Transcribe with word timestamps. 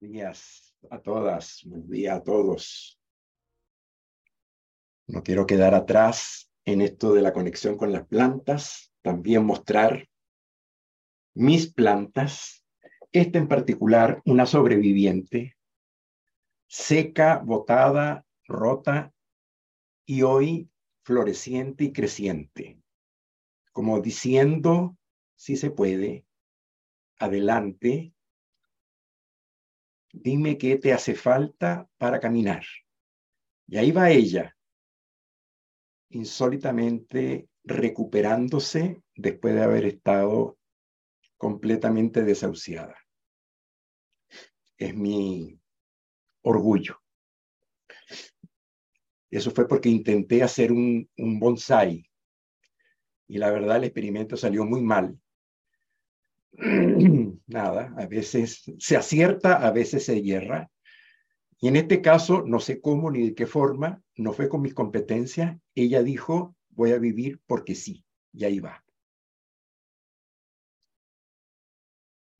días 0.00 0.76
a 0.90 1.00
todas, 1.00 1.62
buen 1.64 1.88
día 1.88 2.14
a 2.14 2.22
todos. 2.22 3.00
No 5.06 5.22
quiero 5.22 5.46
quedar 5.46 5.74
atrás 5.74 6.52
en 6.64 6.82
esto 6.82 7.14
de 7.14 7.22
la 7.22 7.32
conexión 7.32 7.76
con 7.76 7.92
las 7.92 8.06
plantas, 8.06 8.92
también 9.02 9.44
mostrar 9.44 10.08
mis 11.34 11.72
plantas, 11.72 12.64
esta 13.10 13.38
en 13.38 13.48
particular, 13.48 14.22
una 14.24 14.46
sobreviviente, 14.46 15.56
seca, 16.68 17.38
botada, 17.38 18.24
rota 18.46 19.12
y 20.04 20.22
hoy 20.22 20.70
floreciente 21.02 21.84
y 21.84 21.92
creciente, 21.92 22.80
como 23.72 24.00
diciendo, 24.00 24.96
si 25.36 25.56
se 25.56 25.70
puede, 25.70 26.26
adelante, 27.18 28.12
dime 30.22 30.58
qué 30.58 30.76
te 30.76 30.92
hace 30.92 31.14
falta 31.14 31.88
para 31.96 32.20
caminar. 32.20 32.64
Y 33.66 33.76
ahí 33.76 33.92
va 33.92 34.10
ella, 34.10 34.56
insólitamente 36.10 37.48
recuperándose 37.64 39.02
después 39.14 39.54
de 39.54 39.62
haber 39.62 39.84
estado 39.84 40.58
completamente 41.36 42.22
desahuciada. 42.24 42.96
Es 44.76 44.94
mi 44.94 45.60
orgullo. 46.42 47.00
Eso 49.30 49.50
fue 49.50 49.68
porque 49.68 49.88
intenté 49.88 50.42
hacer 50.42 50.72
un, 50.72 51.08
un 51.18 51.38
bonsai 51.38 52.08
y 53.26 53.36
la 53.36 53.50
verdad 53.50 53.76
el 53.76 53.84
experimento 53.84 54.36
salió 54.36 54.64
muy 54.64 54.80
mal 54.80 55.20
nada, 57.46 57.94
a 57.96 58.06
veces 58.06 58.64
se 58.78 58.96
acierta, 58.96 59.66
a 59.66 59.70
veces 59.70 60.04
se 60.04 60.20
hierra. 60.20 60.70
Y 61.60 61.68
en 61.68 61.76
este 61.76 62.02
caso, 62.02 62.42
no 62.44 62.60
sé 62.60 62.80
cómo 62.80 63.10
ni 63.10 63.28
de 63.28 63.34
qué 63.34 63.46
forma, 63.46 64.02
no 64.16 64.32
fue 64.32 64.48
con 64.48 64.62
mis 64.62 64.74
competencias, 64.74 65.56
ella 65.74 66.02
dijo, 66.02 66.56
voy 66.70 66.92
a 66.92 66.98
vivir 66.98 67.40
porque 67.46 67.74
sí, 67.74 68.04
y 68.32 68.44
ahí 68.44 68.60
va. 68.60 68.84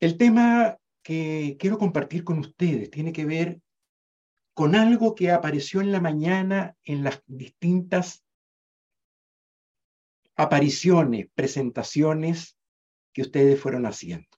El 0.00 0.16
tema 0.16 0.78
que 1.02 1.56
quiero 1.58 1.78
compartir 1.78 2.22
con 2.22 2.38
ustedes 2.38 2.90
tiene 2.90 3.12
que 3.12 3.24
ver 3.24 3.60
con 4.54 4.74
algo 4.74 5.14
que 5.14 5.30
apareció 5.30 5.80
en 5.80 5.92
la 5.92 6.00
mañana 6.00 6.76
en 6.84 7.04
las 7.04 7.22
distintas 7.26 8.24
apariciones, 10.36 11.28
presentaciones 11.34 12.57
ustedes 13.22 13.60
fueron 13.60 13.86
haciendo. 13.86 14.28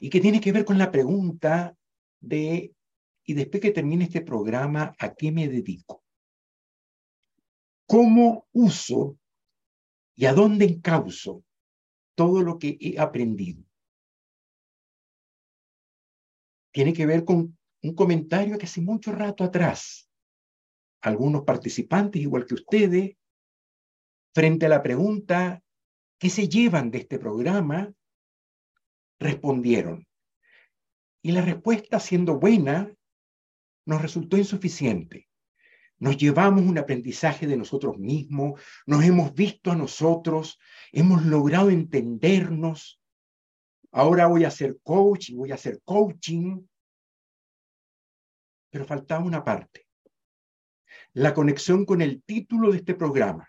Y 0.00 0.10
que 0.10 0.20
tiene 0.20 0.40
que 0.40 0.52
ver 0.52 0.64
con 0.64 0.78
la 0.78 0.90
pregunta 0.90 1.76
de, 2.20 2.74
y 3.24 3.34
después 3.34 3.62
que 3.62 3.70
termine 3.70 4.04
este 4.04 4.20
programa, 4.20 4.94
¿a 4.98 5.14
qué 5.14 5.30
me 5.30 5.48
dedico? 5.48 6.02
¿Cómo 7.86 8.46
uso 8.52 9.18
y 10.14 10.26
a 10.26 10.34
dónde 10.34 10.66
encauso 10.66 11.44
todo 12.14 12.42
lo 12.42 12.58
que 12.58 12.76
he 12.80 12.98
aprendido? 12.98 13.64
Tiene 16.72 16.92
que 16.92 17.06
ver 17.06 17.24
con 17.24 17.56
un 17.82 17.94
comentario 17.94 18.58
que 18.58 18.66
hace 18.66 18.80
mucho 18.80 19.12
rato 19.12 19.44
atrás, 19.44 20.10
algunos 21.00 21.44
participantes, 21.44 22.20
igual 22.20 22.44
que 22.44 22.54
ustedes, 22.54 23.16
frente 24.34 24.66
a 24.66 24.68
la 24.68 24.82
pregunta 24.82 25.62
¿Qué 26.18 26.30
se 26.30 26.48
llevan 26.48 26.90
de 26.90 26.98
este 26.98 27.18
programa? 27.18 27.92
Respondieron. 29.20 30.06
Y 31.22 31.32
la 31.32 31.42
respuesta, 31.42 32.00
siendo 32.00 32.38
buena, 32.38 32.92
nos 33.86 34.02
resultó 34.02 34.36
insuficiente. 34.36 35.28
Nos 35.98 36.16
llevamos 36.16 36.64
un 36.64 36.78
aprendizaje 36.78 37.46
de 37.46 37.56
nosotros 37.56 37.98
mismos, 37.98 38.60
nos 38.86 39.04
hemos 39.04 39.34
visto 39.34 39.72
a 39.72 39.76
nosotros, 39.76 40.58
hemos 40.92 41.24
logrado 41.24 41.70
entendernos. 41.70 43.00
Ahora 43.90 44.26
voy 44.26 44.44
a 44.44 44.48
hacer 44.48 44.78
coach 44.82 45.30
y 45.30 45.34
voy 45.34 45.50
a 45.50 45.56
hacer 45.56 45.80
coaching. 45.84 46.64
Pero 48.70 48.84
faltaba 48.84 49.24
una 49.24 49.44
parte. 49.44 49.86
La 51.14 51.34
conexión 51.34 51.84
con 51.84 52.00
el 52.00 52.22
título 52.22 52.70
de 52.70 52.78
este 52.78 52.94
programa. 52.94 53.47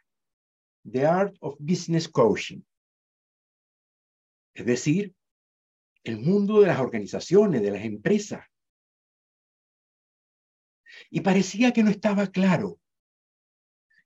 The 0.91 1.05
Art 1.05 1.35
of 1.41 1.55
Business 1.59 2.07
Coaching. 2.07 2.61
Es 4.53 4.65
decir, 4.65 5.13
el 6.03 6.19
mundo 6.19 6.61
de 6.61 6.67
las 6.67 6.79
organizaciones, 6.79 7.61
de 7.61 7.71
las 7.71 7.83
empresas. 7.83 8.45
Y 11.09 11.21
parecía 11.21 11.71
que 11.71 11.83
no 11.83 11.89
estaba 11.89 12.27
claro 12.27 12.79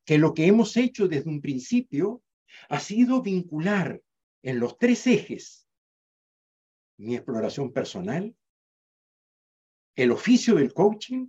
que 0.05 0.17
lo 0.17 0.33
que 0.33 0.47
hemos 0.47 0.75
hecho 0.77 1.07
desde 1.07 1.29
un 1.29 1.41
principio 1.41 2.21
ha 2.69 2.79
sido 2.79 3.21
vincular 3.21 4.01
en 4.41 4.59
los 4.59 4.77
tres 4.77 5.07
ejes 5.07 5.67
mi 6.97 7.15
exploración 7.15 7.73
personal, 7.73 8.35
el 9.95 10.11
oficio 10.11 10.55
del 10.55 10.73
coaching, 10.73 11.27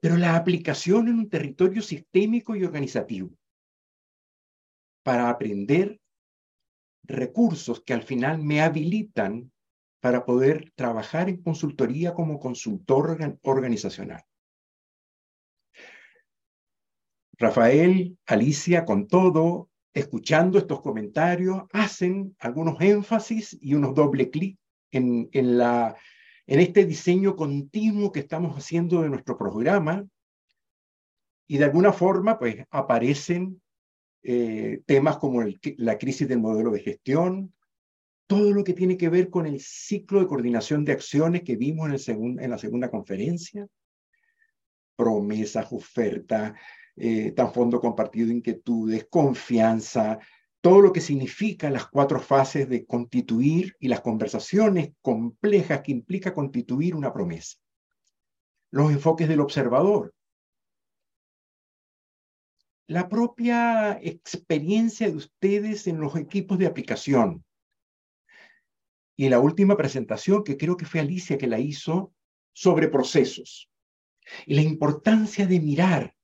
pero 0.00 0.16
la 0.16 0.36
aplicación 0.36 1.08
en 1.08 1.14
un 1.14 1.28
territorio 1.28 1.80
sistémico 1.82 2.56
y 2.56 2.64
organizativo 2.64 3.30
para 5.02 5.30
aprender 5.30 6.00
recursos 7.02 7.82
que 7.82 7.94
al 7.94 8.02
final 8.02 8.38
me 8.42 8.62
habilitan 8.62 9.50
para 10.00 10.24
poder 10.24 10.72
trabajar 10.74 11.28
en 11.28 11.42
consultoría 11.42 12.14
como 12.14 12.38
consultor 12.38 13.18
organizacional. 13.42 14.22
Rafael, 17.38 18.18
Alicia, 18.26 18.84
con 18.84 19.08
todo, 19.08 19.70
escuchando 19.94 20.58
estos 20.58 20.80
comentarios, 20.80 21.62
hacen 21.72 22.36
algunos 22.38 22.80
énfasis 22.80 23.58
y 23.60 23.74
unos 23.74 23.94
doble 23.94 24.30
clic 24.30 24.58
en, 24.90 25.28
en, 25.32 25.60
en 25.60 26.60
este 26.60 26.84
diseño 26.84 27.36
continuo 27.36 28.12
que 28.12 28.20
estamos 28.20 28.56
haciendo 28.56 29.02
de 29.02 29.10
nuestro 29.10 29.38
programa 29.38 30.06
y 31.46 31.58
de 31.58 31.64
alguna 31.64 31.92
forma 31.92 32.38
pues 32.38 32.64
aparecen 32.70 33.60
eh, 34.22 34.82
temas 34.86 35.16
como 35.16 35.42
la 35.76 35.98
crisis 35.98 36.28
del 36.28 36.40
modelo 36.40 36.70
de 36.70 36.80
gestión, 36.80 37.54
todo 38.26 38.52
lo 38.52 38.62
que 38.62 38.74
tiene 38.74 38.96
que 38.96 39.08
ver 39.08 39.28
con 39.28 39.46
el 39.46 39.60
ciclo 39.60 40.20
de 40.20 40.26
coordinación 40.26 40.84
de 40.84 40.92
acciones 40.92 41.42
que 41.42 41.56
vimos 41.56 42.08
en, 42.08 42.50
la 42.50 42.58
segunda 42.58 42.90
conferencia, 42.90 43.66
promesas, 44.94 45.66
ofertas, 45.72 46.52
eh, 46.96 47.32
tan 47.32 47.52
fondo 47.52 47.80
compartido, 47.80 48.30
inquietudes, 48.30 49.06
confianza, 49.10 50.18
todo 50.60 50.82
lo 50.82 50.92
que 50.92 51.00
significa 51.00 51.70
las 51.70 51.88
cuatro 51.88 52.20
fases 52.20 52.68
de 52.68 52.84
constituir 52.84 53.74
y 53.80 53.88
las 53.88 54.00
conversaciones 54.00 54.92
complejas 55.00 55.80
que 55.80 55.92
implica 55.92 56.34
constituir 56.34 56.94
una 56.94 57.12
promesa. 57.12 57.56
Los 58.70 58.92
enfoques 58.92 59.28
del 59.28 59.40
observador, 59.40 60.14
la 62.90 63.08
propia 63.08 64.00
experiencia 64.02 65.08
de 65.08 65.16
ustedes 65.16 65.86
en 65.86 66.00
los 66.00 66.16
equipos 66.16 66.58
de 66.58 66.66
aplicación. 66.66 67.44
Y 69.16 69.28
la 69.28 69.38
última 69.38 69.76
presentación, 69.76 70.42
que 70.42 70.56
creo 70.56 70.76
que 70.76 70.86
fue 70.86 70.98
Alicia 70.98 71.38
que 71.38 71.46
la 71.46 71.60
hizo, 71.60 72.12
sobre 72.52 72.88
procesos. 72.88 73.70
Y 74.44 74.54
la 74.54 74.62
importancia 74.62 75.46
de 75.46 75.60
mirar 75.60 76.16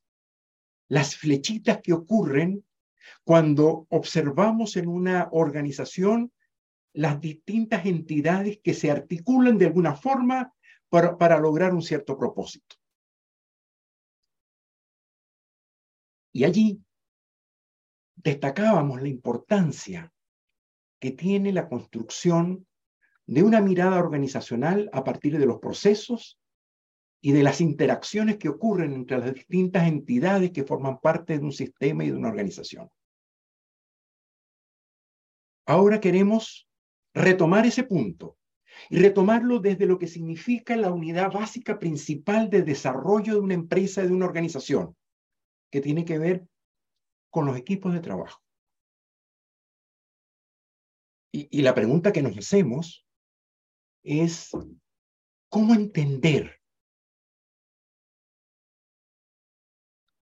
las 0.89 1.15
flechitas 1.15 1.79
que 1.85 1.93
ocurren 1.93 2.65
cuando 3.23 3.87
observamos 3.91 4.77
en 4.77 4.89
una 4.89 5.29
organización 5.31 6.33
las 6.93 7.21
distintas 7.21 7.87
entidades 7.87 8.59
que 8.61 8.75
se 8.75 8.91
articulan 8.91 9.57
de 9.57 9.67
alguna 9.67 9.95
forma 9.95 10.53
para, 10.89 11.17
para 11.17 11.39
lograr 11.39 11.73
un 11.73 11.83
cierto 11.83 12.19
propósito. 12.19 12.75
Y 16.37 16.45
allí 16.45 16.85
destacábamos 18.15 19.01
la 19.01 19.09
importancia 19.09 20.13
que 21.01 21.13
tiene 21.13 21.51
la 21.51 21.67
construcción 21.67 22.67
de 23.25 23.43
una 23.43 23.63
mirada 23.63 23.99
organizacional 23.99 24.91
a 24.93 25.03
partir 25.03 25.39
de 25.39 25.47
los 25.47 25.61
procesos 25.61 26.39
y 27.23 27.33
de 27.33 27.43
las 27.43 27.63
interacciones 27.63 28.37
que 28.37 28.51
ocurren 28.51 28.93
entre 28.93 29.17
las 29.17 29.33
distintas 29.33 29.89
entidades 29.89 30.51
que 30.51 30.65
forman 30.65 31.01
parte 31.01 31.39
de 31.39 31.45
un 31.47 31.53
sistema 31.53 32.05
y 32.05 32.11
de 32.11 32.19
una 32.19 32.29
organización. 32.29 32.91
Ahora 35.65 36.03
queremos 36.03 36.69
retomar 37.15 37.65
ese 37.65 37.85
punto 37.85 38.37
y 38.91 38.99
retomarlo 38.99 39.59
desde 39.59 39.87
lo 39.87 39.99
que 39.99 40.07
significa 40.07 40.77
la 40.77 40.93
unidad 40.93 41.33
básica 41.33 41.79
principal 41.79 42.51
de 42.51 42.61
desarrollo 42.61 43.33
de 43.33 43.41
una 43.41 43.55
empresa 43.55 44.05
y 44.05 44.09
de 44.09 44.13
una 44.13 44.27
organización, 44.27 44.95
que 45.77 45.83
tiene 45.83 46.07
que 46.07 46.19
ver 46.19 46.49
con 47.29 47.45
los 47.45 47.55
equipos 47.59 47.93
de 47.93 48.01
trabajo. 48.01 48.43
Y, 51.31 51.49
y 51.51 51.61
la 51.61 51.75
pregunta 51.75 52.13
que 52.13 52.23
nos 52.23 52.35
hacemos 52.35 53.07
es, 54.03 54.53
cómo 55.51 55.75
entender 55.75 56.63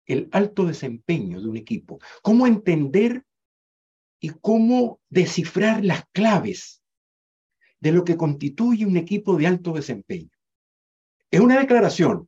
el 0.07 0.27
alto 0.33 0.65
desempeño 0.65 1.39
de 1.39 1.47
un 1.47 1.55
equipo, 1.55 1.99
cómo 2.21 2.45
entender 2.45 3.25
y 4.19 4.31
cómo 4.31 4.99
descifrar 5.07 5.85
las 5.85 6.03
claves 6.11 6.83
de 7.79 7.93
lo 7.93 8.03
que 8.03 8.17
constituye 8.17 8.85
un 8.85 8.97
equipo 8.97 9.37
de 9.37 9.47
alto 9.47 9.71
desempeño. 9.71 10.31
Es 11.31 11.39
una 11.39 11.57
declaración, 11.57 12.27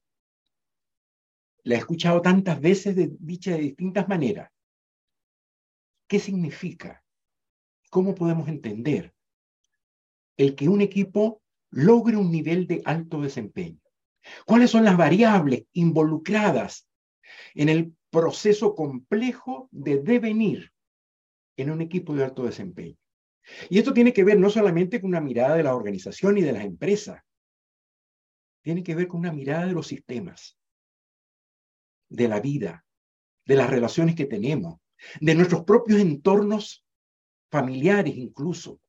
la 1.63 1.75
he 1.75 1.77
escuchado 1.77 2.21
tantas 2.21 2.59
veces 2.59 2.95
dicha 3.19 3.51
de 3.51 3.59
distintas 3.59 4.07
maneras. 4.07 4.51
¿Qué 6.07 6.19
significa? 6.19 7.03
¿Cómo 7.89 8.15
podemos 8.15 8.47
entender 8.47 9.13
el 10.37 10.55
que 10.55 10.69
un 10.69 10.81
equipo 10.81 11.41
logre 11.69 12.17
un 12.17 12.31
nivel 12.31 12.67
de 12.67 12.81
alto 12.85 13.21
desempeño? 13.21 13.79
¿Cuáles 14.45 14.71
son 14.71 14.83
las 14.83 14.97
variables 14.97 15.65
involucradas 15.73 16.87
en 17.53 17.69
el 17.69 17.95
proceso 18.09 18.75
complejo 18.75 19.69
de 19.71 19.99
devenir 19.99 20.71
en 21.57 21.71
un 21.71 21.81
equipo 21.81 22.15
de 22.15 22.23
alto 22.23 22.43
desempeño? 22.43 22.97
Y 23.69 23.79
esto 23.79 23.93
tiene 23.93 24.13
que 24.13 24.23
ver 24.23 24.39
no 24.39 24.49
solamente 24.49 25.01
con 25.01 25.09
una 25.09 25.21
mirada 25.21 25.55
de 25.55 25.63
la 25.63 25.75
organización 25.75 26.37
y 26.37 26.41
de 26.41 26.53
las 26.53 26.63
empresas, 26.63 27.21
tiene 28.61 28.83
que 28.83 28.95
ver 28.95 29.07
con 29.07 29.21
una 29.21 29.31
mirada 29.31 29.65
de 29.65 29.73
los 29.73 29.87
sistemas 29.87 30.60
de 32.11 32.27
la 32.27 32.39
vida, 32.39 32.85
de 33.45 33.55
las 33.55 33.69
relaciones 33.69 34.15
que 34.15 34.25
tenemos, 34.25 34.79
de 35.19 35.33
nuestros 35.33 35.63
propios 35.63 35.99
entornos 35.99 36.85
familiares 37.49 38.15
incluso. 38.15 38.79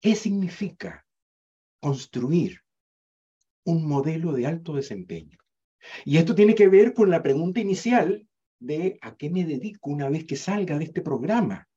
¿Qué 0.00 0.14
significa 0.14 1.06
construir 1.80 2.60
un 3.64 3.86
modelo 3.86 4.32
de 4.32 4.46
alto 4.46 4.74
desempeño? 4.74 5.38
Y 6.04 6.18
esto 6.18 6.34
tiene 6.34 6.54
que 6.54 6.68
ver 6.68 6.94
con 6.94 7.10
la 7.10 7.22
pregunta 7.22 7.60
inicial 7.60 8.28
de 8.60 8.98
a 9.00 9.16
qué 9.16 9.30
me 9.30 9.44
dedico 9.44 9.90
una 9.90 10.08
vez 10.08 10.24
que 10.24 10.36
salga 10.36 10.78
de 10.78 10.84
este 10.84 11.00
programa. 11.00 11.68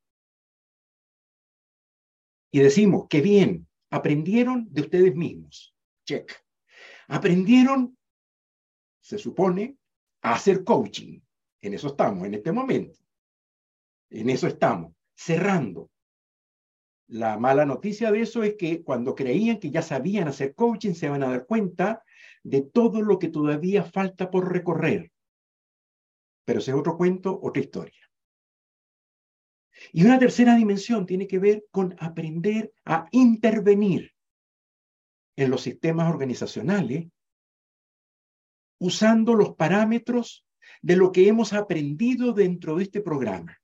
Y 2.52 2.60
decimos, 2.60 3.06
qué 3.08 3.20
bien, 3.20 3.66
aprendieron 3.90 4.68
de 4.70 4.82
ustedes 4.82 5.14
mismos. 5.14 5.74
Check. 6.04 6.32
Aprendieron, 7.08 7.96
se 9.00 9.18
supone, 9.18 9.76
hacer 10.34 10.64
coaching. 10.64 11.20
En 11.60 11.74
eso 11.74 11.88
estamos 11.88 12.26
en 12.26 12.34
este 12.34 12.52
momento. 12.52 12.98
En 14.10 14.30
eso 14.30 14.46
estamos, 14.46 14.92
cerrando. 15.14 15.90
La 17.08 17.38
mala 17.38 17.64
noticia 17.64 18.10
de 18.10 18.22
eso 18.22 18.42
es 18.42 18.56
que 18.56 18.82
cuando 18.82 19.14
creían 19.14 19.58
que 19.58 19.70
ya 19.70 19.82
sabían 19.82 20.28
hacer 20.28 20.54
coaching, 20.54 20.94
se 20.94 21.08
van 21.08 21.22
a 21.22 21.30
dar 21.30 21.46
cuenta 21.46 22.02
de 22.42 22.62
todo 22.62 23.02
lo 23.02 23.18
que 23.18 23.28
todavía 23.28 23.84
falta 23.84 24.30
por 24.30 24.52
recorrer. 24.52 25.12
Pero 26.44 26.58
ese 26.58 26.72
es 26.72 26.76
otro 26.76 26.96
cuento, 26.96 27.38
otra 27.42 27.62
historia. 27.62 28.10
Y 29.92 30.04
una 30.04 30.18
tercera 30.18 30.56
dimensión 30.56 31.06
tiene 31.06 31.26
que 31.26 31.38
ver 31.38 31.66
con 31.70 31.94
aprender 31.98 32.72
a 32.84 33.06
intervenir 33.10 34.12
en 35.36 35.50
los 35.50 35.62
sistemas 35.62 36.08
organizacionales 36.08 37.08
usando 38.78 39.34
los 39.34 39.54
parámetros 39.54 40.44
de 40.82 40.96
lo 40.96 41.12
que 41.12 41.28
hemos 41.28 41.52
aprendido 41.52 42.32
dentro 42.32 42.76
de 42.76 42.84
este 42.84 43.00
programa. 43.00 43.60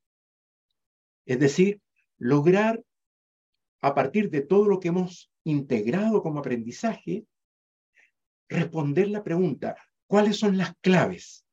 Es 1.27 1.39
decir, 1.39 1.81
lograr, 2.19 2.83
a 3.81 3.95
partir 3.95 4.31
de 4.31 4.43
todo 4.43 4.67
lo 4.67 4.81
que 4.81 4.89
hemos 4.89 5.33
integrado 5.45 6.23
como 6.23 6.41
aprendizaje, 6.41 7.27
responder 8.49 9.09
la 9.09 9.25
pregunta, 9.25 9.77
¿cuáles 10.07 10.39
son 10.39 10.57
las 10.57 10.75
claves 10.81 11.45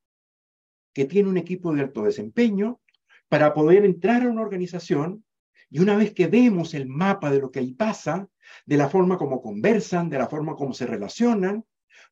que 0.94 1.06
tiene 1.06 1.30
un 1.30 1.38
equipo 1.38 1.74
de 1.74 1.82
alto 1.82 2.04
desempeño 2.04 2.82
para 3.30 3.54
poder 3.54 3.86
entrar 3.86 4.24
a 4.24 4.30
una 4.30 4.42
organización 4.42 5.24
y 5.70 5.80
una 5.80 5.96
vez 5.96 6.14
que 6.14 6.28
vemos 6.28 6.74
el 6.74 6.88
mapa 6.88 7.32
de 7.32 7.40
lo 7.40 7.52
que 7.52 7.60
ahí 7.60 7.74
pasa, 7.74 8.28
de 8.66 8.78
la 8.78 8.90
forma 8.90 9.18
como 9.18 9.42
conversan, 9.42 10.10
de 10.10 10.18
la 10.18 10.28
forma 10.28 10.56
como 10.56 10.74
se 10.74 10.88
relacionan, 10.88 11.64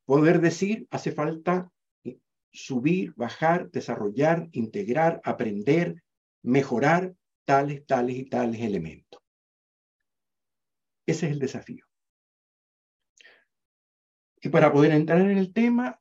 Poder 0.08 0.40
decir, 0.40 0.88
hace 0.90 1.12
falta 1.12 1.70
subir, 2.50 3.14
bajar, 3.16 3.70
desarrollar, 3.72 4.48
integrar, 4.54 5.20
aprender, 5.26 6.02
mejorar 6.44 7.14
tales, 7.46 7.86
tales 7.86 8.16
y 8.16 8.24
tales 8.24 8.62
elementos. 8.62 9.22
Ese 11.06 11.26
es 11.26 11.34
el 11.34 11.40
desafío. 11.40 11.86
Y 14.42 14.48
para 14.48 14.72
poder 14.72 14.94
entrar 14.94 15.20
en 15.20 15.38
el 15.38 15.52
tema, 15.52 16.00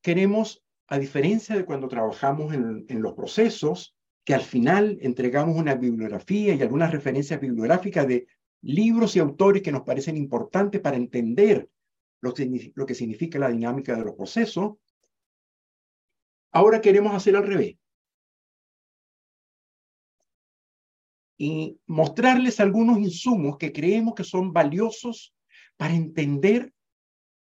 queremos, 0.00 0.64
a 0.86 1.00
diferencia 1.00 1.56
de 1.56 1.64
cuando 1.64 1.88
trabajamos 1.88 2.54
en, 2.54 2.86
en 2.88 3.02
los 3.02 3.14
procesos, 3.14 3.96
que 4.24 4.34
al 4.34 4.42
final 4.42 4.96
entregamos 5.00 5.56
una 5.56 5.74
bibliografía 5.74 6.54
y 6.54 6.62
algunas 6.62 6.92
referencias 6.92 7.40
bibliográficas 7.40 8.06
de 8.06 8.28
libros 8.62 9.16
y 9.16 9.18
autores 9.18 9.60
que 9.60 9.72
nos 9.72 9.82
parecen 9.82 10.16
importantes 10.16 10.80
para 10.80 10.96
entender 10.96 11.68
lo 12.24 12.86
que, 12.86 12.94
significa 12.94 13.38
la 13.38 13.50
dinámica 13.50 13.94
de 13.94 14.04
los 14.04 14.14
procesos. 14.14 14.76
Ahora 16.52 16.80
queremos 16.80 17.14
hacer 17.14 17.36
al 17.36 17.46
revés. 17.46 17.76
Y 21.36 21.78
mostrarles 21.86 22.60
algunos 22.60 22.98
insumos 22.98 23.58
que 23.58 23.72
creemos 23.72 24.14
que 24.14 24.24
son 24.24 24.52
valiosos 24.52 25.34
para 25.76 25.94
entender 25.94 26.72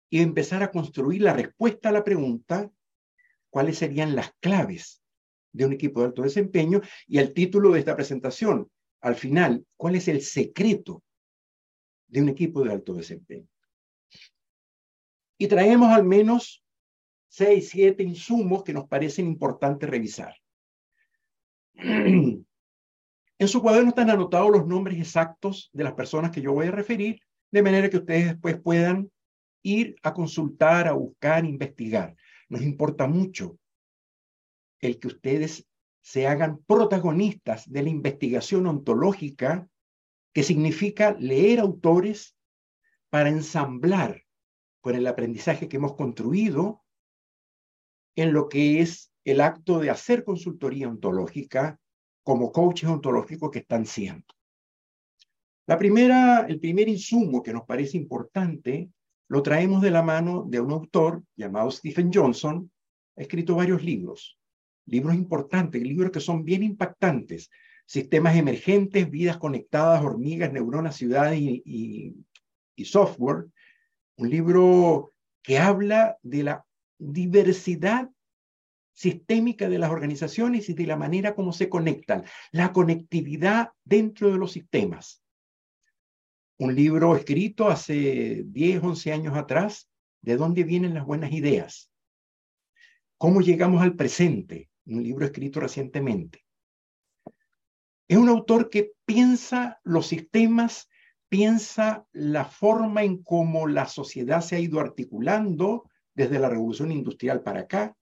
y 0.09 0.21
empezar 0.21 0.62
a 0.62 0.71
construir 0.71 1.21
la 1.21 1.33
respuesta 1.33 1.89
a 1.89 1.94
la 1.94 2.03
pregunta, 2.03 2.69
cuáles 3.50 3.77
serían 3.77 4.15
las 4.15 4.31
claves 4.39 5.01
de 5.53 5.65
un 5.65 5.73
equipo 5.73 6.01
de 6.01 6.07
alto 6.07 6.21
desempeño 6.21 6.81
y 7.07 7.18
el 7.18 7.33
título 7.33 7.71
de 7.71 7.80
esta 7.80 7.95
presentación, 7.95 8.69
al 9.01 9.15
final, 9.15 9.65
cuál 9.75 9.95
es 9.95 10.07
el 10.07 10.21
secreto 10.21 11.01
de 12.07 12.21
un 12.21 12.30
equipo 12.30 12.63
de 12.63 12.73
alto 12.73 12.94
desempeño 12.94 13.47
y 15.37 15.47
traemos 15.47 15.89
al 15.89 16.03
menos 16.03 16.63
seis, 17.27 17.69
siete 17.69 18.03
insumos 18.03 18.63
que 18.63 18.73
nos 18.73 18.87
parecen 18.87 19.27
importantes 19.27 19.89
revisar. 19.89 20.35
En 23.39 23.47
su 23.47 23.61
cuaderno 23.61 23.89
están 23.89 24.09
anotados 24.09 24.49
los 24.49 24.65
nombres 24.65 24.97
exactos 24.97 25.69
de 25.71 25.83
las 25.83 25.93
personas 25.93 26.31
que 26.31 26.41
yo 26.41 26.53
voy 26.53 26.65
a 26.65 26.71
referir, 26.71 27.21
de 27.51 27.61
manera 27.61 27.87
que 27.87 27.97
ustedes 27.97 28.25
después 28.25 28.59
puedan 28.59 29.11
ir 29.61 29.95
a 30.01 30.11
consultar, 30.11 30.87
a 30.87 30.93
buscar, 30.93 31.43
a 31.43 31.47
investigar. 31.47 32.15
Nos 32.49 32.63
importa 32.63 33.06
mucho 33.06 33.59
el 34.79 34.97
que 34.97 35.07
ustedes 35.07 35.67
se 36.01 36.25
hagan 36.25 36.63
protagonistas 36.65 37.71
de 37.71 37.83
la 37.83 37.89
investigación 37.89 38.65
ontológica, 38.65 39.69
que 40.33 40.41
significa 40.41 41.15
leer 41.19 41.59
autores 41.59 42.35
para 43.11 43.29
ensamblar 43.29 44.23
con 44.81 44.95
el 44.95 45.07
aprendizaje 45.07 45.67
que 45.67 45.77
hemos 45.77 45.95
construido 45.95 46.83
en 48.15 48.33
lo 48.33 48.49
que 48.49 48.81
es 48.81 49.11
el 49.23 49.41
acto 49.41 49.79
de 49.79 49.89
hacer 49.89 50.23
consultoría 50.23 50.87
ontológica 50.87 51.79
como 52.23 52.51
coaches 52.51 52.89
ontológicos 52.89 53.51
que 53.51 53.59
están 53.59 53.85
siendo. 53.85 54.25
La 55.67 55.77
primera, 55.77 56.45
el 56.47 56.59
primer 56.59 56.87
insumo 56.87 57.43
que 57.43 57.53
nos 57.53 57.65
parece 57.65 57.97
importante 57.97 58.89
lo 59.27 59.43
traemos 59.43 59.81
de 59.81 59.91
la 59.91 60.01
mano 60.01 60.45
de 60.47 60.61
un 60.61 60.71
autor 60.71 61.23
llamado 61.35 61.69
Stephen 61.69 62.09
Johnson, 62.13 62.71
ha 63.17 63.21
escrito 63.21 63.55
varios 63.55 63.83
libros, 63.83 64.39
libros 64.85 65.13
importantes, 65.15 65.81
libros 65.81 66.11
que 66.11 66.21
son 66.21 66.45
bien 66.45 66.63
impactantes, 66.63 67.49
sistemas 67.85 68.37
emergentes, 68.37 69.09
vidas 69.09 69.37
conectadas, 69.37 70.03
hormigas, 70.03 70.53
neuronas, 70.53 70.95
ciudades 70.95 71.39
y 71.39 72.15
software, 72.85 73.47
un 74.18 74.30
libro 74.30 75.14
que 75.44 75.57
habla 75.59 76.18
de 76.21 76.44
la 76.44 76.66
diversidad 76.97 78.09
sistémica 78.94 79.69
de 79.69 79.78
las 79.78 79.92
organizaciones 79.92 80.69
y 80.69 80.74
de 80.74 80.88
la 80.88 80.97
manera 80.97 81.36
como 81.36 81.54
se 81.54 81.69
conectan, 81.69 82.26
la 82.52 82.74
conectividad 82.74 83.69
dentro 83.83 84.31
de 84.31 84.40
los 84.40 84.52
sistemas. 84.52 85.21
Un 86.57 86.74
libro 86.74 87.16
escrito 87.16 87.69
hace 87.69 88.44
10, 88.47 88.83
11 88.83 89.14
años 89.14 89.38
atrás, 89.38 89.88
de 90.21 90.36
dónde 90.36 90.64
vienen 90.64 90.95
las 90.95 91.06
buenas 91.06 91.31
ideas, 91.31 91.92
cómo 93.19 93.42
llegamos 93.42 93.83
al 93.83 93.95
presente, 93.95 94.71
un 94.88 95.04
libro 95.04 95.26
escrito 95.26 95.59
recientemente. 95.59 96.44
Es 98.07 98.18
un 98.18 98.30
autor 98.30 98.71
que 98.71 98.94
piensa 99.06 99.80
los 99.83 100.07
sistemas 100.07 100.90
piensa 101.29 102.05
la 102.11 102.45
forma 102.45 103.03
en 103.03 103.23
cómo 103.23 103.67
la 103.67 103.87
sociedad 103.87 104.41
se 104.41 104.55
ha 104.55 104.59
ido 104.59 104.79
articulando 104.79 105.89
desde 106.13 106.39
la 106.39 106.49
revolución 106.49 106.91
industrial 106.91 107.43
para 107.43 107.61
acá, 107.61 107.95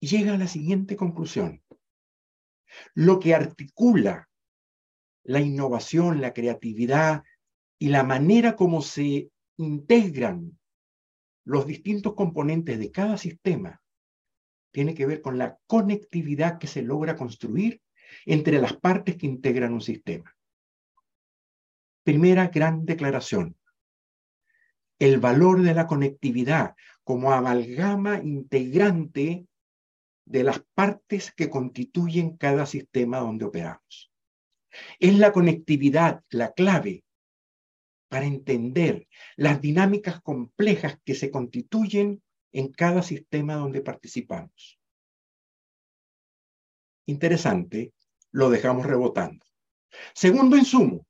y 0.00 0.08
llega 0.08 0.34
a 0.34 0.38
la 0.38 0.46
siguiente 0.46 0.96
conclusión. 0.96 1.62
Lo 2.94 3.18
que 3.18 3.34
articula 3.34 4.28
la 5.24 5.40
innovación, 5.40 6.20
la 6.20 6.32
creatividad, 6.32 7.22
y 7.78 7.88
la 7.88 8.02
manera 8.02 8.56
como 8.56 8.82
se 8.82 9.30
integran 9.56 10.58
los 11.44 11.66
distintos 11.66 12.14
componentes 12.14 12.78
de 12.78 12.90
cada 12.90 13.16
sistema 13.16 13.82
tiene 14.72 14.94
que 14.94 15.06
ver 15.06 15.22
con 15.22 15.38
la 15.38 15.58
conectividad 15.66 16.58
que 16.58 16.66
se 16.66 16.82
logra 16.82 17.16
construir 17.16 17.80
entre 18.26 18.60
las 18.60 18.74
partes 18.76 19.16
que 19.16 19.26
integran 19.26 19.72
un 19.72 19.80
sistema. 19.80 20.35
Primera 22.06 22.46
gran 22.46 22.86
declaración. 22.86 23.56
El 25.00 25.18
valor 25.18 25.62
de 25.62 25.74
la 25.74 25.88
conectividad 25.88 26.76
como 27.02 27.32
amalgama 27.32 28.20
integrante 28.22 29.48
de 30.24 30.42
las 30.44 30.60
partes 30.72 31.32
que 31.32 31.50
constituyen 31.50 32.36
cada 32.36 32.64
sistema 32.64 33.18
donde 33.18 33.46
operamos. 33.46 34.12
Es 35.00 35.18
la 35.18 35.32
conectividad 35.32 36.22
la 36.30 36.52
clave 36.52 37.02
para 38.06 38.26
entender 38.26 39.08
las 39.34 39.60
dinámicas 39.60 40.20
complejas 40.20 41.00
que 41.04 41.16
se 41.16 41.32
constituyen 41.32 42.22
en 42.52 42.70
cada 42.70 43.02
sistema 43.02 43.56
donde 43.56 43.80
participamos. 43.80 44.78
Interesante, 47.06 47.94
lo 48.30 48.48
dejamos 48.48 48.86
rebotando. 48.86 49.44
Segundo 50.14 50.56
insumo, 50.56 51.04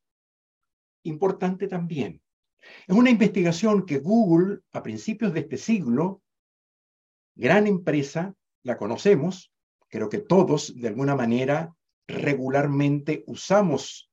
importante 1.07 1.69
también, 1.69 2.21
es 2.87 2.97
una 2.97 3.11
investigación 3.11 3.87
que 3.87 3.99
Google 3.99 4.61
a 4.73 4.83
principios 4.83 5.33
de 5.33 5.41
este 5.41 5.57
siglo, 5.57 6.23
gran 7.35 7.67
empresa, 7.67 8.35
la 8.63 8.77
conocemos, 8.77 9.53
creo 9.89 10.09
que 10.09 10.19
todos 10.19 10.75
de 10.75 10.89
alguna 10.89 11.15
manera 11.15 11.75
regularmente 12.09 13.25
usamos 13.27 14.11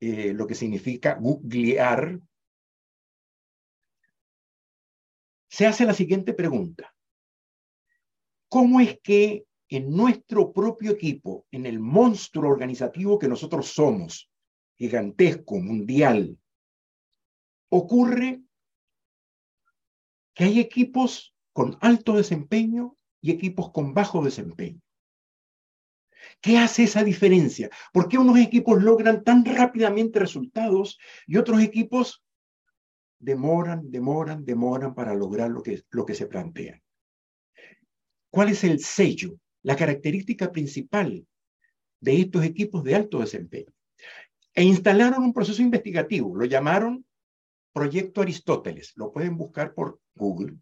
eh, 0.00 0.32
lo 0.32 0.46
que 0.46 0.54
significa 0.54 1.14
googlear, 1.14 2.20
se 5.48 5.66
hace 5.66 5.84
la 5.84 5.94
siguiente 5.94 6.32
pregunta. 6.32 6.94
¿Cómo 8.48 8.80
es 8.80 8.98
que 9.02 9.44
en 9.68 9.90
nuestro 9.90 10.52
propio 10.52 10.92
equipo, 10.92 11.46
en 11.50 11.66
el 11.66 11.78
monstruo 11.78 12.50
organizativo 12.50 13.18
que 13.18 13.28
nosotros 13.28 13.68
somos, 13.68 14.31
gigantesco, 14.78 15.60
mundial, 15.60 16.38
ocurre 17.68 18.42
que 20.34 20.44
hay 20.44 20.60
equipos 20.60 21.34
con 21.52 21.76
alto 21.80 22.16
desempeño 22.16 22.96
y 23.20 23.30
equipos 23.30 23.70
con 23.70 23.94
bajo 23.94 24.24
desempeño. 24.24 24.80
¿Qué 26.40 26.58
hace 26.58 26.84
esa 26.84 27.04
diferencia? 27.04 27.70
¿Por 27.92 28.08
qué 28.08 28.18
unos 28.18 28.38
equipos 28.38 28.82
logran 28.82 29.24
tan 29.24 29.44
rápidamente 29.44 30.18
resultados 30.18 30.98
y 31.26 31.36
otros 31.36 31.62
equipos 31.62 32.24
demoran, 33.18 33.90
demoran, 33.90 34.44
demoran 34.44 34.94
para 34.94 35.14
lograr 35.14 35.50
lo 35.50 35.62
que, 35.62 35.82
lo 35.90 36.04
que 36.06 36.14
se 36.14 36.26
plantea? 36.26 36.80
¿Cuál 38.30 38.48
es 38.50 38.64
el 38.64 38.80
sello, 38.80 39.38
la 39.62 39.76
característica 39.76 40.50
principal 40.50 41.26
de 42.00 42.20
estos 42.20 42.44
equipos 42.44 42.82
de 42.82 42.94
alto 42.94 43.20
desempeño? 43.20 43.72
E 44.54 44.62
instalaron 44.62 45.22
un 45.22 45.32
proceso 45.32 45.62
investigativo, 45.62 46.36
lo 46.36 46.44
llamaron 46.44 47.06
Proyecto 47.72 48.20
Aristóteles, 48.20 48.92
lo 48.96 49.10
pueden 49.10 49.36
buscar 49.36 49.72
por 49.72 49.98
Google, 50.14 50.58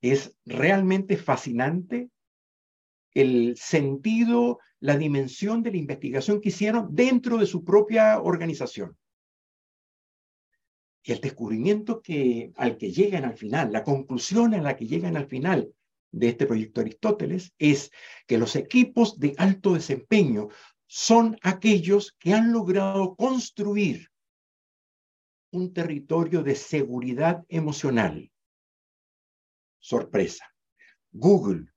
es 0.00 0.36
realmente 0.44 1.16
fascinante 1.16 2.10
el 3.12 3.56
sentido, 3.56 4.60
la 4.78 4.96
dimensión 4.96 5.62
de 5.62 5.72
la 5.72 5.76
investigación 5.78 6.40
que 6.40 6.50
hicieron 6.50 6.94
dentro 6.94 7.38
de 7.38 7.46
su 7.46 7.64
propia 7.64 8.20
organización. 8.20 8.96
Y 11.02 11.12
el 11.12 11.20
descubrimiento 11.20 12.00
que, 12.02 12.52
al 12.56 12.76
que 12.76 12.92
llegan 12.92 13.24
al 13.24 13.36
final, 13.36 13.72
la 13.72 13.82
conclusión 13.82 14.54
a 14.54 14.62
la 14.62 14.76
que 14.76 14.86
llegan 14.86 15.16
al 15.16 15.26
final 15.26 15.72
de 16.12 16.28
este 16.28 16.46
proyecto 16.46 16.80
Aristóteles 16.80 17.52
es 17.58 17.90
que 18.26 18.38
los 18.38 18.56
equipos 18.56 19.18
de 19.18 19.34
alto 19.38 19.74
desempeño 19.74 20.48
son 20.92 21.38
aquellos 21.42 22.16
que 22.18 22.34
han 22.34 22.50
logrado 22.50 23.14
construir 23.14 24.08
un 25.52 25.72
territorio 25.72 26.42
de 26.42 26.56
seguridad 26.56 27.44
emocional 27.48 28.28
sorpresa. 29.78 30.52
Google, 31.12 31.68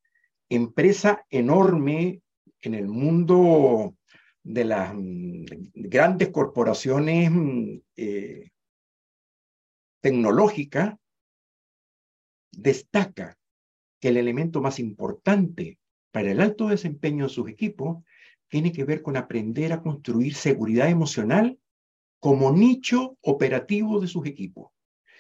empresa 0.50 1.28
enorme 1.30 2.24
en 2.60 2.74
el 2.74 2.88
mundo 2.88 3.96
de 4.42 4.66
las 4.66 4.96
mm, 4.96 5.46
grandes 5.76 6.30
corporaciones 6.30 7.30
mm, 7.30 7.82
eh, 7.96 8.50
tecnológicas, 10.02 10.96
destaca 12.52 13.38
que 14.00 14.08
el 14.08 14.18
elemento 14.18 14.60
más 14.60 14.80
importante 14.80 15.78
para 16.10 16.32
el 16.32 16.42
alto 16.42 16.70
desempeño 16.70 17.26
de 17.26 17.30
sus 17.30 17.48
equipos 17.48 18.04
tiene 18.54 18.72
que 18.72 18.84
ver 18.84 19.02
con 19.02 19.18
aprender 19.18 19.74
a 19.74 19.82
construir 19.82 20.36
seguridad 20.36 20.88
emocional 20.88 21.58
como 22.20 22.52
nicho 22.52 23.18
operativo 23.22 24.00
de 24.00 24.08
sus 24.08 24.28
equipos. 24.28 24.70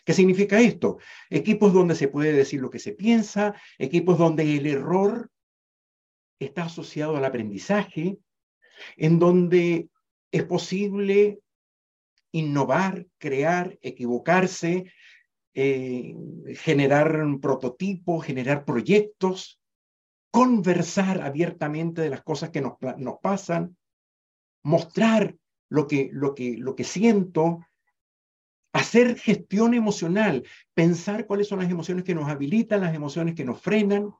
¿Qué 0.06 0.14
significa 0.14 0.62
esto? 0.62 1.00
Equipos 1.32 1.74
donde 1.74 1.96
se 1.96 2.10
puede 2.10 2.32
decir 2.32 2.62
lo 2.62 2.70
que 2.70 2.78
se 2.78 2.92
piensa, 2.92 3.56
equipos 3.80 4.20
donde 4.20 4.56
el 4.56 4.68
error 4.68 5.32
está 6.38 6.66
asociado 6.66 7.18
al 7.18 7.26
aprendizaje, 7.26 8.20
en 8.98 9.18
donde 9.18 9.90
es 10.32 10.44
posible 10.44 11.40
innovar, 12.32 13.08
crear, 13.18 13.80
equivocarse, 13.82 14.94
eh, 15.56 16.14
generar 16.54 17.26
prototipos, 17.42 18.24
generar 18.24 18.64
proyectos, 18.64 19.60
conversar 20.34 21.22
abiertamente 21.22 22.02
de 22.02 22.10
las 22.10 22.24
cosas 22.24 22.50
que 22.50 22.60
nos, 22.60 22.74
nos 22.98 23.20
pasan, 23.20 23.78
mostrar 24.64 25.38
lo 25.70 25.86
que, 25.88 26.10
lo, 26.12 26.34
que, 26.34 26.58
lo 26.58 26.76
que 26.76 26.84
siento, 26.84 27.60
hacer 28.74 29.16
gestión 29.20 29.76
emocional, 29.76 30.44
pensar 30.74 31.28
cuáles 31.28 31.48
son 31.48 31.60
las 31.60 31.70
emociones 31.70 32.04
que 32.04 32.16
nos 32.16 32.28
habilitan, 32.28 32.82
las 32.82 32.96
emociones 32.96 33.36
que 33.36 33.46
nos 33.46 33.62
frenan 33.62 34.12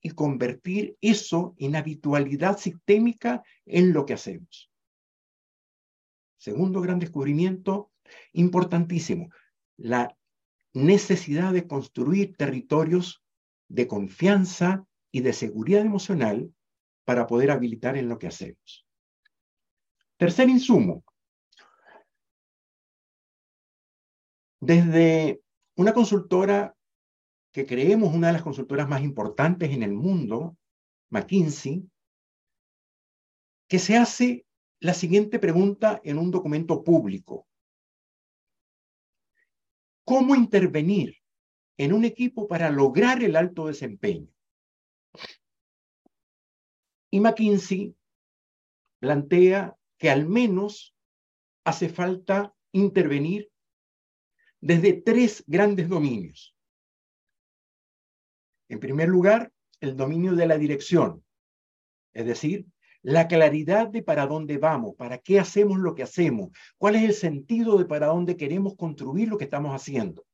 y 0.00 0.12
convertir 0.12 0.96
eso 1.02 1.54
en 1.58 1.76
habitualidad 1.76 2.56
sistémica 2.56 3.42
en 3.66 3.92
lo 3.92 4.06
que 4.06 4.14
hacemos. 4.14 4.72
Segundo 6.38 6.80
gran 6.80 7.00
descubrimiento, 7.00 7.92
importantísimo, 8.32 9.28
la 9.76 10.16
necesidad 10.72 11.52
de 11.52 11.66
construir 11.66 12.34
territorios 12.38 13.22
de 13.70 13.86
confianza 13.86 14.84
y 15.10 15.20
de 15.20 15.32
seguridad 15.32 15.80
emocional 15.80 16.52
para 17.04 17.26
poder 17.26 17.50
habilitar 17.50 17.96
en 17.96 18.08
lo 18.08 18.18
que 18.18 18.26
hacemos. 18.26 18.86
Tercer 20.18 20.48
insumo, 20.50 21.04
Desde 24.62 25.40
una 25.76 25.94
consultora 25.94 26.76
que 27.50 27.64
creemos 27.64 28.14
una 28.14 28.26
de 28.26 28.34
las 28.34 28.42
consultoras 28.42 28.86
más 28.86 29.02
importantes 29.02 29.70
en 29.70 29.82
el 29.82 29.94
mundo, 29.94 30.58
McKinsey, 31.08 31.88
que 33.66 33.78
se 33.78 33.96
hace 33.96 34.44
la 34.78 34.92
siguiente 34.92 35.38
pregunta 35.38 36.00
en 36.04 36.18
un 36.18 36.30
documento 36.30 36.84
público. 36.84 37.46
¿Cómo 40.04 40.36
intervenir 40.36 41.19
en 41.80 41.94
un 41.94 42.04
equipo 42.04 42.46
para 42.46 42.68
lograr 42.68 43.22
el 43.22 43.36
alto 43.36 43.66
desempeño? 43.66 44.28
Y 47.10 47.20
McKinsey 47.20 47.96
plantea 48.98 49.74
que 49.96 50.10
al 50.10 50.28
menos 50.28 50.94
hace 51.64 51.88
falta 51.88 52.54
intervenir 52.72 53.50
desde 54.60 54.92
tres 54.92 55.42
grandes 55.46 55.88
dominios. 55.88 56.54
En 58.68 58.78
primer 58.78 59.08
lugar, 59.08 59.50
el 59.80 59.96
dominio 59.96 60.34
de 60.34 60.46
la 60.46 60.58
dirección, 60.58 61.24
es 62.12 62.26
decir, 62.26 62.66
la 63.00 63.26
claridad 63.26 63.88
de 63.88 64.02
para 64.02 64.26
dónde 64.26 64.58
vamos, 64.58 64.96
para 64.96 65.16
qué 65.16 65.40
hacemos 65.40 65.78
lo 65.78 65.94
que 65.94 66.02
hacemos, 66.02 66.50
cuál 66.76 66.96
es 66.96 67.04
el 67.04 67.14
sentido 67.14 67.78
de 67.78 67.86
para 67.86 68.08
dónde 68.08 68.36
queremos 68.36 68.76
construir 68.76 69.28
lo 69.30 69.38
que 69.38 69.44
estamos 69.44 69.74
haciendo. 69.74 70.26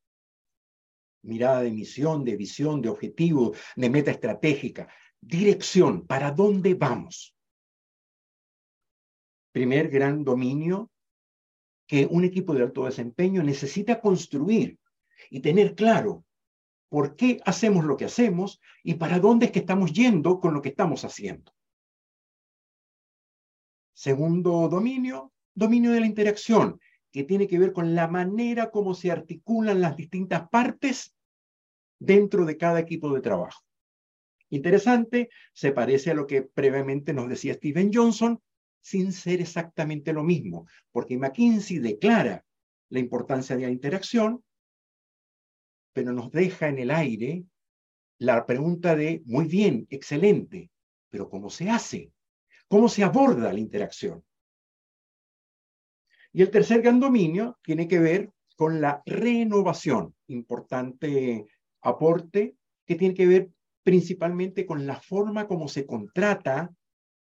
Mirada 1.27 1.63
de 1.63 1.73
misión, 1.73 2.25
de 2.25 2.37
visión, 2.37 2.81
de 2.81 2.89
objetivo, 2.89 3.55
de 3.75 3.91
meta 3.91 4.13
estratégica, 4.13 4.89
dirección, 5.21 6.07
para 6.07 6.31
dónde 6.31 6.75
vamos. 6.75 7.35
Primer 9.53 9.89
gran 9.89 10.23
dominio 10.23 10.91
que 11.87 12.07
un 12.07 12.25
equipo 12.25 12.55
de 12.55 12.63
alto 12.63 12.85
desempeño 12.85 13.43
necesita 13.43 14.01
construir 14.01 14.79
y 15.31 15.41
tener 15.41 15.75
claro 15.75 16.25
por 16.89 17.17
qué 17.17 17.41
hacemos 17.45 17.85
lo 17.85 17.97
que 17.97 18.05
hacemos 18.05 18.61
y 18.85 18.95
para 18.95 19.19
dónde 19.19 19.47
es 19.47 19.53
que 19.53 19.61
estamos 19.61 19.93
yendo 19.93 20.41
con 20.41 20.55
lo 20.55 20.63
que 20.63 20.69
estamos 20.69 21.05
haciendo. 21.05 21.53
Segundo 23.95 24.69
dominio, 24.69 25.33
dominio 25.55 25.91
de 25.91 26.01
la 26.01 26.07
interacción, 26.07 26.79
que 27.11 27.25
tiene 27.25 27.49
que 27.49 27.59
ver 27.59 27.73
con 27.73 27.95
la 27.95 28.09
manera 28.09 28.71
como 28.71 28.95
se 28.95 29.11
articulan 29.11 29.81
las 29.81 29.97
distintas 29.97 30.49
partes 30.51 31.16
dentro 31.99 32.45
de 32.45 32.57
cada 32.57 32.81
equipo 32.81 33.13
de 33.13 33.21
trabajo. 33.21 33.63
Interesante, 34.51 35.29
se 35.53 35.73
parece 35.73 36.11
a 36.11 36.15
lo 36.15 36.27
que 36.27 36.43
previamente 36.43 37.13
nos 37.13 37.29
decía 37.29 37.55
Steven 37.55 37.91
Johnson, 37.93 38.41
sin 38.81 39.13
ser 39.13 39.41
exactamente 39.41 40.13
lo 40.13 40.23
mismo, 40.23 40.67
porque 40.93 41.19
McKinsey 41.19 41.79
declara 41.79 42.45
la 42.91 43.01
importancia 43.01 43.57
de 43.57 43.63
la 43.63 43.71
interacción, 43.71 44.45
pero 45.93 46.13
nos 46.13 46.31
deja 46.31 46.69
en 46.69 46.79
el 46.79 46.91
aire 46.91 47.45
la 48.19 48.47
pregunta 48.47 48.95
de, 48.95 49.23
muy 49.27 49.47
bien, 49.47 49.87
excelente, 49.91 50.71
pero 51.11 51.29
¿cómo 51.29 51.51
se 51.51 51.69
hace? 51.69 52.13
¿Cómo 52.69 52.89
se 52.89 53.03
aborda 53.03 53.53
la 53.53 53.59
interacción? 53.59 54.25
Y 56.33 56.43
el 56.43 56.51
tercer 56.51 56.83
gran 56.83 57.01
dominio 57.01 57.59
tiene 57.63 57.89
que 57.89 57.99
ver 57.99 58.31
con 58.57 58.81
la 58.81 59.03
renovación, 59.07 60.15
importante 60.29 61.47
aporte 61.89 62.57
que 62.85 62.95
tiene 62.95 63.15
que 63.15 63.27
ver 63.27 63.51
principalmente 63.83 64.67
con 64.67 64.87
la 64.87 64.97
forma 64.97 65.47
como 65.47 65.69
se 65.69 65.87
contrata 65.87 66.75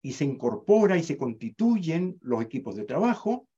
y 0.02 0.12
se 0.12 0.24
incorpora 0.24 0.96
y 0.96 1.02
se 1.02 1.16
constituyen 1.16 2.16
los 2.20 2.42
equipos 2.42 2.76
de 2.76 2.84
trabajo 2.84 3.48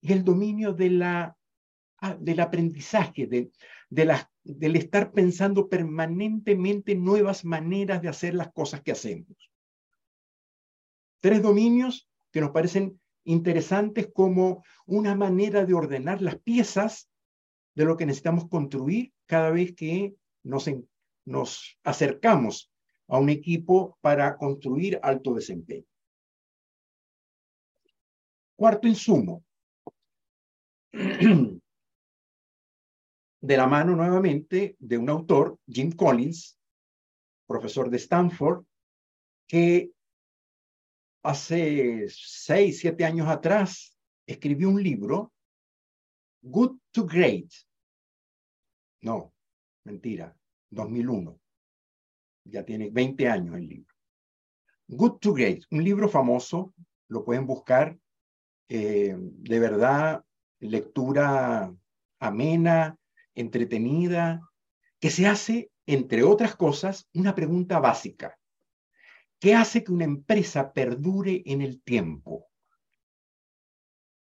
y 0.00 0.12
el 0.12 0.24
dominio 0.24 0.72
de 0.72 0.90
la, 0.90 1.36
ah, 1.98 2.16
del 2.18 2.40
aprendizaje, 2.40 3.26
de, 3.26 3.50
de 3.90 4.16
del 4.44 4.76
estar 4.76 5.12
pensando 5.12 5.68
permanentemente 5.68 6.94
nuevas 6.94 7.44
maneras 7.44 8.00
de 8.00 8.08
hacer 8.08 8.34
las 8.34 8.50
cosas 8.52 8.80
que 8.80 8.92
hacemos. 8.92 9.50
Tres 11.20 11.42
dominios 11.42 12.08
que 12.30 12.40
nos 12.40 12.52
parecen 12.52 12.98
interesantes 13.24 14.08
como 14.14 14.64
una 14.86 15.14
manera 15.14 15.66
de 15.66 15.74
ordenar 15.74 16.22
las 16.22 16.38
piezas 16.38 17.09
de 17.74 17.84
lo 17.84 17.96
que 17.96 18.06
necesitamos 18.06 18.48
construir 18.48 19.12
cada 19.26 19.50
vez 19.50 19.74
que 19.74 20.14
nos, 20.42 20.70
nos 21.24 21.78
acercamos 21.84 22.70
a 23.08 23.18
un 23.18 23.28
equipo 23.28 23.98
para 24.00 24.36
construir 24.36 24.98
alto 25.02 25.34
desempeño. 25.34 25.86
Cuarto 28.56 28.86
insumo. 28.86 29.44
De 33.42 33.56
la 33.56 33.66
mano 33.66 33.96
nuevamente 33.96 34.76
de 34.78 34.98
un 34.98 35.08
autor, 35.08 35.58
Jim 35.66 35.92
Collins, 35.92 36.58
profesor 37.46 37.88
de 37.88 37.96
Stanford, 37.96 38.66
que 39.46 39.92
hace 41.22 42.06
seis, 42.10 42.80
siete 42.80 43.06
años 43.06 43.28
atrás 43.28 43.96
escribió 44.26 44.68
un 44.68 44.82
libro, 44.82 45.32
Good 46.42 46.78
to 46.92 47.06
Great. 47.06 47.52
No, 49.02 49.34
mentira, 49.84 50.34
2001. 50.70 51.38
Ya 52.44 52.64
tiene 52.64 52.90
20 52.90 53.28
años 53.28 53.56
el 53.56 53.68
libro. 53.68 53.94
Good 54.88 55.18
to 55.18 55.34
Great, 55.34 55.64
un 55.70 55.84
libro 55.84 56.08
famoso, 56.08 56.74
lo 57.08 57.24
pueden 57.24 57.46
buscar. 57.46 57.98
Eh, 58.68 59.14
de 59.18 59.58
verdad, 59.58 60.24
lectura 60.60 61.74
amena, 62.18 62.96
entretenida, 63.34 64.40
que 64.98 65.10
se 65.10 65.26
hace, 65.26 65.70
entre 65.86 66.22
otras 66.22 66.56
cosas, 66.56 67.08
una 67.14 67.34
pregunta 67.34 67.80
básica. 67.80 68.38
¿Qué 69.38 69.54
hace 69.54 69.84
que 69.84 69.92
una 69.92 70.04
empresa 70.04 70.72
perdure 70.72 71.42
en 71.46 71.62
el 71.62 71.82
tiempo? 71.82 72.49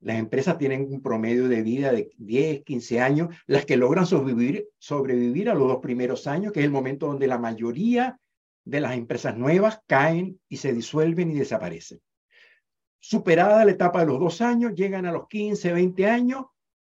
Las 0.02 0.18
empresas 0.18 0.58
tienen 0.58 0.88
un 0.90 1.00
promedio 1.00 1.48
de 1.48 1.62
vida 1.62 1.92
de 1.92 2.10
10, 2.18 2.64
15 2.64 3.00
años, 3.00 3.36
las 3.46 3.64
que 3.64 3.76
logran 3.76 4.04
sobrevivir, 4.04 5.48
a 5.48 5.54
los 5.54 5.68
dos 5.68 5.78
primeros 5.80 6.26
años, 6.26 6.52
que 6.52 6.60
es 6.60 6.66
el 6.66 6.72
momento 6.72 7.06
donde 7.06 7.28
la 7.28 7.38
mayoría 7.38 8.18
de 8.64 8.80
las 8.80 8.96
empresas 8.96 9.36
nuevas 9.36 9.80
caen 9.86 10.40
y 10.48 10.56
se 10.56 10.72
disuelven 10.72 11.30
y 11.30 11.34
desaparecen. 11.34 12.00
Superada 12.98 13.64
la 13.64 13.70
etapa 13.70 14.00
de 14.00 14.06
los 14.06 14.18
dos 14.18 14.40
años, 14.40 14.74
llegan 14.74 15.06
a 15.06 15.12
los 15.12 15.28
15, 15.28 15.72
20 15.72 16.06
años 16.06 16.46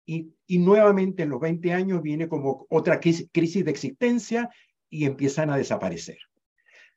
y, 0.05 0.35
y 0.47 0.59
nuevamente 0.59 1.23
en 1.23 1.31
los 1.31 1.41
20 1.41 1.73
años 1.73 2.03
viene 2.03 2.29
como 2.29 2.67
otra 2.69 3.01
crisis 3.01 3.65
de 3.65 3.71
existencia 3.71 4.51
y 4.91 5.07
empiezan 5.07 5.49
a 5.49 5.57
desaparecer. 5.57 6.19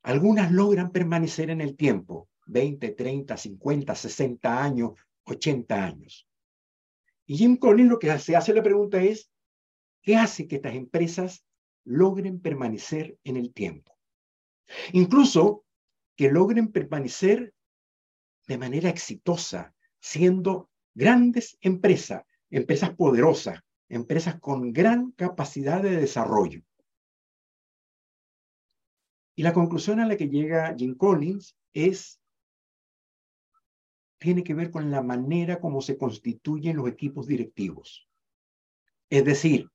Algunas 0.03 0.51
logran 0.51 0.91
permanecer 0.91 1.49
en 1.51 1.61
el 1.61 1.77
tiempo, 1.77 2.27
20, 2.47 2.89
30, 2.89 3.37
50, 3.37 3.95
60 3.95 4.63
años, 4.63 4.91
80 5.25 5.83
años. 5.83 6.27
Y 7.25 7.37
Jim 7.37 7.57
Collins 7.57 7.89
lo 7.89 7.99
que 7.99 8.17
se 8.19 8.35
hace 8.35 8.53
la 8.53 8.63
pregunta 8.63 9.01
es, 9.01 9.31
¿qué 10.01 10.15
hace 10.15 10.47
que 10.47 10.57
estas 10.57 10.75
empresas 10.75 11.45
logren 11.83 12.41
permanecer 12.41 13.17
en 13.23 13.37
el 13.37 13.53
tiempo? 13.53 13.97
Incluso 14.93 15.65
que 16.15 16.31
logren 16.31 16.71
permanecer 16.71 17.53
de 18.47 18.57
manera 18.57 18.89
exitosa, 18.89 19.73
siendo 19.99 20.69
grandes 20.93 21.57
empresas, 21.61 22.23
empresas 22.49 22.93
poderosas, 22.95 23.61
empresas 23.89 24.39
con 24.39 24.73
gran 24.73 25.11
capacidad 25.11 25.81
de 25.81 25.95
desarrollo. 25.97 26.61
Y 29.35 29.43
la 29.43 29.53
conclusión 29.53 29.99
a 29.99 30.07
la 30.07 30.17
que 30.17 30.29
llega 30.29 30.75
Jim 30.77 30.95
Collins 30.95 31.57
es 31.73 32.20
tiene 34.21 34.43
que 34.43 34.53
ver 34.53 34.69
con 34.69 34.91
la 34.91 35.01
manera 35.01 35.59
como 35.59 35.81
se 35.81 35.97
constituyen 35.97 36.77
los 36.77 36.87
equipos 36.87 37.25
directivos. 37.25 38.07
Es 39.09 39.25
decir, 39.25 39.67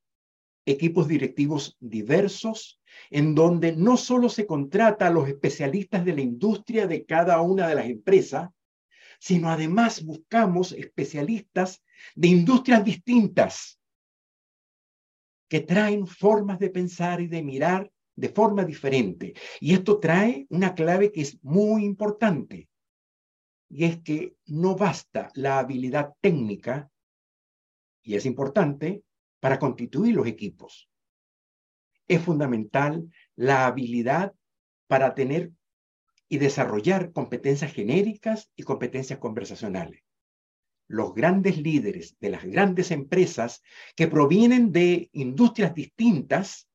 equipos 0.65 1.09
directivos 1.09 1.77
diversos, 1.81 2.81
en 3.11 3.35
donde 3.35 3.75
no 3.75 3.97
solo 3.97 4.29
se 4.29 4.47
contrata 4.47 5.09
a 5.09 5.11
los 5.11 5.29
especialistas 5.29 6.05
de 6.05 6.15
la 6.15 6.21
industria 6.21 6.87
de 6.87 7.05
cada 7.05 7.41
una 7.41 7.67
de 7.67 7.75
las 7.75 7.87
empresas, 7.87 8.49
sino 9.19 9.51
además 9.51 10.05
buscamos 10.05 10.71
especialistas 10.71 11.83
de 12.15 12.29
industrias 12.29 12.85
distintas 12.85 13.81
que 15.49 15.59
traen 15.59 16.07
formas 16.07 16.61
de 16.61 16.71
pensar 16.71 17.21
y 17.21 17.27
de 17.27 17.43
mirar 17.43 17.91
de 18.15 18.29
forma 18.29 18.65
diferente. 18.65 19.35
Y 19.59 19.75
esto 19.75 19.99
trae 19.99 20.47
una 20.51 20.73
clave 20.77 21.11
que 21.11 21.23
es 21.23 21.43
muy 21.43 21.85
importante 21.85 22.69
y 23.69 23.85
es 23.85 24.01
que 24.03 24.37
no 24.47 24.77
basta 24.77 25.31
la 25.35 25.59
habilidad 25.59 26.15
técnica, 26.21 26.91
y 28.03 28.15
es 28.15 28.27
importante, 28.27 29.03
para 29.41 29.59
constituir 29.59 30.15
los 30.15 30.27
equipos. 30.27 30.89
Es 32.09 32.23
fundamental 32.23 33.11
la 33.35 33.67
habilidad 33.67 34.33
para 34.87 35.15
tener 35.15 35.53
y 36.29 36.39
desarrollar 36.39 37.13
competencias 37.13 37.73
genéricas 37.73 38.51
y 38.57 38.63
competencias 38.63 39.19
conversacionales. 39.19 40.03
Los 40.89 41.15
grandes 41.15 41.59
líderes 41.59 42.17
de 42.21 42.31
las 42.31 42.45
grandes 42.45 42.91
empresas 42.93 43.63
que 43.97 44.07
provienen 44.07 44.71
de 44.73 45.11
industrias 45.13 45.75
distintas 45.75 46.69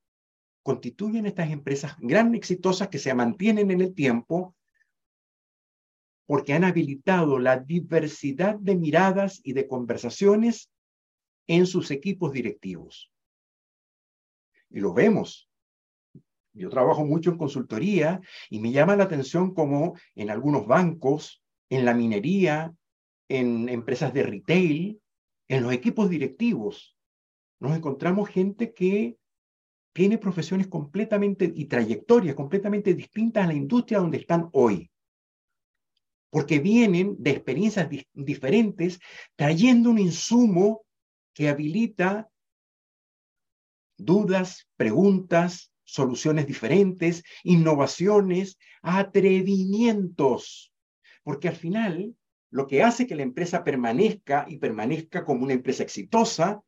constituyen 0.63 1.25
estas 1.25 1.49
empresas 1.49 1.95
gran 1.99 2.35
exitosas 2.35 2.89
que 2.89 2.99
se 2.99 3.13
mantienen 3.13 3.71
en 3.71 3.81
el 3.81 3.93
tiempo 3.93 4.55
porque 6.31 6.53
han 6.53 6.63
habilitado 6.63 7.39
la 7.39 7.57
diversidad 7.57 8.55
de 8.55 8.77
miradas 8.77 9.41
y 9.43 9.51
de 9.51 9.67
conversaciones 9.67 10.71
en 11.45 11.65
sus 11.65 11.91
equipos 11.91 12.31
directivos. 12.31 13.11
Y 14.69 14.79
lo 14.79 14.93
vemos. 14.93 15.49
Yo 16.53 16.69
trabajo 16.69 17.03
mucho 17.03 17.31
en 17.31 17.37
consultoría 17.37 18.21
y 18.49 18.61
me 18.61 18.71
llama 18.71 18.95
la 18.95 19.03
atención 19.03 19.53
como 19.53 19.97
en 20.15 20.29
algunos 20.29 20.65
bancos, 20.67 21.43
en 21.69 21.83
la 21.83 21.93
minería, 21.93 22.73
en 23.27 23.67
empresas 23.67 24.13
de 24.13 24.23
retail, 24.23 25.01
en 25.49 25.63
los 25.63 25.73
equipos 25.73 26.09
directivos, 26.09 26.95
nos 27.59 27.75
encontramos 27.75 28.29
gente 28.29 28.73
que 28.73 29.17
tiene 29.91 30.17
profesiones 30.17 30.67
completamente 30.67 31.51
y 31.53 31.65
trayectorias 31.65 32.35
completamente 32.35 32.93
distintas 32.93 33.43
a 33.43 33.47
la 33.47 33.53
industria 33.53 33.99
donde 33.99 34.19
están 34.19 34.47
hoy 34.53 34.90
porque 36.31 36.59
vienen 36.59 37.17
de 37.19 37.31
experiencias 37.31 37.87
diferentes, 38.13 38.99
trayendo 39.35 39.91
un 39.91 39.99
insumo 39.99 40.83
que 41.33 41.49
habilita 41.49 42.29
dudas, 43.97 44.67
preguntas, 44.77 45.73
soluciones 45.83 46.47
diferentes, 46.47 47.23
innovaciones, 47.43 48.57
atrevimientos. 48.81 50.73
Porque 51.21 51.49
al 51.49 51.57
final, 51.57 52.15
lo 52.49 52.65
que 52.65 52.81
hace 52.81 53.05
que 53.05 53.15
la 53.15 53.23
empresa 53.23 53.65
permanezca 53.65 54.45
y 54.47 54.57
permanezca 54.57 55.25
como 55.25 55.43
una 55.43 55.53
empresa 55.53 55.83
exitosa, 55.83 56.63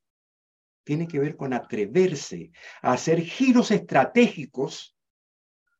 tiene 0.84 1.08
que 1.08 1.19
ver 1.19 1.38
con 1.38 1.54
atreverse 1.54 2.52
a 2.82 2.91
hacer 2.91 3.21
giros 3.21 3.71
estratégicos 3.71 4.97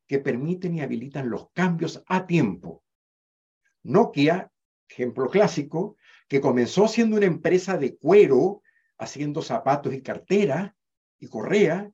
que 0.06 0.20
permiten 0.20 0.74
y 0.74 0.80
habilitan 0.80 1.28
los 1.28 1.50
cambios 1.52 2.02
a 2.06 2.26
tiempo 2.26 2.83
Nokia, 3.84 4.50
ejemplo 4.88 5.28
clásico, 5.28 5.96
que 6.28 6.40
comenzó 6.40 6.88
siendo 6.88 7.16
una 7.16 7.26
empresa 7.26 7.78
de 7.78 7.96
cuero, 7.96 8.62
haciendo 8.98 9.42
zapatos 9.42 9.94
y 9.94 10.02
cartera 10.02 10.74
y 11.18 11.28
correa, 11.28 11.90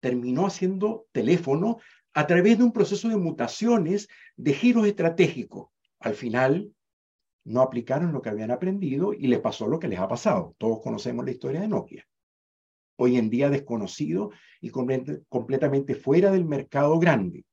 terminó 0.00 0.46
haciendo 0.46 1.06
teléfono 1.12 1.78
a 2.14 2.26
través 2.26 2.58
de 2.58 2.64
un 2.64 2.72
proceso 2.72 3.08
de 3.08 3.16
mutaciones, 3.16 4.08
de 4.36 4.54
giros 4.54 4.86
estratégicos. 4.86 5.68
Al 6.00 6.14
final, 6.14 6.72
no 7.44 7.62
aplicaron 7.62 8.12
lo 8.12 8.22
que 8.22 8.28
habían 8.28 8.50
aprendido 8.50 9.12
y 9.12 9.26
les 9.26 9.40
pasó 9.40 9.66
lo 9.66 9.78
que 9.78 9.88
les 9.88 9.98
ha 9.98 10.06
pasado. 10.06 10.54
Todos 10.58 10.80
conocemos 10.80 11.24
la 11.24 11.30
historia 11.30 11.60
de 11.60 11.68
Nokia. 11.68 12.06
Hoy 12.96 13.16
en 13.16 13.30
día 13.30 13.48
desconocido 13.48 14.30
y 14.60 14.70
completamente 14.70 15.94
fuera 15.94 16.30
del 16.30 16.44
mercado 16.44 16.98
grande. 16.98 17.46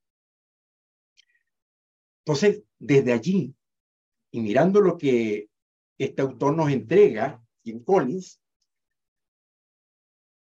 Entonces, 2.25 2.63
desde 2.85 3.13
allí, 3.13 3.55
y 4.31 4.41
mirando 4.41 4.81
lo 4.81 4.97
que 4.97 5.49
este 5.97 6.21
autor 6.21 6.55
nos 6.55 6.71
entrega, 6.71 7.43
Jim 7.63 7.83
Collins, 7.83 8.41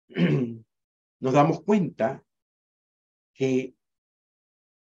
nos 1.19 1.33
damos 1.33 1.61
cuenta 1.63 2.23
que 3.33 3.75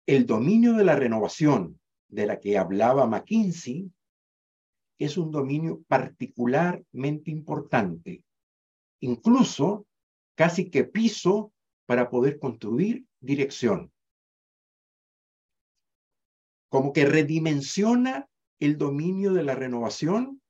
el 0.07 0.27
dominio 0.27 0.75
de 0.75 0.85
la 0.85 0.97
renovación 0.97 1.81
de 2.09 2.27
la 2.27 2.41
que 2.41 2.59
hablaba 2.59 3.07
McKinsey 3.07 3.91
es 4.99 5.17
un 5.17 5.31
dominio 5.31 5.83
particularmente 5.89 7.31
importante, 7.31 8.25
incluso 9.01 9.87
casi 10.35 10.71
que 10.71 10.85
piso 10.85 11.53
para 11.87 12.09
poder 12.09 12.39
construir 12.39 13.05
dirección. 13.21 13.92
Como 16.73 16.95
que 16.95 17.05
redimensiona 17.05 18.31
el 18.59 18.79
dominio 18.79 19.35
de 19.35 19.45
la 19.45 19.55
renovación 19.55 20.41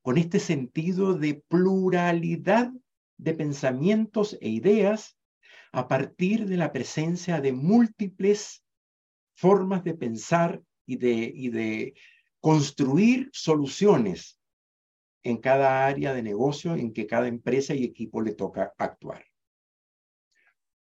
con 0.00 0.16
este 0.16 0.38
sentido 0.38 1.14
de 1.14 1.42
pluralidad 1.48 2.70
de 3.16 3.34
pensamientos 3.34 4.38
e 4.40 4.48
ideas 4.48 5.18
a 5.72 5.88
partir 5.88 6.46
de 6.46 6.56
la 6.56 6.72
presencia 6.72 7.40
de 7.40 7.52
múltiples 7.52 8.64
formas 9.34 9.82
de 9.82 9.94
pensar 9.94 10.62
y 10.86 10.98
de, 10.98 11.32
y 11.34 11.48
de 11.48 11.94
construir 12.40 13.28
soluciones 13.32 14.38
en 15.24 15.38
cada 15.38 15.84
área 15.84 16.14
de 16.14 16.22
negocio 16.22 16.76
en 16.76 16.92
que 16.92 17.08
cada 17.08 17.26
empresa 17.26 17.74
y 17.74 17.82
equipo 17.82 18.22
le 18.22 18.34
toca 18.36 18.72
actuar. 18.78 19.24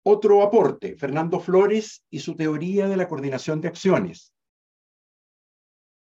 Otro 0.02 0.42
aporte, 0.42 0.96
Fernando 0.96 1.38
Flores 1.38 2.04
y 2.10 2.18
su 2.18 2.34
teoría 2.34 2.88
de 2.88 2.96
la 2.96 3.06
coordinación 3.06 3.60
de 3.60 3.68
acciones. 3.68 4.34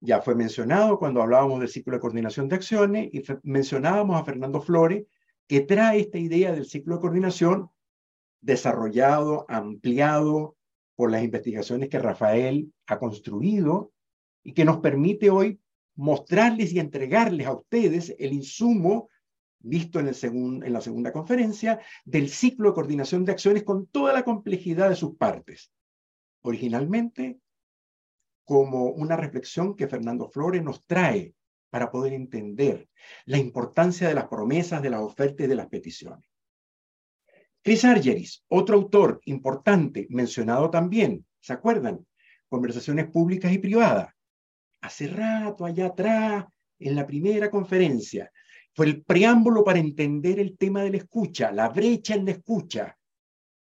Ya 0.00 0.20
fue 0.20 0.34
mencionado 0.34 0.98
cuando 0.98 1.22
hablábamos 1.22 1.60
del 1.60 1.68
ciclo 1.68 1.94
de 1.94 2.00
coordinación 2.00 2.48
de 2.48 2.56
acciones 2.56 3.08
y 3.12 3.22
mencionábamos 3.42 4.20
a 4.20 4.24
Fernando 4.24 4.60
Flores 4.60 5.04
que 5.46 5.60
trae 5.60 6.00
esta 6.00 6.18
idea 6.18 6.52
del 6.52 6.66
ciclo 6.66 6.96
de 6.96 7.00
coordinación 7.00 7.70
desarrollado, 8.40 9.46
ampliado 9.48 10.56
por 10.96 11.10
las 11.10 11.22
investigaciones 11.22 11.88
que 11.88 11.98
Rafael 11.98 12.72
ha 12.86 12.98
construido 12.98 13.92
y 14.42 14.52
que 14.52 14.64
nos 14.64 14.78
permite 14.78 15.30
hoy 15.30 15.60
mostrarles 15.94 16.72
y 16.72 16.78
entregarles 16.78 17.46
a 17.46 17.54
ustedes 17.54 18.14
el 18.18 18.32
insumo 18.32 19.08
visto 19.58 19.98
en, 19.98 20.08
el 20.08 20.16
en 20.22 20.72
la 20.72 20.80
segunda 20.80 21.12
conferencia 21.12 21.80
del 22.04 22.28
ciclo 22.28 22.68
de 22.68 22.74
coordinación 22.74 23.24
de 23.24 23.32
acciones 23.32 23.64
con 23.64 23.86
toda 23.86 24.12
la 24.12 24.24
complejidad 24.24 24.88
de 24.88 24.96
sus 24.96 25.16
partes. 25.16 25.72
Originalmente, 26.42 27.40
como 28.46 28.84
una 28.86 29.16
reflexión 29.16 29.76
que 29.76 29.88
Fernando 29.88 30.30
Flores 30.30 30.62
nos 30.62 30.86
trae 30.86 31.34
para 31.68 31.90
poder 31.90 32.14
entender 32.14 32.88
la 33.26 33.38
importancia 33.38 34.08
de 34.08 34.14
las 34.14 34.28
promesas, 34.28 34.80
de 34.80 34.88
las 34.88 35.00
ofertas 35.00 35.44
y 35.44 35.48
de 35.48 35.56
las 35.56 35.66
peticiones. 35.66 36.26
Chris 37.62 37.84
Argeris, 37.84 38.44
otro 38.48 38.76
autor 38.76 39.20
importante, 39.24 40.06
mencionado 40.08 40.70
también, 40.70 41.26
¿se 41.40 41.52
acuerdan? 41.52 42.06
Conversaciones 42.48 43.10
públicas 43.10 43.52
y 43.52 43.58
privadas. 43.58 44.14
Hace 44.80 45.08
rato, 45.08 45.64
allá 45.64 45.86
atrás, 45.86 46.46
en 46.78 46.94
la 46.94 47.04
primera 47.04 47.50
conferencia, 47.50 48.30
fue 48.72 48.86
el 48.86 49.02
preámbulo 49.02 49.64
para 49.64 49.80
entender 49.80 50.38
el 50.38 50.56
tema 50.56 50.84
de 50.84 50.90
la 50.90 50.98
escucha, 50.98 51.50
la 51.50 51.68
brecha 51.70 52.14
en 52.14 52.26
la 52.26 52.30
escucha. 52.30 52.96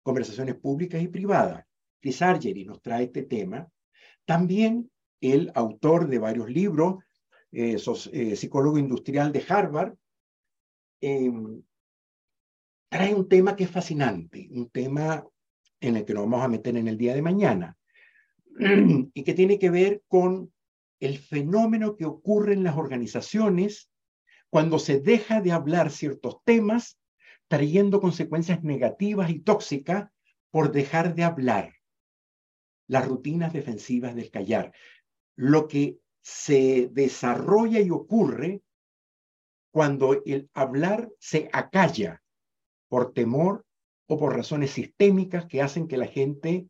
Conversaciones 0.02 0.56
públicas 0.56 1.02
y 1.02 1.10
privadas. 1.10 1.66
Chris 2.00 2.22
Argeris 2.22 2.66
nos 2.66 2.82
trae 2.82 3.04
este 3.04 3.24
tema. 3.24 3.68
También 4.26 4.92
el 5.22 5.52
autor 5.56 6.08
de 6.08 6.20
varios 6.20 6.50
libros, 6.50 7.04
eh, 7.52 7.78
eh, 8.12 8.36
psicólogo 8.36 8.78
industrial 8.78 9.32
de 9.32 9.46
Harvard, 9.48 9.96
em, 11.02 11.62
trae 12.90 13.14
un 13.14 13.28
tema 13.28 13.56
que 13.56 13.66
es 13.66 13.72
fascinante, 13.72 14.48
un 14.52 14.70
tema 14.70 15.26
en 15.80 15.98
el 15.98 16.06
que 16.06 16.14
nos 16.14 16.24
vamos 16.24 16.44
a 16.44 16.48
meter 16.48 16.78
en 16.78 16.88
el 16.88 16.98
día 16.98 17.14
de 17.14 17.22
mañana, 17.22 17.78
y 19.14 19.24
que 19.24 19.34
tiene 19.34 19.58
que 19.60 19.70
ver 19.70 20.04
con 20.08 20.52
el 21.00 21.18
fenómeno 21.18 21.96
que 21.96 22.06
ocurre 22.06 22.54
en 22.54 22.64
las 22.64 22.78
organizaciones 22.78 23.90
cuando 24.50 24.80
se 24.80 25.00
deja 25.00 25.42
de 25.42 25.52
hablar 25.52 25.90
ciertos 25.90 26.44
temas, 26.44 27.00
trayendo 27.48 28.02
consecuencias 28.02 28.64
negativas 28.64 29.30
y 29.30 29.40
tóxicas 29.40 30.10
por 30.52 30.72
dejar 30.72 31.16
de 31.16 31.24
hablar. 31.24 31.74
Las 32.92 33.08
rutinas 33.08 33.54
defensivas 33.54 34.16
del 34.16 34.30
callar. 34.30 34.74
Lo 35.38 35.70
que 35.70 36.00
se 36.20 36.90
desarrolla 36.92 37.80
y 37.80 37.90
ocurre 37.90 38.62
cuando 39.72 40.22
el 40.26 40.50
hablar 40.54 41.10
se 41.18 41.50
acalla 41.54 42.22
por 42.90 43.14
temor 43.14 43.66
o 44.08 44.20
por 44.20 44.36
razones 44.36 44.72
sistémicas 44.72 45.46
que 45.46 45.62
hacen 45.62 45.88
que 45.88 45.96
la 45.96 46.08
gente 46.08 46.68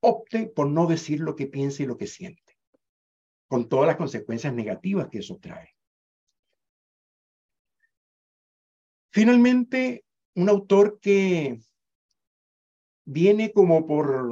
opte 0.00 0.48
por 0.48 0.66
no 0.66 0.88
decir 0.88 1.20
lo 1.20 1.36
que 1.36 1.46
piensa 1.46 1.84
y 1.84 1.86
lo 1.86 1.96
que 1.96 2.08
siente, 2.08 2.58
con 3.46 3.68
todas 3.68 3.86
las 3.86 3.96
consecuencias 3.96 4.52
negativas 4.52 5.08
que 5.08 5.18
eso 5.18 5.38
trae. 5.38 5.76
Finalmente, 9.12 10.04
un 10.34 10.48
autor 10.48 10.98
que 11.00 11.60
viene 13.06 13.52
como 13.52 13.86
por, 13.86 14.28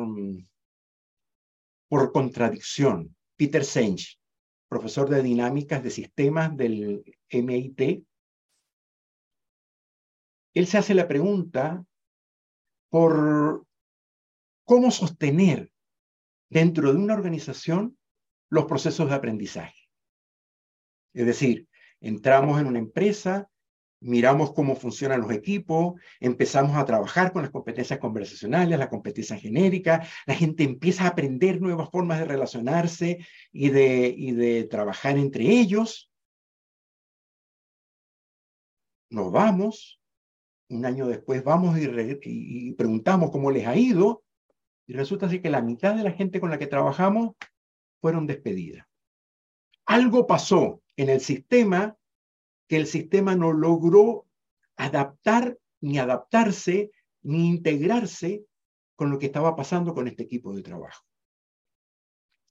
por 1.88 2.12
contradicción, 2.12 3.16
Peter 3.36 3.64
Senge, 3.64 4.18
profesor 4.68 5.08
de 5.08 5.22
dinámicas 5.22 5.82
de 5.82 5.90
sistemas 5.90 6.54
del 6.56 7.04
MIT, 7.30 8.04
él 10.54 10.66
se 10.66 10.78
hace 10.78 10.94
la 10.94 11.08
pregunta 11.08 11.84
por 12.90 13.66
cómo 14.64 14.90
sostener 14.90 15.72
dentro 16.48 16.92
de 16.92 16.98
una 16.98 17.14
organización 17.14 17.98
los 18.50 18.66
procesos 18.66 19.08
de 19.08 19.14
aprendizaje. 19.14 19.88
Es 21.12 21.26
decir, 21.26 21.68
entramos 22.00 22.60
en 22.60 22.66
una 22.66 22.78
empresa, 22.78 23.50
miramos 24.04 24.52
cómo 24.52 24.76
funcionan 24.76 25.22
los 25.22 25.32
equipos, 25.32 25.94
empezamos 26.20 26.76
a 26.76 26.84
trabajar 26.84 27.32
con 27.32 27.42
las 27.42 27.50
competencias 27.50 27.98
conversacionales, 27.98 28.78
la 28.78 28.90
competencia 28.90 29.36
genérica, 29.38 30.06
la 30.26 30.34
gente 30.34 30.62
empieza 30.62 31.04
a 31.04 31.08
aprender 31.08 31.60
nuevas 31.60 31.88
formas 31.90 32.18
de 32.18 32.26
relacionarse 32.26 33.26
y 33.50 33.70
de, 33.70 34.14
y 34.16 34.32
de 34.32 34.64
trabajar 34.64 35.16
entre 35.16 35.44
ellos. 35.44 36.10
Nos 39.10 39.32
vamos, 39.32 40.00
un 40.68 40.84
año 40.84 41.06
después 41.06 41.42
vamos 41.42 41.78
y, 41.78 42.72
preguntamos 42.72 43.30
cómo 43.30 43.50
les 43.50 43.66
ha 43.66 43.76
ido, 43.76 44.22
y 44.86 44.92
resulta 44.92 45.26
así 45.26 45.40
que 45.40 45.48
la 45.48 45.62
mitad 45.62 45.94
de 45.96 46.02
la 46.02 46.12
gente 46.12 46.40
con 46.40 46.50
la 46.50 46.58
que 46.58 46.66
trabajamos 46.66 47.36
fueron 48.02 48.26
despedidas. 48.26 48.86
Algo 49.86 50.26
pasó 50.26 50.82
en 50.96 51.08
el 51.08 51.20
sistema 51.20 51.96
que 52.68 52.76
el 52.76 52.86
sistema 52.86 53.34
no 53.34 53.52
logró 53.52 54.26
adaptar, 54.76 55.58
ni 55.80 55.98
adaptarse, 55.98 56.90
ni 57.22 57.48
integrarse 57.48 58.44
con 58.96 59.10
lo 59.10 59.18
que 59.18 59.26
estaba 59.26 59.56
pasando 59.56 59.94
con 59.94 60.08
este 60.08 60.22
equipo 60.22 60.54
de 60.54 60.62
trabajo. 60.62 61.04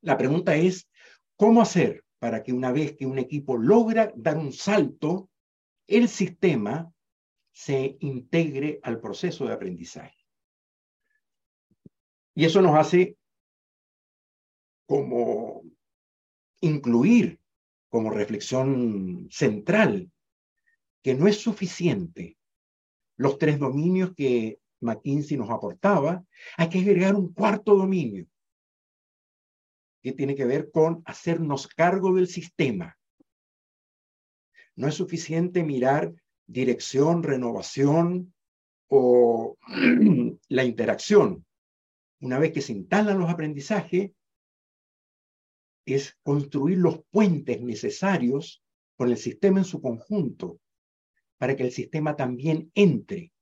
La 0.01 0.17
pregunta 0.17 0.55
es, 0.55 0.89
¿cómo 1.35 1.61
hacer 1.61 2.03
para 2.23 2.41
que 2.41 2.53
una 2.53 2.71
vez 2.71 2.95
que 2.95 3.05
un 3.05 3.19
equipo 3.19 3.57
logra 3.57 4.13
dar 4.15 4.37
un 4.37 4.53
salto, 4.53 5.29
el 5.87 6.07
sistema 6.07 6.89
se 7.51 7.97
integre 7.99 8.79
al 8.81 9.01
proceso 9.01 9.45
de 9.45 9.51
aprendizaje. 9.51 10.15
Y 12.33 12.45
eso 12.45 12.61
nos 12.61 12.77
hace 12.77 13.17
como 14.85 15.63
incluir 16.61 17.41
como 17.93 18.09
reflexión 18.09 19.27
central 19.29 20.11
que 21.03 21.13
no 21.13 21.27
es 21.27 21.39
suficiente 21.39 22.39
los 23.17 23.37
tres 23.37 23.59
dominios 23.59 24.15
que 24.17 24.57
McKinsey 24.81 25.37
nos 25.37 25.51
aportaba, 25.51 26.25
hay 26.57 26.69
que 26.69 26.79
agregar 26.79 27.13
un 27.13 27.31
cuarto 27.31 27.75
dominio, 27.75 28.25
que 30.01 30.11
tiene 30.11 30.33
que 30.33 30.45
ver 30.45 30.71
con 30.71 31.03
hacernos 31.05 31.67
cargo 31.67 32.15
del 32.15 32.27
sistema. 32.27 32.97
No 34.75 34.87
es 34.87 34.95
suficiente 34.95 35.63
mirar 35.63 36.15
dirección, 36.47 37.21
renovación 37.21 38.33
o 38.87 39.55
la 40.49 40.63
interacción. 40.63 41.45
Una 42.21 42.39
vez 42.39 42.53
que 42.53 42.61
se 42.61 42.73
instalan 42.73 43.19
los 43.19 43.29
aprendizajes, 43.29 44.09
es 45.85 46.17
construir 46.23 46.77
los 46.77 47.03
puentes 47.09 47.61
necesarios 47.61 48.63
con 48.95 49.09
el 49.09 49.17
sistema 49.17 49.59
en 49.59 49.65
su 49.65 49.81
conjunto 49.81 50.59
para 51.37 51.55
que 51.55 51.63
el 51.63 51.71
sistema 51.71 52.15
también 52.15 52.71
entre 52.73 53.33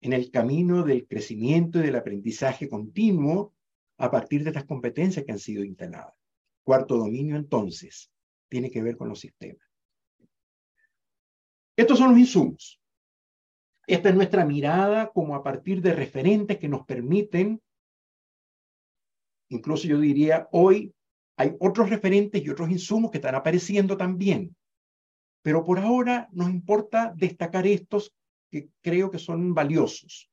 en 0.00 0.12
el 0.12 0.30
camino 0.30 0.84
del 0.84 1.06
crecimiento 1.06 1.78
y 1.78 1.82
del 1.82 1.96
aprendizaje 1.96 2.68
continuo 2.68 3.54
a 3.98 4.10
partir 4.10 4.42
de 4.42 4.50
estas 4.50 4.64
competencias 4.64 5.24
que 5.24 5.32
han 5.32 5.38
sido 5.38 5.64
instaladas. 5.64 6.14
Cuarto 6.64 6.96
dominio, 6.96 7.36
entonces, 7.36 8.10
tiene 8.48 8.70
que 8.70 8.82
ver 8.82 8.96
con 8.96 9.08
los 9.08 9.20
sistemas. 9.20 9.64
Estos 11.76 11.98
son 11.98 12.10
los 12.10 12.18
insumos. 12.18 12.80
Esta 13.86 14.10
es 14.10 14.14
nuestra 14.14 14.44
mirada 14.44 15.10
como 15.12 15.34
a 15.34 15.42
partir 15.42 15.80
de 15.82 15.94
referentes 15.94 16.58
que 16.58 16.68
nos 16.68 16.84
permiten, 16.84 17.60
incluso 19.48 19.88
yo 19.88 19.98
diría, 19.98 20.48
hoy 20.52 20.94
hay 21.42 21.56
otros 21.58 21.90
referentes 21.90 22.40
y 22.40 22.50
otros 22.50 22.70
insumos 22.70 23.10
que 23.10 23.18
están 23.18 23.34
apareciendo 23.34 23.96
también. 23.96 24.54
Pero 25.42 25.64
por 25.64 25.80
ahora 25.80 26.28
nos 26.32 26.48
importa 26.48 27.12
destacar 27.16 27.66
estos 27.66 28.14
que 28.48 28.68
creo 28.80 29.10
que 29.10 29.18
son 29.18 29.52
valiosos. 29.52 30.30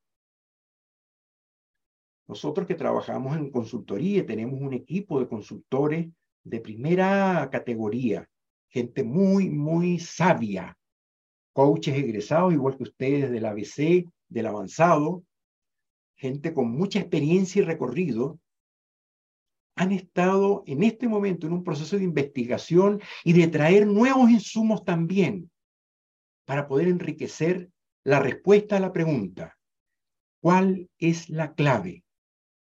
Nosotros 2.27 2.67
que 2.67 2.75
trabajamos 2.75 3.35
en 3.35 3.49
consultoría, 3.49 4.23
tenemos 4.23 4.61
un 4.61 4.73
equipo 4.73 5.19
de 5.19 5.27
consultores 5.27 6.09
de 6.43 6.59
primera 6.59 7.49
categoría, 7.51 8.29
gente 8.67 9.03
muy, 9.03 9.49
muy 9.49 9.97
sabia, 9.97 10.77
coaches 11.53 11.95
egresados, 11.95 12.53
igual 12.53 12.77
que 12.77 12.83
ustedes 12.83 13.31
del 13.31 13.47
ABC, 13.47 14.05
del 14.27 14.45
avanzado, 14.45 15.23
gente 16.15 16.53
con 16.53 16.69
mucha 16.69 16.99
experiencia 16.99 17.63
y 17.63 17.65
recorrido, 17.65 18.39
han 19.79 19.93
estado 19.93 20.61
en 20.67 20.83
este 20.83 21.07
momento 21.07 21.47
en 21.47 21.53
un 21.53 21.63
proceso 21.63 21.97
de 21.97 22.03
investigación 22.03 23.01
y 23.23 23.31
de 23.31 23.47
traer 23.47 23.87
nuevos 23.87 24.29
insumos 24.29 24.83
también 24.83 25.49
para 26.43 26.67
poder 26.67 26.89
enriquecer 26.89 27.71
la 28.03 28.19
respuesta 28.19 28.75
a 28.75 28.81
la 28.81 28.91
pregunta, 28.91 29.57
¿cuál 30.41 30.89
es 30.97 31.29
la 31.29 31.53
clave 31.53 32.03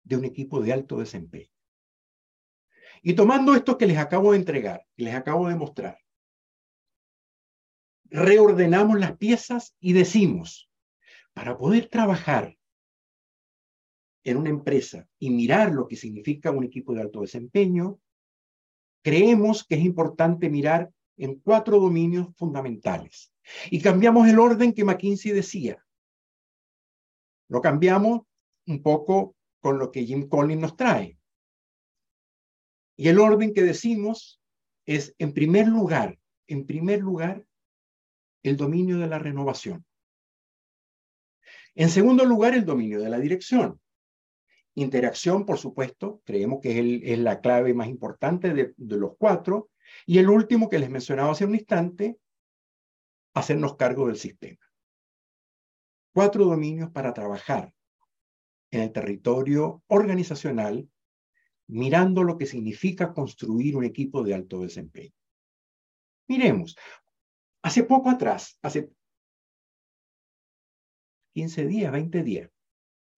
de 0.04 0.16
un 0.16 0.24
equipo 0.24 0.62
de 0.62 0.72
alto 0.72 1.00
desempeño? 1.00 1.52
Y 3.02 3.14
tomando 3.14 3.56
esto 3.56 3.78
que 3.78 3.88
les 3.88 3.98
acabo 3.98 4.32
de 4.32 4.38
entregar, 4.38 4.86
que 4.96 5.04
les 5.04 5.14
acabo 5.14 5.50
de 5.50 5.56
mostrar, 5.56 5.98
reordenamos 8.06 8.98
las 8.98 9.18
piezas 9.18 9.76
y 9.82 9.92
decimos, 9.92 10.72
para 11.34 11.58
poder 11.58 11.90
trabajar 11.90 12.56
en 14.24 14.38
una 14.38 14.50
empresa 14.50 15.08
y 15.20 15.30
mirar 15.30 15.72
lo 15.72 15.88
que 15.88 15.96
significa 15.96 16.52
un 16.52 16.64
equipo 16.64 16.94
de 16.94 17.02
alto 17.02 17.22
desempeño, 17.22 18.00
creemos 19.04 19.66
que 19.66 19.76
es 19.76 19.82
importante 19.82 20.50
mirar 20.50 20.92
en 21.18 21.40
cuatro 21.40 21.80
dominios 21.80 22.28
fundamentales. 22.36 23.34
Y 23.70 23.82
cambiamos 23.82 24.28
el 24.28 24.40
orden 24.40 24.74
que 24.74 24.84
McKinsey 24.84 25.32
decía. 25.32 25.84
Lo 27.48 27.62
cambiamos 27.62 28.22
un 28.68 28.82
poco 28.82 29.36
con 29.60 29.78
lo 29.78 29.92
que 29.92 30.06
Jim 30.06 30.28
Collins 30.28 30.62
nos 30.62 30.76
trae. 30.76 31.18
Y 32.96 33.08
el 33.08 33.20
orden 33.20 33.54
que 33.54 33.64
decimos 33.64 34.42
es, 34.86 35.16
en 35.18 35.34
primer 35.34 35.68
lugar, 35.68 36.20
en 36.48 36.66
primer 36.66 37.00
lugar, 37.00 37.46
el 38.44 38.58
dominio 38.58 38.98
de 38.98 39.08
la 39.08 39.20
renovación. 39.20 39.86
En 41.76 41.90
segundo 41.90 42.26
lugar, 42.26 42.54
el 42.54 42.66
dominio 42.66 43.02
de 43.02 43.10
la 43.10 43.20
dirección. 43.20 43.80
Interacción, 44.76 45.46
por 45.46 45.58
supuesto, 45.58 46.22
creemos 46.24 46.60
que 46.62 47.02
es, 47.04 47.20
la 47.20 47.42
clave 47.42 47.74
más 47.74 47.88
importante 47.88 48.54
de, 48.54 48.74
los 48.78 49.18
cuatro. 49.18 49.70
Y 50.06 50.20
el 50.20 50.30
último 50.30 50.70
que 50.70 50.80
les 50.80 50.90
mencionaba 50.90 51.32
hace 51.32 51.46
un 51.46 51.56
instante, 51.56 52.18
hacernos 53.34 53.76
cargo 53.76 54.08
del 54.08 54.16
sistema. 54.16 54.60
Cuatro 56.14 56.46
dominios 56.46 56.90
para 56.92 57.14
trabajar 57.14 57.74
en 58.72 58.82
el 58.82 58.92
territorio 58.92 59.84
organizacional, 59.88 60.90
mirando 61.68 62.24
lo 62.24 62.38
que 62.38 62.46
significa 62.46 63.14
construir 63.14 63.76
un 63.76 63.84
equipo 63.84 64.24
de 64.24 64.34
alto 64.34 64.62
desempeño. 64.62 65.14
Miremos, 66.28 66.78
hace 67.62 67.84
poco 67.84 68.10
atrás, 68.10 68.58
hace 68.62 68.90
15 71.34 71.66
días, 71.68 71.92
20 71.92 72.24
días, 72.24 72.50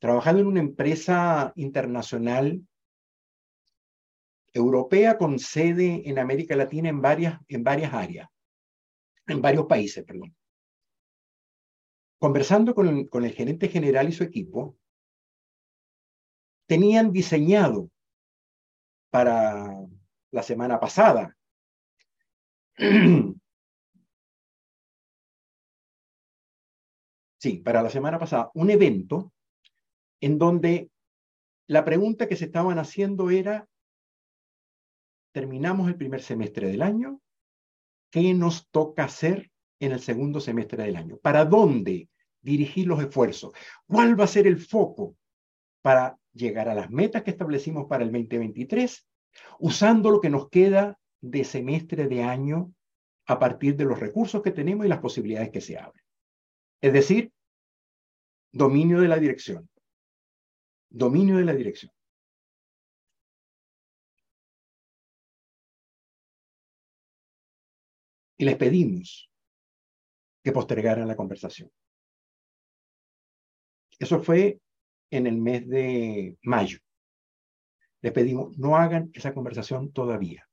trabajando 0.04 0.42
en 0.42 0.48
una 0.48 0.60
empresa 0.60 1.54
internacional 1.56 2.68
europea 4.52 5.18
con 5.18 5.40
sede 5.40 6.02
en 6.10 6.20
América 6.20 6.58
Latina 6.58 6.90
en 6.90 7.02
varias, 7.02 7.40
en 7.48 7.66
áreas, 7.66 8.28
en 9.28 9.42
varios 9.42 9.66
países, 9.66 10.04
perdón. 10.04 10.36
Conversando 12.20 12.76
con 12.76 13.08
con 13.08 13.24
el 13.24 13.32
gerente 13.32 13.70
general 13.70 14.10
y 14.10 14.12
su 14.12 14.26
equipo, 14.26 14.78
tenían 16.66 17.14
diseñado 17.14 17.90
para 19.10 19.74
la 20.32 20.44
semana 20.44 20.82
pasada 20.82 21.38
sí, 27.38 27.60
para 27.60 27.82
la 27.82 27.90
semana 27.90 28.20
pasada, 28.20 28.52
un 28.54 28.70
evento 28.70 29.33
en 30.24 30.38
donde 30.38 30.90
la 31.68 31.84
pregunta 31.84 32.30
que 32.30 32.38
se 32.38 32.46
estaban 32.46 32.80
haciendo 32.80 33.30
era, 33.30 33.68
terminamos 35.34 35.90
el 35.90 35.98
primer 35.98 36.22
semestre 36.22 36.70
del 36.70 36.82
año, 36.82 37.20
¿qué 38.10 38.34
nos 38.34 38.70
toca 38.70 39.04
hacer 39.04 39.52
en 39.82 39.92
el 39.92 40.00
segundo 40.00 40.40
semestre 40.40 40.82
del 40.82 40.96
año? 40.96 41.18
¿Para 41.18 41.44
dónde 41.44 42.08
dirigir 42.42 42.88
los 42.88 43.02
esfuerzos? 43.02 43.52
¿Cuál 43.86 44.18
va 44.18 44.24
a 44.24 44.28
ser 44.28 44.48
el 44.48 44.62
foco 44.62 45.18
para 45.82 46.18
llegar 46.32 46.70
a 46.70 46.76
las 46.76 46.90
metas 46.90 47.24
que 47.24 47.32
establecimos 47.32 47.88
para 47.90 48.06
el 48.06 48.12
2023, 48.14 49.06
usando 49.60 50.10
lo 50.10 50.22
que 50.22 50.30
nos 50.30 50.48
queda 50.48 50.98
de 51.20 51.44
semestre 51.44 52.08
de 52.08 52.24
año 52.24 52.74
a 53.26 53.40
partir 53.40 53.76
de 53.76 53.84
los 53.84 54.00
recursos 54.00 54.42
que 54.42 54.52
tenemos 54.52 54.86
y 54.86 54.90
las 54.90 55.00
posibilidades 55.00 55.52
que 55.52 55.60
se 55.60 55.78
abren? 55.78 56.06
Es 56.80 56.94
decir, 56.94 57.30
dominio 58.54 59.02
de 59.02 59.10
la 59.10 59.18
dirección 59.18 59.68
dominio 60.94 61.38
de 61.38 61.46
la 61.46 61.54
dirección. 61.54 61.92
Y 68.38 68.46
les 68.46 68.56
pedimos 68.58 69.30
que 70.44 70.52
postergaran 70.52 71.08
la 71.08 71.16
conversación. 71.16 71.72
Eso 74.00 74.22
fue 74.22 74.60
en 75.10 75.28
el 75.28 75.38
mes 75.38 75.68
de 75.68 76.38
mayo. 76.44 76.80
Les 78.02 78.12
pedimos, 78.12 78.58
no 78.58 78.76
hagan 78.76 79.10
esa 79.14 79.34
conversación 79.34 79.92
todavía. 79.94 80.48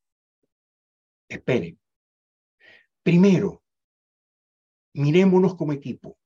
Esperen. 1.28 1.78
Primero, 3.02 3.62
mirémonos 4.94 5.54
como 5.56 5.72
equipo 5.72 6.16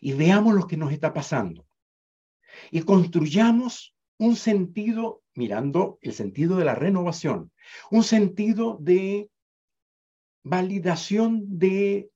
y 0.00 0.12
veamos 0.12 0.54
lo 0.54 0.66
que 0.66 0.76
nos 0.76 0.92
está 0.92 1.12
pasando 1.12 1.65
y 2.70 2.82
construyamos 2.82 3.94
un 4.18 4.36
sentido, 4.36 5.22
mirando 5.34 5.98
el 6.00 6.12
sentido 6.12 6.56
de 6.56 6.64
la 6.64 6.74
renovación, 6.74 7.52
un 7.90 8.02
sentido 8.02 8.78
de 8.80 9.30
validación 10.42 11.58
de 11.58 12.10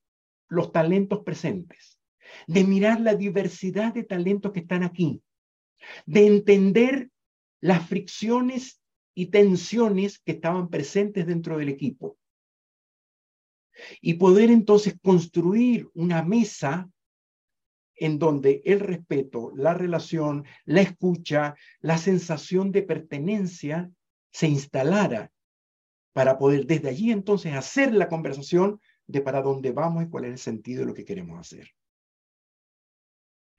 los 0.49 0.73
talentos 0.73 1.21
presentes, 1.25 2.01
de 2.47 2.65
mirar 2.65 3.01
la 3.01 3.15
diversidad 3.15 3.93
de 3.93 4.05
talentos 4.05 4.53
que 4.53 4.61
están 4.61 4.83
aquí, 4.83 5.23
de 6.07 6.27
entender 6.27 7.11
las 7.61 7.87
fricciones 7.87 8.81
y 9.15 9.27
tensiones 9.27 10.19
que 10.19 10.33
estaban 10.33 10.71
presentes 10.71 11.27
dentro 11.27 11.59
del 11.59 11.69
equipo. 11.69 12.17
Y 14.01 14.15
poder 14.15 14.51
entonces 14.51 14.95
construir 15.03 15.89
una 15.95 16.23
mesa 16.23 16.89
en 18.01 18.19
donde 18.19 18.63
el 18.65 18.81
respeto, 18.81 19.53
la 19.55 19.75
relación, 19.75 20.45
la 20.65 20.81
escucha, 20.81 21.55
la 21.81 21.99
sensación 21.99 22.73
de 22.73 22.83
pertenencia 22.83 23.91
se 24.33 24.49
instalara 24.49 25.31
para 26.13 26.39
poder 26.39 26.67
desde 26.67 26.89
allí 26.89 27.13
entonces 27.13 27.55
hacer 27.55 27.93
la 27.93 28.09
conversación 28.09 28.81
de 29.07 29.21
para 29.21 29.43
dónde 29.43 29.73
vamos 29.73 30.03
y 30.03 30.09
cuál 30.09 30.25
es 30.25 30.31
el 30.33 30.39
sentido 30.39 30.81
de 30.81 30.87
lo 30.87 30.95
que 30.95 31.05
queremos 31.05 31.39
hacer. 31.39 31.69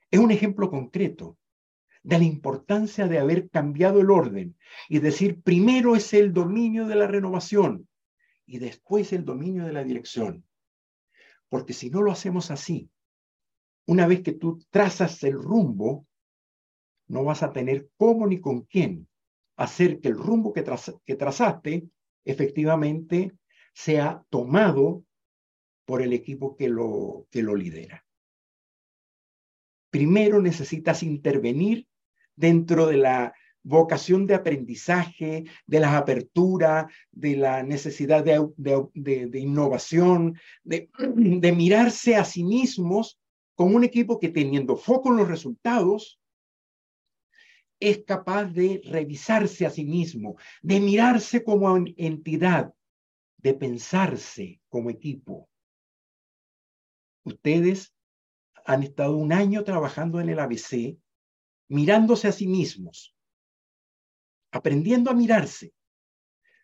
Es 0.10 0.20
un 0.20 0.32
ejemplo 0.32 0.72
concreto 0.72 1.38
de 2.02 2.18
la 2.18 2.26
importancia 2.26 3.08
de 3.08 3.20
haber 3.20 3.48
cambiado 3.50 4.02
el 4.02 4.10
orden 4.10 4.58
y 4.90 5.00
decir, 5.00 5.42
primero 5.44 5.96
es 5.96 6.14
el 6.14 6.34
dominio 6.34 6.88
de 6.88 6.96
la 6.96 7.06
renovación 7.06 7.88
y 8.48 8.58
después 8.58 9.14
el 9.14 9.24
dominio 9.24 9.66
de 9.66 9.74
la 9.74 9.84
dirección. 9.84 10.44
Porque 11.48 11.74
si 11.74 11.92
no 11.92 12.02
lo 12.02 12.12
hacemos 12.12 12.50
así, 12.50 12.90
una 13.92 14.08
vez 14.08 14.22
que 14.22 14.32
tú 14.32 14.64
trazas 14.70 15.22
el 15.24 15.34
rumbo, 15.34 16.08
no 17.10 17.26
vas 17.26 17.44
a 17.44 17.52
tener 17.52 17.90
cómo 17.98 18.26
ni 18.26 18.40
con 18.40 18.62
quién 18.62 19.10
hacer 19.58 20.00
que 20.00 20.08
el 20.08 20.16
rumbo 20.16 20.54
que, 20.54 20.64
trazaste 20.64 21.90
efectivamente 22.24 23.34
sea 23.74 24.24
tomado 24.30 25.04
por 25.84 26.02
el 26.02 26.14
equipo 26.14 26.56
que 26.56 26.70
lo, 26.70 27.28
que 27.32 27.44
lo 27.44 27.54
lidera. 27.54 28.06
Primero 29.90 30.42
necesitas 30.42 31.04
intervenir 31.04 31.86
dentro 32.34 32.88
de 32.88 32.96
la 32.96 33.34
vocación 33.62 34.26
de 34.26 34.36
aprendizaje, 34.36 35.44
de 35.68 35.80
las 35.82 35.96
aperturas, 35.96 36.86
de 37.12 37.36
la 37.36 37.62
necesidad 37.62 38.24
de, 38.24 39.38
innovación, 39.38 40.40
de 40.64 41.52
mirarse 41.52 42.16
a 42.16 42.24
sí 42.24 42.46
mismos 42.46 43.21
como 43.62 43.76
un 43.76 43.84
equipo 43.84 44.18
que 44.18 44.30
teniendo 44.30 44.76
foco 44.76 45.10
en 45.10 45.18
los 45.18 45.28
resultados, 45.28 46.20
es 47.80 48.04
capaz 48.06 48.46
de 48.46 48.82
revisarse 48.86 49.68
a 49.68 49.70
sí 49.70 49.86
mismo, 49.86 50.36
de 50.64 50.80
mirarse 50.80 51.44
como 51.44 51.78
entidad, 51.78 52.74
de 53.38 53.54
pensarse 53.54 54.60
como 54.68 54.90
equipo. 54.90 55.48
Ustedes 57.24 57.94
han 58.66 58.82
estado 58.82 59.16
un 59.16 59.32
año 59.32 59.64
trabajando 59.64 60.20
en 60.20 60.30
el 60.30 60.40
ABC, 60.40 60.98
mirándose 61.68 62.30
a 62.30 62.32
sí 62.32 62.48
mismos, 62.48 63.16
aprendiendo 64.52 65.12
a 65.12 65.14
mirarse. 65.14 65.72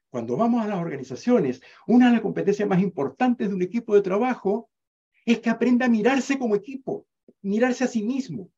Cuando 0.10 0.36
vamos 0.36 0.64
a 0.64 0.68
las 0.68 0.80
organizaciones, 0.80 1.62
una 1.86 2.08
de 2.08 2.14
las 2.14 2.22
competencias 2.22 2.68
más 2.68 2.82
importantes 2.82 3.50
de 3.50 3.54
un 3.54 3.62
equipo 3.62 3.94
de 3.94 4.02
trabajo 4.02 4.72
es 5.28 5.42
que 5.42 5.50
aprenda 5.50 5.88
a 5.88 5.90
mirarse 5.90 6.40
como 6.40 6.56
equipo, 6.56 7.06
mirarse 7.42 7.84
a 7.84 7.88
sí 7.88 8.02
mismo 8.02 8.50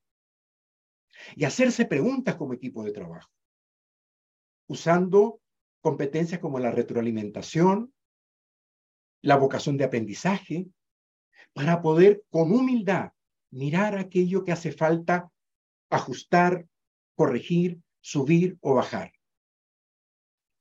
y 1.36 1.43
hacerse 1.43 1.86
preguntas 1.86 2.36
como 2.36 2.53
equipo 2.53 2.84
de 2.84 2.91
trabajo, 2.91 3.32
usando 4.67 5.41
competencias 5.82 6.39
como 6.39 6.60
la 6.60 6.69
retroalimentación, 6.69 7.91
la 9.23 9.36
vocación 9.36 9.77
de 9.77 9.86
aprendizaje, 9.86 10.67
para 11.53 11.82
poder 11.82 12.23
con 12.29 12.51
humildad 12.51 13.13
mirar 13.49 13.97
aquello 13.97 14.45
que 14.45 14.51
hace 14.51 14.71
falta 14.71 15.32
ajustar, 15.89 16.67
corregir, 17.15 17.82
subir 17.99 18.60
o 18.62 18.75
bajar. 18.75 19.12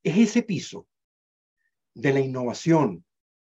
Es 0.02 0.16
ese 0.16 0.42
piso 0.42 0.88
de 1.92 2.14
la 2.14 2.20
innovación, 2.20 3.04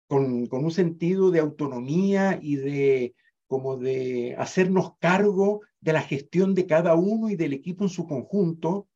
con, 0.08 0.48
un 0.50 0.70
sentido 0.70 1.30
de 1.30 1.38
autonomía 1.38 2.38
y 2.42 2.56
de 2.56 3.14
como 3.46 3.76
de 3.76 4.34
hacernos 4.36 4.96
cargo 4.98 5.60
de 5.80 5.92
la 5.92 6.02
gestión 6.02 6.54
de 6.54 6.66
cada 6.66 6.94
uno 6.94 7.30
y 7.30 7.36
del 7.36 7.52
equipo 7.52 7.84
en 7.84 7.90
su 7.90 8.06
conjunto, 8.06 8.88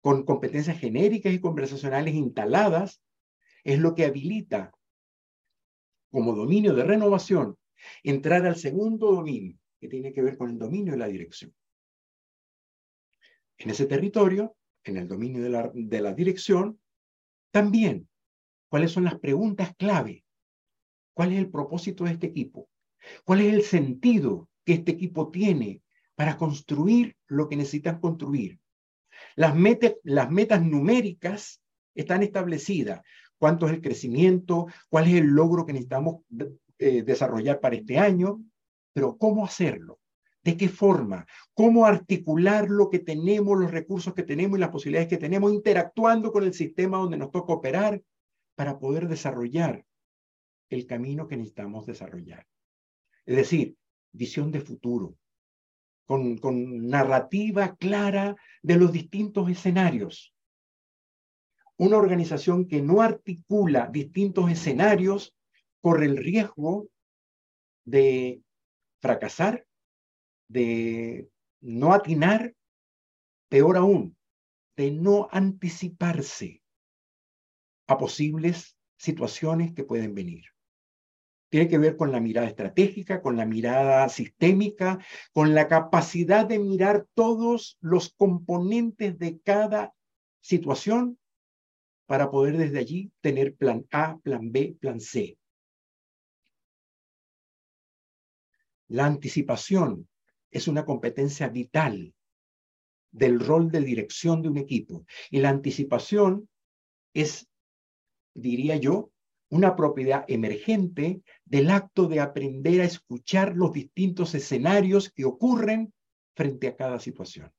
con 0.00 0.24
competencias 0.24 0.78
genéricas 0.78 1.32
y 1.32 1.40
conversacionales 1.40 2.14
instaladas, 2.14 3.02
es 3.64 3.78
lo 3.78 3.94
que 3.94 4.06
habilita 4.06 4.72
como 6.10 6.34
dominio 6.34 6.74
de 6.74 6.84
renovación 6.84 7.56
entrar 8.02 8.46
al 8.46 8.56
segundo 8.56 9.12
dominio, 9.12 9.58
que 9.80 9.88
tiene 9.88 10.12
que 10.12 10.22
ver 10.22 10.36
con 10.36 10.50
el 10.50 10.58
dominio 10.58 10.92
de 10.92 10.98
la 10.98 11.06
dirección. 11.06 11.54
En 13.58 13.70
ese 13.70 13.86
territorio, 13.86 14.56
en 14.84 14.96
el 14.96 15.06
dominio 15.06 15.42
de 15.42 15.50
la, 15.50 15.70
de 15.74 16.00
la 16.00 16.14
dirección, 16.14 16.80
también, 17.52 18.08
¿cuáles 18.70 18.92
son 18.92 19.04
las 19.04 19.18
preguntas 19.18 19.74
clave? 19.76 20.24
¿Cuál 21.12 21.32
es 21.32 21.38
el 21.38 21.50
propósito 21.50 22.04
de 22.04 22.12
este 22.12 22.28
equipo? 22.28 22.70
¿Cuál 23.24 23.42
es 23.42 23.52
el 23.52 23.62
sentido 23.62 24.48
que 24.64 24.74
este 24.74 24.92
equipo 24.92 25.30
tiene 25.30 25.82
para 26.14 26.38
construir 26.38 27.16
lo 27.26 27.48
que 27.48 27.56
necesitan 27.56 28.00
construir? 28.00 28.58
Las, 29.36 29.54
metas 29.54 30.62
numéricas 30.62 31.60
están 31.94 32.22
establecidas. 32.22 33.02
¿Cuánto 33.38 33.66
es 33.66 33.72
el 33.74 33.80
crecimiento? 33.80 34.66
¿Cuál 34.88 35.08
es 35.08 35.14
el 35.14 35.26
logro 35.26 35.66
que 35.66 35.72
necesitamos 35.72 36.22
eh, 36.78 37.02
desarrollar 37.02 37.60
para 37.60 37.76
este 37.76 37.98
año? 37.98 38.42
Pero 38.92 39.16
¿cómo 39.16 39.44
hacerlo? 39.44 39.98
¿De 40.42 40.56
qué 40.56 40.68
forma? 40.68 41.26
¿Cómo 41.54 41.84
articular 41.84 42.70
lo 42.70 42.88
que 42.88 43.00
tenemos, 43.00 43.58
los 43.58 43.70
recursos 43.70 44.14
que 44.14 44.22
tenemos 44.22 44.56
y 44.56 44.60
las 44.60 44.70
posibilidades 44.70 45.08
que 45.08 45.18
tenemos, 45.18 45.52
interactuando 45.52 46.32
con 46.32 46.44
el 46.44 46.54
sistema 46.54 46.98
donde 46.98 47.18
nos 47.18 47.30
toca 47.30 47.52
operar 47.52 48.00
para 48.60 48.78
poder 48.78 49.08
desarrollar 49.08 49.86
el 50.68 50.86
camino 50.86 51.26
que 51.26 51.38
necesitamos 51.38 51.86
desarrollar? 51.86 52.46
Es 53.24 53.36
decir, 53.36 53.78
visión 54.12 54.52
de 54.52 54.60
futuro, 54.60 55.16
con, 56.04 56.36
con 56.36 56.86
narrativa 56.86 57.74
clara 57.76 58.36
de 58.60 58.76
los 58.76 58.92
distintos 58.92 59.48
escenarios. 59.48 60.34
Una 61.78 61.96
organización 61.96 62.68
que 62.68 62.82
no 62.82 63.00
articula 63.00 63.88
distintos 63.90 64.50
escenarios 64.50 65.34
corre 65.80 66.04
el 66.04 66.18
riesgo 66.18 66.90
de 67.86 68.42
fracasar, 69.00 69.66
de 70.48 71.30
no 71.62 71.94
atinar, 71.94 72.54
peor 73.48 73.78
aún, 73.78 74.18
de 74.76 74.90
no 74.90 75.30
anticiparse 75.32 76.59
a 77.90 77.98
posibles 77.98 78.76
situaciones 78.96 79.72
que 79.74 79.84
pueden 79.84 80.14
venir 80.14 80.44
tiene 81.50 81.68
que 81.68 81.78
ver 81.78 81.96
con 81.96 82.12
la 82.12 82.20
mirada 82.20 82.46
estratégica, 82.46 83.20
con 83.20 83.36
la 83.36 83.44
mirada 83.44 84.08
sistémica, 84.08 85.04
con 85.32 85.52
la 85.52 85.66
capacidad 85.66 86.46
de 86.46 86.60
mirar 86.60 87.06
todos 87.14 87.76
los 87.80 88.14
componentes 88.14 89.18
de 89.18 89.40
cada 89.40 89.92
situación 90.40 91.18
para 92.06 92.30
poder 92.30 92.56
desde 92.56 92.78
allí 92.78 93.12
tener 93.20 93.56
plan 93.56 93.84
A, 93.90 94.18
plan 94.18 94.52
B, 94.52 94.76
plan 94.80 95.00
C. 95.00 95.38
La 98.86 99.06
anticipación 99.06 100.08
es 100.52 100.68
una 100.68 100.84
competencia 100.84 101.48
vital 101.48 102.14
del 103.10 103.40
rol 103.40 103.72
de 103.72 103.80
dirección 103.80 104.40
de 104.42 104.48
un 104.48 104.56
equipo. 104.56 105.04
Y 105.30 105.40
la 105.40 105.48
anticipación 105.48 106.48
es, 107.12 107.48
diría 108.34 108.76
yo, 108.76 109.10
una 109.50 109.74
propiedad 109.74 110.24
emergente 110.28 111.22
del 111.44 111.70
acto 111.70 112.06
de 112.06 112.20
aprender 112.20 112.80
a 112.80 112.84
escuchar 112.84 113.56
los 113.56 113.72
distintos 113.72 114.34
escenarios 114.34 115.10
que 115.10 115.24
ocurren 115.24 115.92
frente 116.36 116.68
a 116.68 116.76
cada 116.76 117.00
situación. 117.00 117.52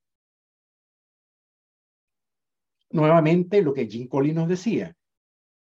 Nuevamente, 2.89 3.61
lo 3.61 3.73
que 3.73 3.87
Jim 3.87 4.07
Collins 4.07 4.35
nos 4.35 4.49
decía, 4.49 4.95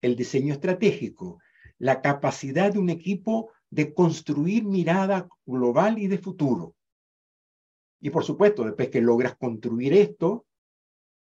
el 0.00 0.16
diseño 0.16 0.54
estratégico, 0.54 1.40
la 1.78 2.00
capacidad 2.00 2.72
de 2.72 2.78
un 2.78 2.90
equipo 2.90 3.50
de 3.70 3.94
construir 3.94 4.64
mirada 4.64 5.28
global 5.46 5.98
y 5.98 6.06
de 6.08 6.18
futuro. 6.18 6.74
Y 8.00 8.10
por 8.10 8.24
supuesto, 8.24 8.64
después 8.64 8.88
que 8.88 9.00
logras 9.00 9.36
construir 9.36 9.92
esto, 9.94 10.46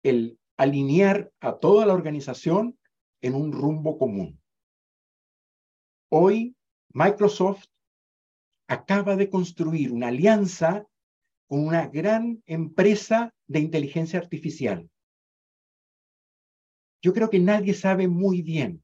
el 0.03 0.39
alinear 0.57 1.31
a 1.39 1.57
toda 1.57 1.85
la 1.85 1.93
organización 1.93 2.77
en 3.23 3.35
un 3.35 3.51
rumbo 3.53 3.97
común. 3.97 4.39
Hoy 6.09 6.55
Microsoft 6.89 7.65
acaba 8.67 9.15
de 9.15 9.29
construir 9.29 9.91
una 9.91 10.09
alianza 10.09 10.85
con 11.47 11.65
una 11.65 11.87
gran 11.87 12.43
empresa 12.45 13.33
de 13.47 13.59
inteligencia 13.61 14.19
artificial. 14.19 14.89
Yo 17.01 17.13
creo 17.13 17.29
que 17.29 17.39
nadie 17.39 17.73
sabe 17.73 18.07
muy 18.07 18.41
bien 18.41 18.83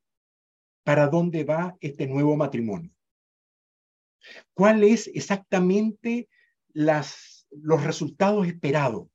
para 0.84 1.08
dónde 1.08 1.44
va 1.44 1.78
este 1.82 2.08
nuevo 2.08 2.36
matrimonio. 2.38 2.92
¿Cuál 4.54 4.84
es 4.84 5.08
exactamente 5.08 6.30
las, 6.70 7.46
los 7.52 7.84
resultados 7.84 8.48
esperados? 8.48 9.08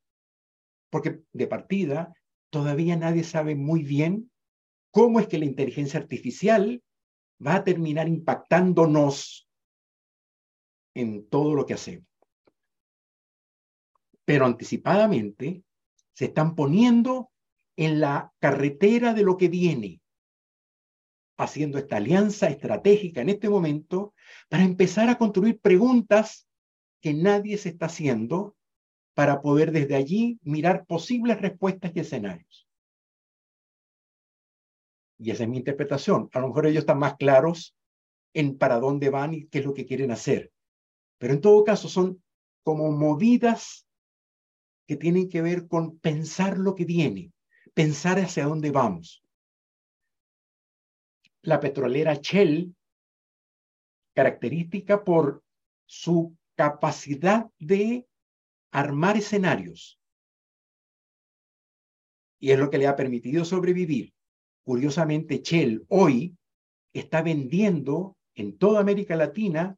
Porque 0.90 1.22
de 1.32 1.46
partida 1.46 2.14
todavía 2.50 2.96
nadie 2.96 3.24
sabe 3.24 3.54
muy 3.54 3.82
bien 3.82 4.30
cómo 4.94 5.18
es 5.18 5.26
que 5.26 5.38
la 5.38 5.44
inteligencia 5.44 5.98
artificial 5.98 6.80
va 7.44 7.56
a 7.56 7.64
terminar 7.64 8.06
impactándonos 8.06 9.50
en 10.94 11.28
todo 11.28 11.56
lo 11.56 11.66
que 11.66 11.74
hacemos. 11.74 12.06
Pero 14.24 14.46
anticipadamente 14.46 15.64
se 16.12 16.26
están 16.26 16.54
poniendo 16.54 17.32
en 17.76 17.98
la 17.98 18.32
carretera 18.38 19.14
de 19.14 19.24
lo 19.24 19.36
que 19.36 19.48
viene, 19.48 20.00
haciendo 21.38 21.78
esta 21.78 21.96
alianza 21.96 22.48
estratégica 22.48 23.20
en 23.20 23.30
este 23.30 23.50
momento 23.50 24.14
para 24.48 24.62
empezar 24.62 25.08
a 25.08 25.18
construir 25.18 25.58
preguntas 25.58 26.46
que 27.00 27.12
nadie 27.14 27.58
se 27.58 27.70
está 27.70 27.86
haciendo 27.86 28.56
para 29.14 29.42
poder 29.42 29.72
desde 29.72 29.96
allí 29.96 30.38
mirar 30.42 30.86
posibles 30.86 31.40
respuestas 31.40 31.90
y 31.96 31.98
escenarios. 31.98 32.63
Y 35.18 35.30
esa 35.30 35.44
es 35.44 35.48
mi 35.48 35.58
interpretación. 35.58 36.28
A 36.32 36.40
lo 36.40 36.48
mejor 36.48 36.66
ellos 36.66 36.80
están 36.80 36.98
más 36.98 37.16
claros 37.16 37.76
en 38.34 38.58
para 38.58 38.80
dónde 38.80 39.10
van 39.10 39.34
y 39.34 39.46
qué 39.46 39.60
es 39.60 39.64
lo 39.64 39.74
que 39.74 39.86
quieren 39.86 40.10
hacer. 40.10 40.52
Pero 41.18 41.34
en 41.34 41.40
todo 41.40 41.64
caso 41.64 41.88
son 41.88 42.22
como 42.64 42.90
movidas 42.90 43.86
que 44.86 44.96
tienen 44.96 45.28
que 45.28 45.42
ver 45.42 45.68
con 45.68 45.98
pensar 45.98 46.58
lo 46.58 46.74
que 46.74 46.84
viene, 46.84 47.32
pensar 47.74 48.18
hacia 48.18 48.46
dónde 48.46 48.70
vamos. 48.70 49.22
La 51.42 51.60
petrolera 51.60 52.14
Shell, 52.14 52.74
característica 54.14 55.04
por 55.04 55.42
su 55.86 56.36
capacidad 56.56 57.50
de 57.58 58.06
armar 58.72 59.16
escenarios. 59.16 60.00
Y 62.40 62.50
es 62.50 62.58
lo 62.58 62.70
que 62.70 62.78
le 62.78 62.86
ha 62.86 62.96
permitido 62.96 63.44
sobrevivir. 63.44 64.13
Curiosamente, 64.64 65.42
Shell 65.42 65.84
hoy 65.88 66.36
está 66.92 67.22
vendiendo 67.22 68.16
en 68.34 68.56
toda 68.56 68.80
América 68.80 69.14
Latina 69.14 69.76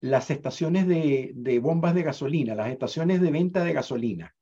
las 0.00 0.30
estaciones 0.30 0.88
de, 0.88 1.60
bombas 1.62 1.94
de 1.94 2.02
gasolina, 2.02 2.56
las 2.56 2.70
estaciones 2.70 3.20
de 3.20 3.30
venta 3.30 3.62
de 3.62 3.72
gasolina. 3.72 4.34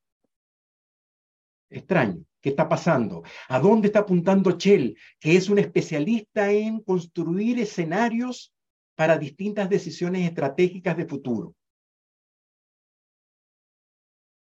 Extraño. 1.69 2.25
¿Qué 2.41 2.49
está 2.49 2.67
pasando? 2.67 3.23
¿A 3.49 3.61
dónde 3.61 3.89
está 3.89 4.01
apuntando 4.01 4.57
Shell, 4.57 4.97
que 5.21 5.37
es 5.37 5.51
un 5.51 5.59
especialista 5.59 6.51
en 6.51 6.81
construir 6.81 7.59
escenarios 7.59 8.55
para 8.95 9.19
distintas 9.19 9.69
decisiones 9.69 10.27
estratégicas 10.27 10.97
de 10.97 11.05
futuro? 11.05 11.55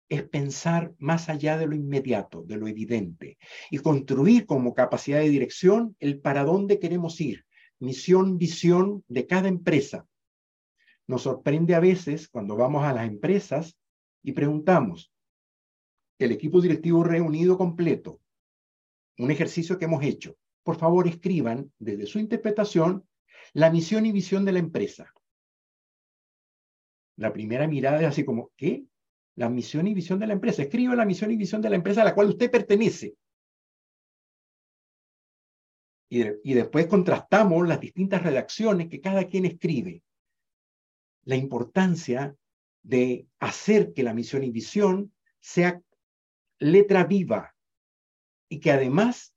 Es 0.08 0.24
pensar 0.24 0.94
más 1.00 1.30
allá 1.30 1.58
de 1.58 1.68
lo 1.68 1.76
inmediato, 1.76 2.44
de 2.44 2.58
lo 2.58 2.68
evidente, 2.68 3.38
y 3.72 3.80
construir 3.80 4.46
como 4.46 4.74
capacidad 4.74 5.20
de 5.20 5.30
dirección 5.30 5.96
el 6.00 6.22
para 6.22 6.44
dónde 6.44 6.80
queremos 6.80 7.20
ir, 7.22 7.46
misión, 7.80 8.38
visión 8.38 9.04
de 9.08 9.26
cada 9.26 9.48
empresa. 9.48 10.08
Nos 11.08 11.24
sorprende 11.24 11.76
a 11.76 11.80
veces 11.80 12.28
cuando 12.28 12.56
vamos 12.56 12.84
a 12.84 12.94
las 12.94 13.08
empresas 13.08 13.78
y 14.24 14.32
preguntamos, 14.32 15.12
el 16.18 16.32
equipo 16.32 16.62
directivo 16.62 17.04
reunido 17.04 17.58
completo, 17.58 18.22
un 19.18 19.32
ejercicio 19.32 19.78
que 19.78 19.86
hemos 19.86 20.04
hecho, 20.04 20.36
por 20.64 20.78
favor 20.78 21.08
escriban 21.08 21.72
desde 21.78 22.06
su 22.06 22.20
interpretación 22.20 23.08
la 23.54 23.70
misión 23.70 24.06
y 24.06 24.12
visión 24.12 24.46
de 24.46 24.52
la 24.52 24.60
empresa. 24.60 25.14
La 27.18 27.32
primera 27.32 27.68
mirada 27.68 28.02
es 28.02 28.08
así 28.08 28.26
como, 28.26 28.52
¿qué? 28.58 28.86
La 29.36 29.50
misión 29.50 29.88
y 29.88 29.94
visión 29.94 30.20
de 30.20 30.28
la 30.28 30.34
empresa. 30.34 30.64
Escriba 30.64 30.96
la 30.96 31.06
misión 31.06 31.32
y 31.32 31.38
visión 31.38 31.62
de 31.62 31.70
la 31.70 31.76
empresa 31.76 32.02
a 32.02 32.06
la 32.06 32.16
cual 32.16 32.30
usted 32.30 32.50
pertenece. 32.50 33.16
Y, 36.08 36.54
después 36.54 36.88
contrastamos 36.88 37.68
las 37.68 37.80
distintas 37.80 38.24
redacciones 38.24 38.88
que 38.88 39.02
cada 39.02 39.26
quien 39.26 39.46
escribe. 39.46 40.02
La 41.24 41.36
importancia 41.36 42.36
de 42.84 43.28
hacer 43.40 43.92
que 43.94 44.04
la 44.04 44.14
misión 44.14 44.44
y 44.44 44.52
visión 44.52 45.12
sea 45.42 45.82
letra 46.60 47.04
viva 47.04 47.54
y 48.48 48.60
que 48.60 48.72
además 48.72 49.36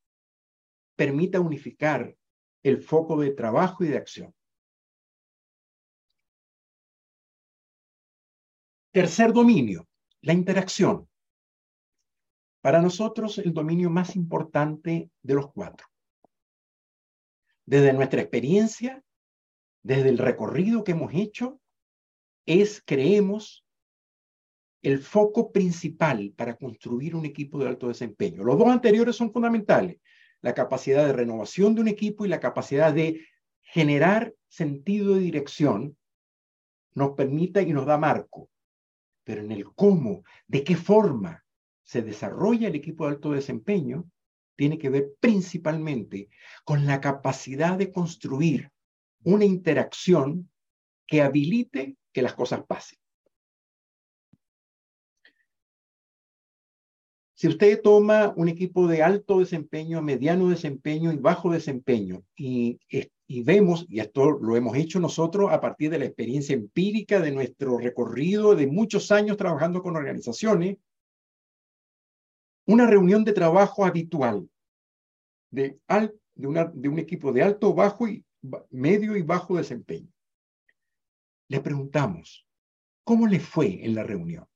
permita 0.95 1.41
unificar 1.41 2.15
el 2.63 2.83
foco 2.83 3.19
de 3.21 3.31
trabajo 3.31 3.83
y 3.83 3.89
de 3.89 3.97
acción. 3.97 4.35
Tercer 8.93 9.33
dominio, 9.33 9.88
la 10.23 10.33
interacción. 10.33 11.09
Para 12.61 12.83
nosotros 12.83 13.39
el 13.39 13.53
dominio 13.53 13.89
más 13.91 14.17
importante 14.17 15.11
de 15.23 15.35
los 15.35 15.53
cuatro 15.53 15.87
desde 17.69 17.93
nuestra 17.93 18.23
experiencia, 18.23 19.05
desde 19.83 20.09
el 20.09 20.17
recorrido 20.17 20.85
que 20.85 20.93
hemos 20.93 21.13
hecho, 21.13 21.61
es, 22.47 22.83
creemos, 22.83 23.63
el 24.81 25.01
foco 25.01 25.53
principal 25.53 26.33
para 26.35 26.57
construir 26.57 27.15
un 27.15 27.27
equipo 27.27 27.59
de 27.59 27.69
alto 27.69 27.89
desempeño. 27.89 28.43
Los 28.43 28.59
dos 28.59 28.69
anteriores 28.69 29.17
son 29.17 29.35
fundamentales, 29.35 29.99
la 30.41 30.55
capacidad 30.55 31.07
de 31.07 31.13
renovación 31.13 31.75
de 31.75 31.83
un 31.83 31.89
equipo 31.89 32.25
y 32.25 32.29
la 32.29 32.41
capacidad 32.41 32.91
de 32.95 33.21
generar 33.61 34.33
sentido 34.49 35.17
de 35.17 35.21
dirección 35.21 35.95
nos 36.95 37.11
permite 37.17 37.61
y 37.61 37.75
nos 37.75 37.85
da 37.85 37.99
marco. 37.99 38.49
Pero 39.29 39.43
en 39.43 39.53
el 39.53 39.67
cómo, 39.75 40.25
de 40.47 40.65
qué 40.65 40.75
forma 40.75 41.45
se 41.83 42.01
desarrolla 42.01 42.69
el 42.69 42.77
equipo 42.77 43.05
de 43.05 43.11
alto 43.11 43.33
desempeño, 43.33 44.11
tiene 44.57 44.79
que 44.79 44.89
ver 44.89 45.11
principalmente 45.21 46.31
con 46.65 46.87
la 46.87 47.03
capacidad 47.03 47.77
de 47.77 47.93
construir 47.93 48.73
una 49.25 49.45
interacción 49.45 50.51
que 51.07 51.21
habilite 51.21 51.99
que 52.11 52.23
las 52.23 52.33
cosas 52.33 52.65
pasen. 52.67 52.99
Si 57.35 57.49
usted 57.49 57.83
toma 57.83 58.33
un 58.35 58.49
equipo 58.49 58.87
de 58.87 59.03
alto 59.03 59.41
desempeño, 59.41 60.01
mediano 60.01 60.49
desempeño 60.49 61.13
y 61.13 61.19
bajo 61.19 61.53
desempeño 61.53 62.25
y, 62.35 62.81
y, 63.31 63.43
vemos, 63.43 63.87
y 63.91 64.01
esto 64.01 64.31
lo 64.31 64.57
hemos 64.57 64.75
hecho 64.75 64.99
nosotros 64.99 65.53
a 65.53 65.61
partir 65.61 65.91
de 65.91 65.99
la 65.99 66.07
experiencia 66.07 66.55
empírica 66.55 67.21
de 67.21 67.31
nuestro 67.31 67.77
recorrido 67.77 68.57
de 68.57 68.67
muchos 68.67 69.13
años 69.13 69.37
trabajando 69.37 69.83
con 69.83 69.97
organizaciones, 69.97 70.79
una 72.67 72.87
reunión 72.87 73.25
de 73.25 73.35
trabajo 73.35 73.85
habitual 73.85 74.49
de, 75.51 75.79
un 76.37 76.99
equipo 76.99 77.31
de 77.33 77.43
alto, 77.43 77.75
bajo 77.75 78.09
y 78.09 78.25
medio 78.71 79.15
y 79.15 79.23
bajo 79.23 79.59
desempeño. 79.59 80.11
Le 81.49 81.61
preguntamos, 81.61 82.47
¿cómo 83.05 83.27
le 83.27 83.41
fue 83.41 83.85
en 83.85 83.95
la 83.95 84.05
reunión? 84.05 84.47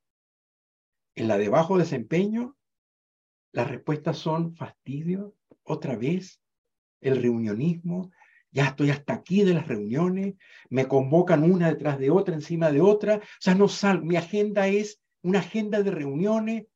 En 1.14 1.28
la 1.28 1.36
de 1.36 1.50
bajo 1.50 1.76
desempeño, 1.76 2.56
las 3.52 3.68
respuestas 3.68 4.16
son 4.16 4.56
fastidio, 4.56 5.34
otra 5.62 5.94
vez, 5.94 6.40
el 7.02 7.20
reunionismo, 7.20 8.10
ya 8.52 8.66
estoy 8.66 8.90
hasta 8.90 9.14
aquí 9.14 9.42
de 9.44 9.54
las 9.54 9.66
reuniones, 9.66 10.34
me 10.68 10.86
convocan 10.86 11.42
una 11.42 11.70
detrás 11.70 11.98
de 11.98 12.10
otra, 12.10 12.34
encima 12.34 12.70
de 12.70 12.80
otra, 12.80 13.16
o 13.16 13.40
sea, 13.40 13.54
no 13.54 13.68
sal, 13.68 14.04
mi 14.04 14.16
agenda 14.16 14.68
es 14.68 15.00
una 15.22 15.40
agenda 15.40 15.82
de 15.82 15.90
reuniones 15.90 16.66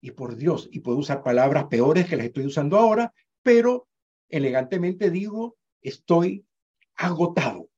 y 0.00 0.10
por 0.10 0.36
Dios, 0.36 0.68
y 0.72 0.80
puedo 0.80 0.98
usar 0.98 1.22
palabras 1.22 1.66
peores 1.66 2.08
que 2.08 2.16
las 2.16 2.26
estoy 2.26 2.46
usando 2.46 2.76
ahora, 2.76 3.14
pero 3.42 3.88
elegantemente 4.28 5.10
digo, 5.10 5.56
estoy 5.80 6.44
agotado 6.96 7.68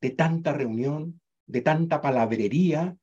de 0.00 0.10
tanta 0.10 0.52
reunión, 0.52 1.20
de 1.46 1.62
tanta 1.62 2.02
palabrería, 2.02 2.96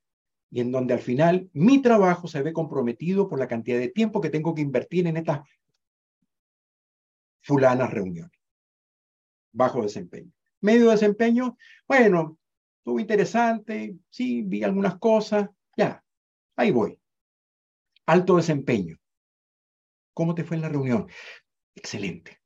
y 0.51 0.59
en 0.59 0.71
donde 0.71 0.93
al 0.93 0.99
final 0.99 1.49
mi 1.53 1.81
trabajo 1.81 2.27
se 2.27 2.43
ve 2.43 2.53
comprometido 2.53 3.27
por 3.27 3.39
la 3.39 3.47
cantidad 3.47 3.79
de 3.79 3.89
tiempo 3.89 4.21
que 4.21 4.29
tengo 4.29 4.53
que 4.53 4.61
invertir 4.61 5.07
en 5.07 5.17
estas 5.17 5.41
fulanas 7.41 7.89
reuniones. 7.89 8.42
Bajo 9.53 9.81
desempeño. 9.81 10.31
Medio 10.61 10.89
desempeño, 10.89 11.57
bueno, 11.87 12.37
estuvo 12.79 12.99
interesante, 12.99 13.95
sí, 14.09 14.41
vi 14.41 14.63
algunas 14.63 14.97
cosas, 14.97 15.49
ya, 15.77 16.03
ahí 16.55 16.71
voy. 16.71 16.99
Alto 18.05 18.35
desempeño. 18.35 18.97
¿Cómo 20.13 20.35
te 20.35 20.43
fue 20.43 20.57
en 20.57 20.61
la 20.61 20.69
reunión? 20.69 21.07
Excelente. 21.75 22.39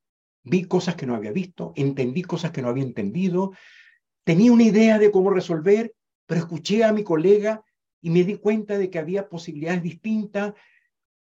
Vi 0.43 0.65
cosas 0.65 0.95
que 0.95 1.05
no 1.05 1.15
había 1.15 1.31
visto, 1.31 1.73
entendí 1.75 2.21
cosas 2.23 2.51
que 2.51 2.61
no 2.61 2.69
había 2.69 2.83
entendido, 2.83 3.51
tenía 4.23 4.51
una 4.51 4.63
idea 4.63 4.99
de 4.99 5.11
cómo 5.11 5.29
resolver, 5.29 5.93
pero 6.25 6.41
escuché 6.41 6.83
a 6.83 6.93
mi 6.93 7.03
colega 7.03 7.63
y 8.01 8.09
me 8.09 8.23
di 8.23 8.37
cuenta 8.37 8.77
de 8.77 8.89
que 8.89 8.99
había 8.99 9.29
posibilidades 9.29 9.83
distintas 9.83 10.53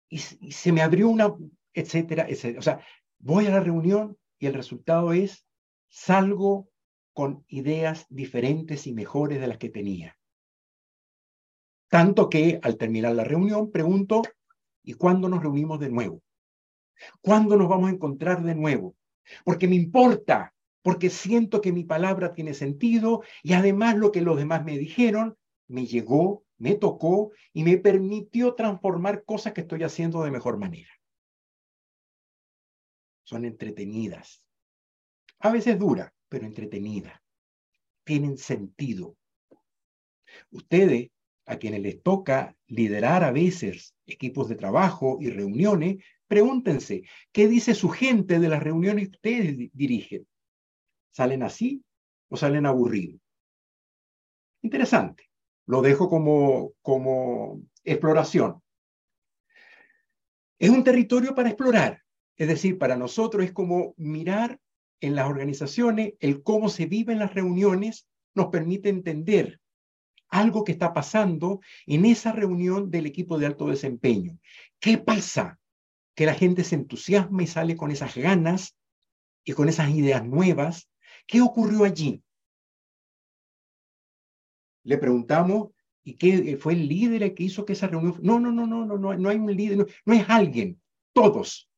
y, 0.09 0.19
se 0.19 0.73
me 0.73 0.83
abrió 0.83 1.09
una, 1.09 1.35
etcétera, 1.73 2.27
etcétera. 2.29 2.59
O 2.59 2.63
sea, 2.63 2.81
voy 3.19 3.47
a 3.47 3.51
la 3.51 3.61
reunión 3.61 4.17
y 4.39 4.47
el 4.47 4.55
resultado 4.55 5.13
es 5.13 5.47
salgo 5.95 6.69
con 7.13 7.45
ideas 7.47 8.07
diferentes 8.11 8.89
y 8.89 8.93
mejores 8.93 9.41
de 9.41 9.47
las 9.47 9.59
que 9.59 9.69
tenía. 9.71 10.19
Tanto 11.89 12.29
que 12.29 12.59
al 12.63 12.77
terminar 12.77 13.15
la 13.15 13.23
reunión 13.23 13.71
pregunto, 13.71 14.23
¿y 14.83 14.95
cuándo 14.95 15.29
nos 15.29 15.41
reunimos 15.41 15.79
de 15.79 15.91
nuevo? 15.91 16.21
¿Cuándo 17.21 17.57
nos 17.57 17.69
vamos 17.69 17.91
a 17.91 17.93
encontrar 17.93 18.43
de 18.43 18.57
nuevo? 18.57 18.97
Porque 19.45 19.69
me 19.69 19.77
importa, 19.77 20.53
porque 20.83 21.11
siento 21.11 21.61
que 21.61 21.73
mi 21.73 21.85
palabra 21.85 22.35
tiene 22.35 22.55
sentido 22.55 23.23
y 23.45 23.53
además 23.53 23.97
lo 23.97 24.11
que 24.11 24.21
los 24.21 24.37
demás 24.37 24.65
me 24.65 24.77
dijeron 24.77 25.39
me 25.69 25.87
llegó, 25.87 26.45
me 26.59 26.75
tocó 26.75 27.31
y 27.53 27.63
me 27.63 27.79
permitió 27.79 28.55
transformar 28.55 29.25
cosas 29.25 29.53
que 29.53 29.61
estoy 29.61 29.85
haciendo 29.85 30.25
de 30.25 30.33
mejor 30.33 30.59
manera. 30.59 30.91
Son 33.23 33.45
entretenidas. 33.45 34.44
A 35.45 35.51
veces 35.51 35.79
duras, 35.79 36.11
pero 36.31 36.47
entretenidas. 36.47 37.21
Tienen 38.03 38.39
sentido. 38.39 39.15
Ustedes 40.51 41.11
a 41.45 41.59
quienes 41.59 41.83
les 41.83 42.03
toca 42.03 42.57
liderar 42.67 43.23
a 43.23 43.31
veces 43.31 43.95
equipos 44.07 44.49
de 44.49 44.57
trabajo 44.57 45.19
y 45.21 45.29
reuniones, 45.29 46.03
pregúntense, 46.29 47.03
¿qué 47.31 47.47
dice 47.47 47.75
su 47.75 47.91
gente 47.91 48.39
de 48.39 48.49
las 48.49 48.63
reuniones 48.63 49.11
que 49.11 49.17
ustedes 49.17 49.71
dirigen? 49.75 50.27
¿Salen 51.11 51.43
así 51.43 51.85
o 52.31 52.39
salen 52.39 52.65
aburridos? 52.65 53.21
Interesante. 54.63 55.29
Lo 55.67 55.83
dejo 55.83 56.09
como, 56.09 56.73
como 56.81 57.61
exploración. 57.85 58.63
Es 60.59 60.71
un 60.71 60.83
territorio 60.83 61.35
para 61.35 61.51
explorar. 61.51 62.03
Es 62.35 62.49
decir, 62.49 62.79
para 62.79 62.97
nosotros 62.97 63.45
es 63.45 63.53
como 63.53 63.93
mirar 63.99 64.59
en 65.05 65.15
las 65.15 65.29
organizaciones 65.29 66.15
el 66.21 66.43
cómo 66.43 66.69
se 66.69 66.87
vive 66.87 67.13
en 67.13 67.19
las 67.19 67.35
reuniones 67.35 68.09
nos 68.35 68.47
permite 68.47 68.89
entender 68.89 69.61
algo 70.29 70.65
que 70.65 70.73
está 70.73 70.93
pasando 70.93 71.61
en 71.87 72.07
esa 72.07 72.33
reunión 72.33 72.91
del 72.91 73.07
equipo 73.07 73.39
de 73.39 73.47
alto 73.47 73.69
desempeño. 73.69 74.39
¿Qué 74.81 74.99
pasa? 74.99 75.61
Que 76.15 76.27
la 76.27 76.35
gente 76.35 76.65
se 76.65 76.77
entusiasma 76.77 77.43
y 77.43 77.47
sale 77.47 77.77
con 77.77 77.91
esas 77.91 78.17
ganas 78.17 78.77
y 79.45 79.53
con 79.53 79.69
esas 79.69 79.91
ideas 79.91 80.25
nuevas. 80.25 80.89
¿Qué 81.27 81.43
ocurrió 81.43 81.85
allí? 81.85 82.23
Le 84.85 84.99
preguntamos, 84.99 85.71
¿y 86.03 86.15
qué 86.15 86.57
fue 86.57 86.73
el 86.73 86.89
líder 86.89 87.35
que 87.35 87.45
hizo 87.45 87.65
que 87.65 87.75
esa 87.75 87.89
reunión? 87.89 88.19
No, 88.23 88.41
no, 88.41 88.51
no, 88.51 88.67
no, 88.67 88.87
no, 88.87 88.99
no, 88.99 89.15
no 89.15 89.29
hay 89.29 89.37
un 89.37 89.55
líder, 89.55 89.79
no, 89.79 89.87
no 90.07 90.15
es 90.15 90.25
alguien. 90.29 90.81
Todos, 91.13 91.71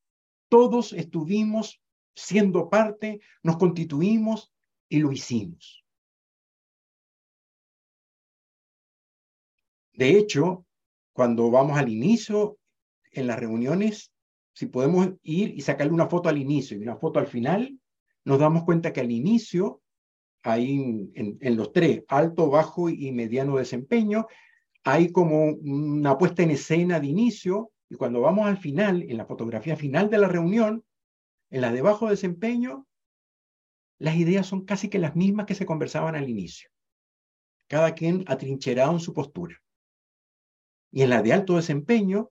todos 0.49 0.93
estuvimos 0.93 1.81
siendo 2.17 2.69
parte, 2.69 3.21
nos 3.43 3.59
constituimos 3.59 4.53
y 4.89 4.99
lo 4.99 5.13
hicimos. 5.13 5.85
De 9.93 10.11
hecho, 10.11 10.67
cuando 11.13 11.51
vamos 11.51 11.79
al 11.79 11.89
inicio, 11.89 12.59
en 13.13 13.27
las 13.27 13.39
reuniones, 13.39 14.13
si 14.53 14.67
podemos 14.67 15.11
ir 15.23 15.55
y 15.57 15.61
sacarle 15.61 15.93
una 15.93 16.09
foto 16.09 16.29
al 16.29 16.39
inicio 16.39 16.77
y 16.77 16.83
una 16.83 16.97
foto 16.97 17.19
al 17.19 17.27
final, 17.27 17.79
nos 18.25 18.39
damos 18.39 18.65
cuenta 18.65 18.93
que 18.93 19.01
al 19.01 19.11
inicio, 19.11 19.83
ahí 20.43 21.11
en, 21.15 21.57
los 21.57 21.73
tres, 21.73 22.05
alto, 22.09 22.51
bajo 22.51 22.89
y 22.89 23.13
mediano 23.13 23.57
desempeño, 23.57 24.27
hay 24.85 25.13
como 25.13 25.47
una 25.47 26.17
puesta 26.19 26.43
en 26.43 26.51
escena 26.51 27.01
de 27.01 27.07
inicio, 27.07 27.71
y 27.89 27.97
cuando 27.97 28.21
vamos 28.21 28.47
al 28.47 28.59
final, 28.59 29.03
en 29.03 29.17
la 29.17 29.27
fotografía 29.27 29.77
final 29.77 30.11
de 30.11 30.19
la 30.19 30.29
reunión, 30.29 30.85
en 31.51 31.61
la 31.61 31.73
de 31.73 31.83
bajo 31.83 32.09
desempeño, 32.09 32.87
las 33.99 34.17
ideas 34.17 34.47
son 34.47 34.65
casi 34.65 34.89
que 34.89 34.99
las 34.99 35.17
mismas 35.17 35.47
que 35.47 35.55
se 35.55 35.67
conversaban 35.67 36.15
al 36.15 36.29
inicio. 36.29 36.69
Cada 37.69 37.95
quien 37.95 38.25
atrincherado 38.27 38.93
en 38.93 39.01
su 39.01 39.13
postura. 39.13 39.57
Y 40.93 41.03
en 41.03 41.11
la 41.11 41.23
de 41.23 41.33
alto 41.33 41.57
desempeño, 41.57 42.31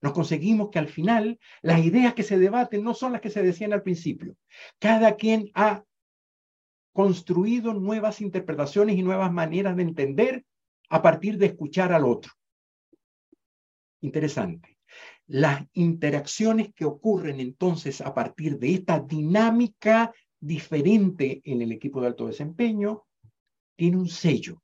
nos 0.00 0.12
conseguimos 0.12 0.70
que 0.70 0.80
al 0.80 0.88
final 0.88 1.38
las 1.62 1.84
ideas 1.84 2.14
que 2.14 2.24
se 2.24 2.38
debaten 2.38 2.82
no 2.82 2.92
son 2.92 3.12
las 3.12 3.20
que 3.20 3.30
se 3.30 3.42
decían 3.42 3.72
al 3.72 3.82
principio. 3.82 4.36
Cada 4.78 5.16
quien 5.16 5.50
ha 5.54 5.84
construido 6.92 7.72
nuevas 7.72 8.20
interpretaciones 8.20 8.96
y 8.96 9.02
nuevas 9.02 9.32
maneras 9.32 9.76
de 9.76 9.82
entender 9.82 10.44
a 10.88 11.00
partir 11.00 11.38
de 11.38 11.46
escuchar 11.46 11.92
al 11.92 12.04
otro. 12.04 12.32
Interesante. 14.00 14.71
Las 15.32 15.66
interacciones 15.72 16.74
que 16.74 16.84
ocurren 16.84 17.40
entonces 17.40 18.02
a 18.02 18.12
partir 18.12 18.58
de 18.58 18.74
esta 18.74 19.00
dinámica 19.00 20.12
diferente 20.38 21.40
en 21.44 21.62
el 21.62 21.72
equipo 21.72 22.02
de 22.02 22.08
alto 22.08 22.26
desempeño 22.26 23.04
tiene 23.74 23.96
un 23.96 24.08
sello. 24.08 24.62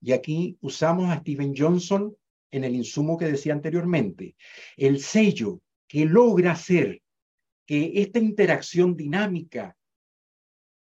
Y 0.00 0.12
aquí 0.12 0.56
usamos 0.62 1.10
a 1.10 1.20
Steven 1.20 1.52
Johnson 1.54 2.16
en 2.50 2.64
el 2.64 2.74
insumo 2.74 3.18
que 3.18 3.26
decía 3.26 3.52
anteriormente. 3.52 4.36
El 4.78 5.00
sello 5.00 5.60
que 5.86 6.06
logra 6.06 6.52
hacer 6.52 7.02
que 7.66 7.92
esta 7.96 8.20
interacción 8.20 8.96
dinámica 8.96 9.76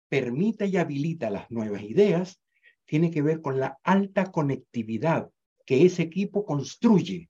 permita 0.09 0.65
y 0.65 0.79
habilita 0.79 1.29
las 1.29 1.51
nuevas 1.51 1.83
ideas 1.83 2.41
tiene 2.87 3.11
que 3.11 3.21
ver 3.21 3.43
con 3.43 3.61
la 3.61 3.79
alta 3.83 4.33
conectividad 4.33 5.29
que 5.67 5.85
ese 5.85 6.05
equipo 6.05 6.47
construye 6.47 7.29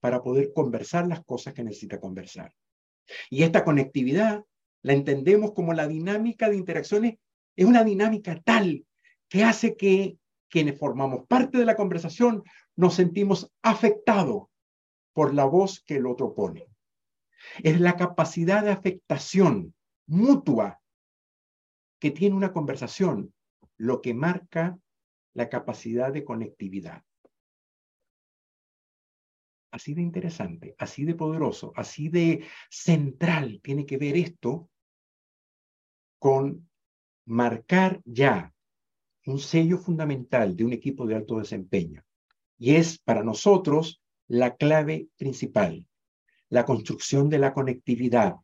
para 0.00 0.22
poder 0.22 0.52
conversar 0.52 1.06
las 1.06 1.24
cosas 1.24 1.54
que 1.54 1.62
necesita 1.62 2.00
conversar. 2.00 2.52
Y 3.28 3.42
esta 3.42 3.64
conectividad 3.64 4.44
la 4.82 4.92
entendemos 4.92 5.52
como 5.52 5.74
la 5.74 5.86
dinámica 5.86 6.48
de 6.48 6.56
interacciones, 6.56 7.18
es 7.56 7.66
una 7.66 7.84
dinámica 7.84 8.40
tal 8.40 8.86
que 9.28 9.44
hace 9.44 9.76
que 9.76 10.16
quienes 10.48 10.78
formamos 10.78 11.26
parte 11.26 11.58
de 11.58 11.64
la 11.64 11.76
conversación 11.76 12.42
nos 12.76 12.94
sentimos 12.94 13.52
afectados 13.62 14.44
por 15.12 15.34
la 15.34 15.44
voz 15.44 15.82
que 15.84 15.96
el 15.96 16.06
otro 16.06 16.34
pone. 16.34 16.66
Es 17.62 17.80
la 17.80 17.96
capacidad 17.96 18.64
de 18.64 18.70
afectación 18.70 19.74
mutua 20.06 20.80
que 22.00 22.10
tiene 22.10 22.34
una 22.34 22.52
conversación 22.52 23.32
lo 23.76 24.00
que 24.00 24.14
marca 24.14 24.78
la 25.34 25.48
capacidad 25.48 26.12
de 26.12 26.24
conectividad. 26.24 27.04
Así 29.70 29.94
de 29.94 30.02
interesante, 30.02 30.74
así 30.78 31.04
de 31.04 31.14
poderoso, 31.14 31.72
así 31.76 32.08
de 32.08 32.44
central 32.68 33.60
tiene 33.62 33.86
que 33.86 33.98
ver 33.98 34.16
esto 34.16 34.68
con 36.18 36.68
marcar 37.26 38.00
ya 38.04 38.52
un 39.26 39.38
sello 39.38 39.78
fundamental 39.78 40.56
de 40.56 40.64
un 40.64 40.72
equipo 40.72 41.06
de 41.06 41.14
alto 41.14 41.38
desempeño. 41.38 42.04
Y 42.58 42.74
es 42.74 42.98
para 42.98 43.22
nosotros 43.22 44.02
la 44.26 44.56
clave 44.56 45.08
principal, 45.16 45.86
la 46.48 46.64
construcción 46.64 47.30
de 47.30 47.38
la 47.38 47.54
conectividad. 47.54 48.34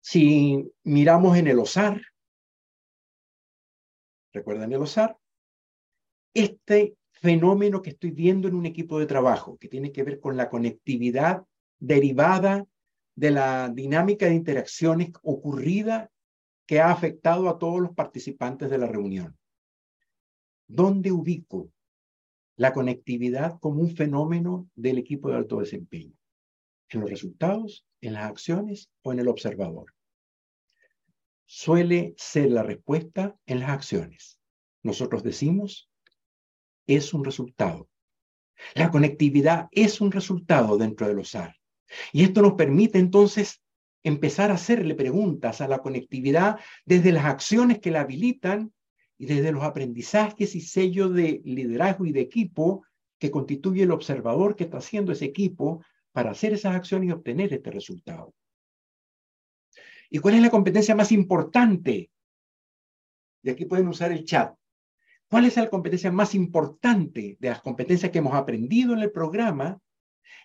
Si 0.00 0.72
miramos 0.84 1.36
en 1.36 1.48
el 1.48 1.58
OSAR, 1.58 2.00
¿recuerdan 4.32 4.72
el 4.72 4.82
OSAR? 4.82 5.18
Este 6.36 6.98
fenómeno 7.12 7.80
que 7.80 7.88
estoy 7.88 8.10
viendo 8.10 8.46
en 8.46 8.54
un 8.54 8.66
equipo 8.66 8.98
de 8.98 9.06
trabajo, 9.06 9.56
que 9.56 9.68
tiene 9.68 9.90
que 9.90 10.02
ver 10.02 10.20
con 10.20 10.36
la 10.36 10.50
conectividad 10.50 11.46
derivada 11.78 12.66
de 13.14 13.30
la 13.30 13.70
dinámica 13.70 14.26
de 14.26 14.34
interacciones 14.34 15.12
ocurrida 15.22 16.10
que 16.66 16.78
ha 16.78 16.90
afectado 16.90 17.48
a 17.48 17.58
todos 17.58 17.80
los 17.80 17.94
participantes 17.94 18.68
de 18.68 18.76
la 18.76 18.86
reunión. 18.86 19.34
¿Dónde 20.68 21.10
ubico 21.10 21.72
la 22.56 22.74
conectividad 22.74 23.58
como 23.58 23.80
un 23.80 23.96
fenómeno 23.96 24.68
del 24.74 24.98
equipo 24.98 25.30
de 25.30 25.36
alto 25.36 25.60
desempeño? 25.60 26.12
¿En 26.90 27.00
los 27.00 27.08
resultados, 27.08 27.86
en 28.02 28.12
las 28.12 28.24
acciones 28.30 28.90
o 29.00 29.10
en 29.10 29.20
el 29.20 29.28
observador? 29.28 29.94
Suele 31.46 32.12
ser 32.18 32.50
la 32.50 32.62
respuesta 32.62 33.38
en 33.46 33.60
las 33.60 33.70
acciones. 33.70 34.38
Nosotros 34.82 35.22
decimos, 35.22 35.88
es 36.86 37.14
un 37.14 37.24
resultado. 37.24 37.88
La 38.74 38.90
conectividad 38.90 39.68
es 39.70 40.00
un 40.00 40.12
resultado 40.12 40.78
dentro 40.78 41.06
de 41.06 41.14
los 41.14 41.30
SAR. 41.30 41.56
Y 42.12 42.24
esto 42.24 42.42
nos 42.42 42.54
permite 42.54 42.98
entonces 42.98 43.62
empezar 44.02 44.50
a 44.50 44.54
hacerle 44.54 44.94
preguntas 44.94 45.60
a 45.60 45.68
la 45.68 45.78
conectividad 45.78 46.58
desde 46.84 47.12
las 47.12 47.24
acciones 47.24 47.80
que 47.80 47.90
la 47.90 48.02
habilitan 48.02 48.72
y 49.18 49.26
desde 49.26 49.52
los 49.52 49.62
aprendizajes 49.62 50.54
y 50.54 50.60
sellos 50.60 51.12
de 51.14 51.40
liderazgo 51.44 52.06
y 52.06 52.12
de 52.12 52.20
equipo 52.20 52.84
que 53.18 53.30
constituye 53.30 53.82
el 53.82 53.90
observador 53.90 54.56
que 54.56 54.64
está 54.64 54.78
haciendo 54.78 55.12
ese 55.12 55.24
equipo 55.24 55.82
para 56.12 56.30
hacer 56.30 56.52
esas 56.52 56.74
acciones 56.74 57.08
y 57.08 57.12
obtener 57.12 57.52
este 57.52 57.70
resultado. 57.70 58.34
¿Y 60.10 60.18
cuál 60.18 60.34
es 60.34 60.42
la 60.42 60.50
competencia 60.50 60.94
más 60.94 61.12
importante? 61.12 62.10
Y 63.42 63.50
aquí 63.50 63.64
pueden 63.64 63.88
usar 63.88 64.12
el 64.12 64.24
chat. 64.24 64.54
¿Cuál 65.28 65.44
es 65.44 65.56
la 65.56 65.68
competencia 65.68 66.12
más 66.12 66.34
importante 66.34 67.36
de 67.40 67.48
las 67.48 67.60
competencias 67.60 68.12
que 68.12 68.18
hemos 68.18 68.34
aprendido 68.34 68.94
en 68.94 69.00
el 69.00 69.10
programa 69.10 69.80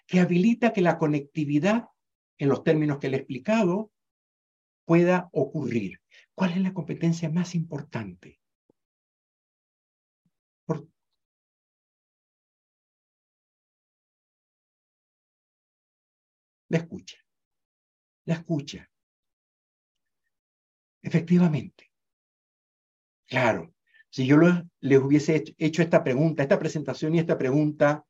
que 0.07 0.19
habilita 0.19 0.73
que 0.73 0.81
la 0.81 0.97
conectividad, 0.97 1.89
en 2.37 2.49
los 2.49 2.63
términos 2.63 2.97
que 2.99 3.09
le 3.09 3.17
he 3.17 3.19
explicado, 3.19 3.91
pueda 4.85 5.29
ocurrir. 5.31 6.01
¿Cuál 6.35 6.51
es 6.51 6.57
la 6.57 6.73
competencia 6.73 7.29
más 7.29 7.55
importante? 7.55 8.39
La 16.69 16.77
escucha. 16.77 17.17
La 18.25 18.35
escucha. 18.35 18.89
Efectivamente. 21.03 21.91
Claro, 23.27 23.73
si 24.11 24.27
yo 24.27 24.37
les 24.81 24.99
hubiese 24.99 25.43
hecho 25.57 25.81
esta 25.81 26.03
pregunta, 26.03 26.43
esta 26.43 26.59
presentación 26.59 27.15
y 27.15 27.19
esta 27.19 27.37
pregunta 27.37 28.05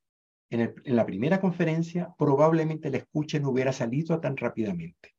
en, 0.50 0.74
la 0.84 1.06
primera 1.06 1.40
conferencia, 1.40 2.14
probablemente 2.18 2.90
la 2.90 2.98
escucha 2.98 3.40
no 3.40 3.52
hubiera 3.52 3.72
salido 3.72 4.20
tan 4.20 4.36
rápidamente. 4.36 5.16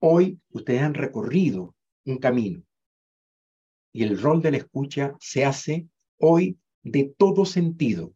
Hoy 0.00 0.38
ustedes 0.50 0.82
han 0.82 0.92
recorrido 0.92 1.74
un 2.04 2.18
camino 2.18 2.62
y 3.92 4.02
el 4.02 4.20
rol 4.20 4.42
de 4.42 4.50
la 4.50 4.58
escucha 4.58 5.14
se 5.20 5.46
hace 5.46 5.88
hoy 6.18 6.58
de 6.82 7.14
todo 7.16 7.46
sentido. 7.46 8.14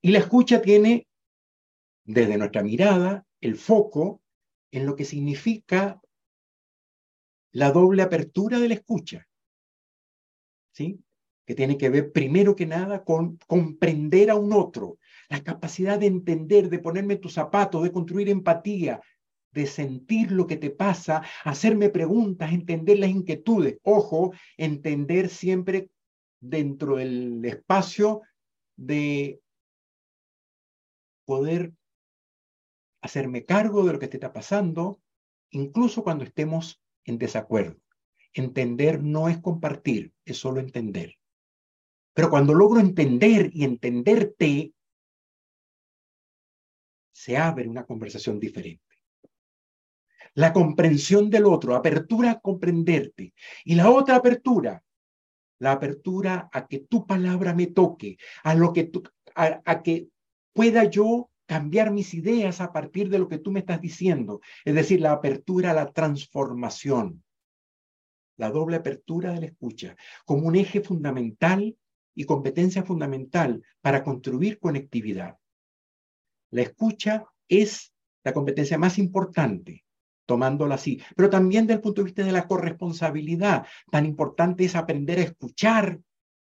Y 0.00 0.12
la 0.12 0.20
escucha 0.20 0.62
tiene, 0.62 1.08
desde 2.04 2.38
nuestra 2.38 2.62
mirada, 2.62 3.26
el 3.40 3.56
foco 3.56 4.22
en 4.70 4.86
lo 4.86 4.94
que 4.94 5.04
significa 5.04 6.00
la 7.50 7.72
doble 7.72 8.02
apertura 8.02 8.60
de 8.60 8.68
la 8.68 8.74
escucha. 8.74 9.27
Que 11.46 11.54
tiene 11.54 11.78
que 11.78 11.88
ver 11.88 12.12
primero 12.12 12.54
que 12.54 12.66
nada 12.66 13.04
con 13.04 13.38
comprender 13.46 14.30
a 14.30 14.36
un 14.36 14.52
otro, 14.52 14.98
la 15.28 15.42
capacidad 15.42 15.98
de 15.98 16.06
entender, 16.06 16.68
de 16.68 16.78
ponerme 16.78 17.16
tus 17.16 17.32
zapatos, 17.34 17.82
de 17.82 17.92
construir 17.92 18.28
empatía, 18.28 19.00
de 19.52 19.66
sentir 19.66 20.30
lo 20.30 20.46
que 20.46 20.56
te 20.56 20.70
pasa, 20.70 21.22
hacerme 21.44 21.88
preguntas, 21.88 22.52
entender 22.52 22.98
las 22.98 23.10
inquietudes. 23.10 23.78
Ojo, 23.82 24.32
entender 24.56 25.28
siempre 25.28 25.90
dentro 26.40 26.96
del 26.96 27.44
espacio 27.44 28.22
de 28.76 29.40
poder 31.24 31.72
hacerme 33.02 33.44
cargo 33.44 33.84
de 33.84 33.92
lo 33.92 33.98
que 33.98 34.08
te 34.08 34.16
está 34.16 34.32
pasando, 34.32 35.00
incluso 35.50 36.02
cuando 36.02 36.24
estemos 36.24 36.80
en 37.04 37.18
desacuerdo. 37.18 37.80
Entender 38.38 39.02
no 39.02 39.28
es 39.28 39.38
compartir, 39.38 40.12
es 40.24 40.36
solo 40.36 40.60
entender. 40.60 41.16
Pero 42.14 42.30
cuando 42.30 42.54
logro 42.54 42.80
entender 42.80 43.50
y 43.52 43.64
entenderte, 43.64 44.72
se 47.12 47.36
abre 47.36 47.68
una 47.68 47.84
conversación 47.84 48.38
diferente 48.38 48.88
la 50.38 50.52
comprensión 50.52 51.30
del 51.30 51.46
otro, 51.46 51.74
apertura 51.74 52.30
a 52.30 52.38
comprenderte. 52.38 53.34
Y 53.64 53.74
la 53.74 53.90
otra 53.90 54.14
apertura, 54.14 54.84
la 55.58 55.72
apertura 55.72 56.48
a 56.52 56.68
que 56.68 56.78
tu 56.78 57.08
palabra 57.08 57.54
me 57.54 57.66
toque, 57.66 58.18
a 58.44 58.54
lo 58.54 58.72
que 58.72 58.84
tú, 58.84 59.02
a, 59.34 59.82
que 59.82 60.06
pueda 60.52 60.84
yo 60.84 61.28
cambiar 61.46 61.90
mis 61.90 62.14
ideas 62.14 62.60
a 62.60 62.72
partir 62.72 63.08
de 63.08 63.18
lo 63.18 63.28
que 63.28 63.38
tú 63.38 63.50
me 63.50 63.60
estás 63.60 63.80
diciendo. 63.80 64.40
Es 64.64 64.76
decir, 64.76 65.00
la 65.00 65.10
apertura 65.10 65.72
a 65.72 65.74
la 65.74 65.92
transformación, 65.92 67.24
la 68.38 68.50
doble 68.50 68.76
apertura 68.76 69.32
de 69.32 69.40
la 69.40 69.46
escucha, 69.46 69.96
como 70.24 70.46
un 70.46 70.56
eje 70.56 70.80
fundamental 70.80 71.76
y 72.14 72.24
competencia 72.24 72.82
fundamental 72.82 73.62
para 73.80 74.02
construir 74.02 74.58
conectividad. 74.58 75.36
La 76.50 76.62
escucha 76.62 77.26
es 77.46 77.92
la 78.24 78.32
competencia 78.32 78.78
más 78.78 78.98
importante 78.98 79.84
tomándola 80.28 80.74
así, 80.74 81.00
pero 81.16 81.30
también 81.30 81.66
desde 81.66 81.76
el 81.76 81.80
punto 81.80 82.02
de 82.02 82.06
vista 82.06 82.22
de 82.22 82.32
la 82.32 82.46
corresponsabilidad. 82.46 83.66
Tan 83.90 84.04
importante 84.04 84.66
es 84.66 84.76
aprender 84.76 85.18
a 85.18 85.22
escuchar 85.22 86.00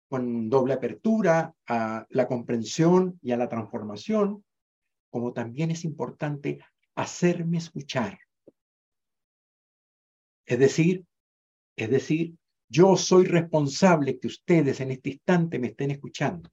con 0.09 0.49
doble 0.49 0.73
apertura 0.73 1.55
a 1.67 2.05
la 2.09 2.27
comprensión 2.27 3.17
y 3.21 3.31
a 3.31 3.37
la 3.37 3.47
transformación, 3.47 4.43
como 5.09 5.31
también 5.31 5.71
es 5.71 5.85
importante 5.85 6.59
hacerme 6.95 7.59
escuchar. 7.59 8.19
Es 10.45 10.59
decir, 10.59 11.05
es 11.83 11.89
decir, 11.89 12.35
yo 12.69 12.95
soy 12.95 13.25
responsable 13.25 14.19
que 14.19 14.27
ustedes 14.27 14.79
en 14.79 14.91
este 14.91 15.11
instante 15.11 15.59
me 15.59 15.67
estén 15.67 15.91
escuchando. 15.91 16.49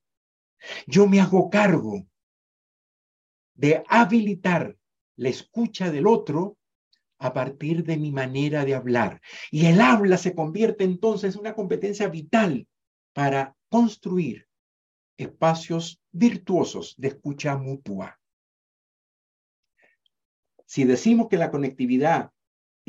Yo 0.87 1.07
me 1.07 1.21
hago 1.21 1.49
cargo 1.51 2.07
de 3.55 3.85
habilitar 3.89 4.77
la 5.17 5.29
escucha 5.29 5.91
del 5.91 6.07
otro 6.07 6.57
a 7.19 7.33
partir 7.33 7.85
de 7.85 7.97
mi 7.97 8.13
manera 8.13 8.65
de 8.65 8.75
hablar. 8.75 9.21
Y 9.51 9.67
el 9.67 9.81
habla 9.81 10.17
se 10.17 10.35
convierte 10.35 10.85
entonces 10.85 11.35
en 11.35 11.41
una 11.41 11.55
competencia 11.55 12.09
vital 12.09 12.67
para 13.13 13.57
construir 13.69 14.49
espacios 15.17 16.01
virtuosos 16.11 16.95
de 16.97 17.09
escucha 17.09 17.57
mutua. 17.57 18.19
Si 20.65 20.85
decimos 20.85 21.29
que 21.29 21.37
la 21.37 21.51
conectividad 21.51 22.31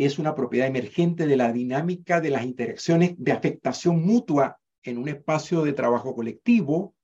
es 0.05 0.17
una 0.17 0.33
propiedad 0.33 0.67
emergente 0.67 1.27
de 1.27 1.35
la 1.35 1.51
dinámica 1.51 2.21
de 2.21 2.29
las 2.29 2.45
interacciones 2.45 3.15
de 3.17 3.33
afectación 3.33 4.01
mutua 4.01 4.57
en 4.83 4.97
un 4.97 5.09
espacio 5.09 5.63
de 5.63 5.73
trabajo 5.73 6.15
colectivo, 6.15 6.95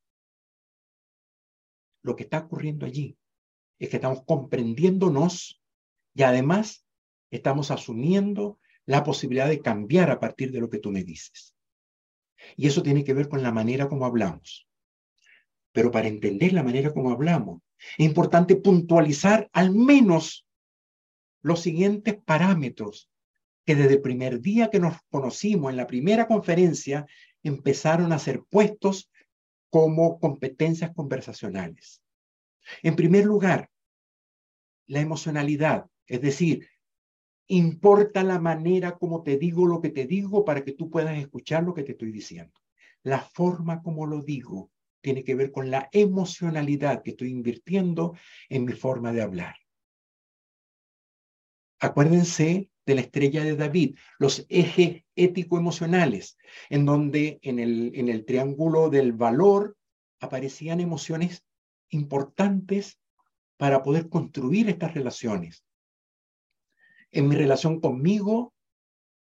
lo 2.04 2.16
que 2.16 2.24
está 2.24 2.40
ocurriendo 2.40 2.86
allí 2.86 3.18
es 3.80 3.90
que 3.90 3.98
estamos 3.98 4.24
comprendiéndonos 4.26 5.62
y 6.14 6.24
además 6.24 6.86
estamos 7.32 7.70
asumiendo 7.70 8.60
la 8.86 9.04
posibilidad 9.04 9.50
de 9.50 9.60
cambiar 9.60 10.10
a 10.10 10.20
partir 10.22 10.52
de 10.52 10.62
lo 10.62 10.70
que 10.70 10.80
tú 10.80 10.92
me 10.92 11.04
dices. 11.04 11.54
Y 12.56 12.68
eso 12.68 12.82
tiene 12.82 13.04
que 13.04 13.14
ver 13.14 13.28
con 13.28 13.44
la 13.44 13.52
manera 13.52 13.90
como 13.90 14.06
hablamos. 14.06 14.70
Pero 15.74 15.92
para 15.92 16.08
entender 16.08 16.54
la 16.54 16.64
manera 16.64 16.94
como 16.94 17.12
hablamos, 17.12 17.62
es 17.98 18.06
importante 18.06 18.56
puntualizar 18.56 19.50
al 19.52 19.72
menos 19.72 20.46
los 21.46 21.62
siguientes 21.62 22.16
parámetros 22.26 23.12
que 23.66 23.76
desde 23.76 23.94
el 23.94 24.02
primer 24.02 24.42
día 24.42 24.72
que 24.72 24.80
nos 24.80 24.98
conocimos 25.12 25.70
en 25.70 25.78
la 25.78 25.86
primera 25.86 26.28
conferencia 26.28 27.06
empezaron 27.44 28.12
a 28.12 28.18
ser 28.18 28.42
puestos 28.50 29.12
como 29.70 30.20
competencias 30.20 30.92
conversacionales. 30.96 32.02
En 32.82 32.96
primer 32.96 33.26
lugar, 33.26 33.70
la 34.88 35.02
emocionalidad, 35.02 35.86
es 36.08 36.22
decir, 36.22 36.68
Importa 37.48 38.24
la 38.24 38.40
manera 38.40 38.98
como 38.98 39.22
te 39.22 39.38
digo 39.38 39.68
lo 39.68 39.80
que 39.80 39.92
te 39.92 40.08
digo 40.08 40.44
para 40.46 40.64
que 40.64 40.72
tú 40.72 40.90
puedas 40.90 41.16
escuchar 41.16 41.62
lo 41.62 41.76
que 41.76 41.84
te 41.84 41.92
estoy 41.92 42.12
diciendo. 42.12 42.60
La 43.04 43.20
forma 43.20 43.84
como 43.84 44.08
lo 44.08 44.24
digo 44.24 44.72
tiene 45.00 45.24
que 45.24 45.36
ver 45.36 45.52
con 45.52 45.70
la 45.70 45.88
emocionalidad 45.92 47.04
que 47.04 47.12
estoy 47.12 47.30
invirtiendo 47.30 48.18
en 48.50 48.66
mi 48.66 48.74
forma 48.74 49.12
de 49.12 49.22
hablar. 49.22 49.56
Acuérdense 51.86 52.70
de 52.86 52.96
la 52.96 53.02
estrella 53.02 53.44
de 53.44 53.56
David, 53.56 53.98
los 54.20 54.46
ejes 54.50 55.04
ético-emocionales, 55.16 56.38
en 56.70 56.86
donde 56.86 57.40
en 57.42 57.60
el, 57.60 57.92
en 57.96 58.10
el 58.10 58.26
triángulo 58.26 58.90
del 58.90 59.14
valor 59.14 59.78
aparecían 60.20 60.80
emociones 60.80 61.44
importantes 61.90 63.00
para 63.58 63.82
poder 63.84 64.10
construir 64.10 64.70
estas 64.70 64.94
relaciones 64.94 65.66
en 67.16 67.30
mi 67.30 67.36
relación 67.36 67.80
conmigo, 67.80 68.54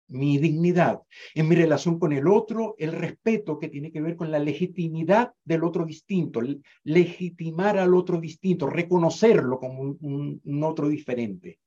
mi 0.10 0.40
dignidad, 0.40 1.02
en 1.36 1.48
mi 1.48 1.56
relación 1.56 2.00
con 2.00 2.12
el 2.12 2.28
otro, 2.28 2.76
el 2.80 2.92
respeto 2.92 3.60
que 3.60 3.68
tiene 3.68 3.92
que 3.92 4.02
ver 4.02 4.16
con 4.16 4.32
la 4.32 4.40
legitimidad 4.40 5.34
del 5.44 5.64
otro 5.64 5.86
distinto, 5.86 6.42
legitimar 6.84 7.78
al 7.78 7.94
otro 7.94 8.20
distinto, 8.20 8.68
reconocerlo 8.68 9.60
como 9.60 9.98
un, 10.00 10.64
otro 10.64 10.90
diferente. 10.90 11.60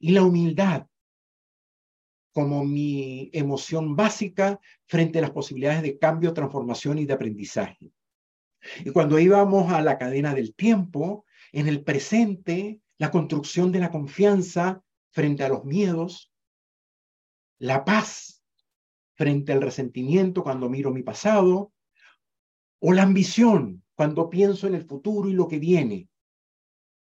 Y 0.00 0.12
la 0.12 0.22
humildad 0.22 0.86
como 2.32 2.64
mi 2.64 3.30
emoción 3.32 3.94
básica 3.94 4.58
frente 4.86 5.18
a 5.18 5.22
las 5.22 5.30
posibilidades 5.30 5.82
de 5.82 5.98
cambio, 5.98 6.32
transformación 6.32 6.98
y 6.98 7.04
de 7.04 7.12
aprendizaje. 7.12 7.92
Y 8.84 8.90
cuando 8.90 9.18
íbamos 9.18 9.72
a 9.72 9.82
la 9.82 9.98
cadena 9.98 10.34
del 10.34 10.54
tiempo, 10.54 11.24
en 11.52 11.68
el 11.68 11.82
presente, 11.84 12.80
la 12.98 13.10
construcción 13.10 13.70
de 13.72 13.80
la 13.80 13.90
confianza 13.90 14.82
frente 15.10 15.44
a 15.44 15.48
los 15.48 15.64
miedos, 15.64 16.32
la 17.58 17.84
paz 17.84 18.42
frente 19.14 19.52
al 19.52 19.60
resentimiento 19.60 20.42
cuando 20.42 20.70
miro 20.70 20.90
mi 20.90 21.02
pasado, 21.02 21.72
o 22.80 22.92
la 22.92 23.02
ambición 23.02 23.84
cuando 23.94 24.30
pienso 24.30 24.66
en 24.66 24.74
el 24.74 24.86
futuro 24.86 25.28
y 25.28 25.34
lo 25.34 25.48
que 25.48 25.58
viene, 25.58 26.08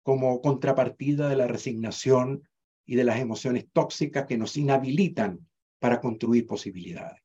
como 0.03 0.41
contrapartida 0.41 1.27
de 1.27 1.35
la 1.35 1.47
resignación 1.47 2.47
y 2.87 2.95
de 2.95 3.03
las 3.03 3.19
emociones 3.19 3.67
tóxicas 3.71 4.25
que 4.25 4.37
nos 4.37 4.57
inhabilitan 4.57 5.47
para 5.79 6.01
construir 6.01 6.47
posibilidades. 6.47 7.21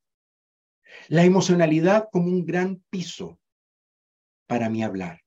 La 1.07 1.23
emocionalidad 1.23 2.09
como 2.11 2.27
un 2.27 2.45
gran 2.45 2.83
piso 2.91 3.39
para 4.45 4.69
mi 4.69 4.83
hablar. 4.83 5.23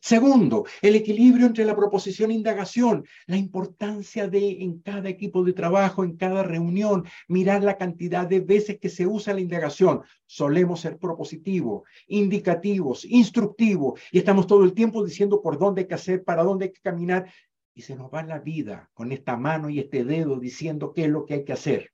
Segundo, 0.00 0.66
el 0.82 0.96
equilibrio 0.96 1.46
entre 1.46 1.64
la 1.64 1.74
proposición 1.74 2.30
e 2.30 2.34
indagación, 2.34 3.06
la 3.26 3.38
importancia 3.38 4.28
de 4.28 4.62
en 4.62 4.80
cada 4.80 5.08
equipo 5.08 5.42
de 5.42 5.54
trabajo, 5.54 6.04
en 6.04 6.18
cada 6.18 6.42
reunión, 6.42 7.06
mirar 7.26 7.64
la 7.64 7.78
cantidad 7.78 8.26
de 8.26 8.40
veces 8.40 8.78
que 8.78 8.90
se 8.90 9.06
usa 9.06 9.32
la 9.32 9.40
indagación. 9.40 10.02
Solemos 10.26 10.82
ser 10.82 10.98
propositivos, 10.98 11.84
indicativos, 12.06 13.06
instructivos 13.06 13.98
y 14.12 14.18
estamos 14.18 14.46
todo 14.46 14.64
el 14.64 14.74
tiempo 14.74 15.02
diciendo 15.02 15.40
por 15.40 15.58
dónde 15.58 15.80
hay 15.80 15.88
que 15.88 15.94
hacer, 15.94 16.22
para 16.22 16.42
dónde 16.42 16.66
hay 16.66 16.72
que 16.72 16.82
caminar 16.82 17.32
y 17.74 17.82
se 17.82 17.96
nos 17.96 18.12
va 18.12 18.22
la 18.22 18.38
vida 18.38 18.90
con 18.94 19.12
esta 19.12 19.36
mano 19.36 19.68
y 19.68 19.80
este 19.80 20.04
dedo 20.04 20.38
diciendo 20.38 20.92
qué 20.92 21.04
es 21.04 21.08
lo 21.10 21.26
que 21.26 21.34
hay 21.34 21.44
que 21.44 21.52
hacer. 21.52 21.92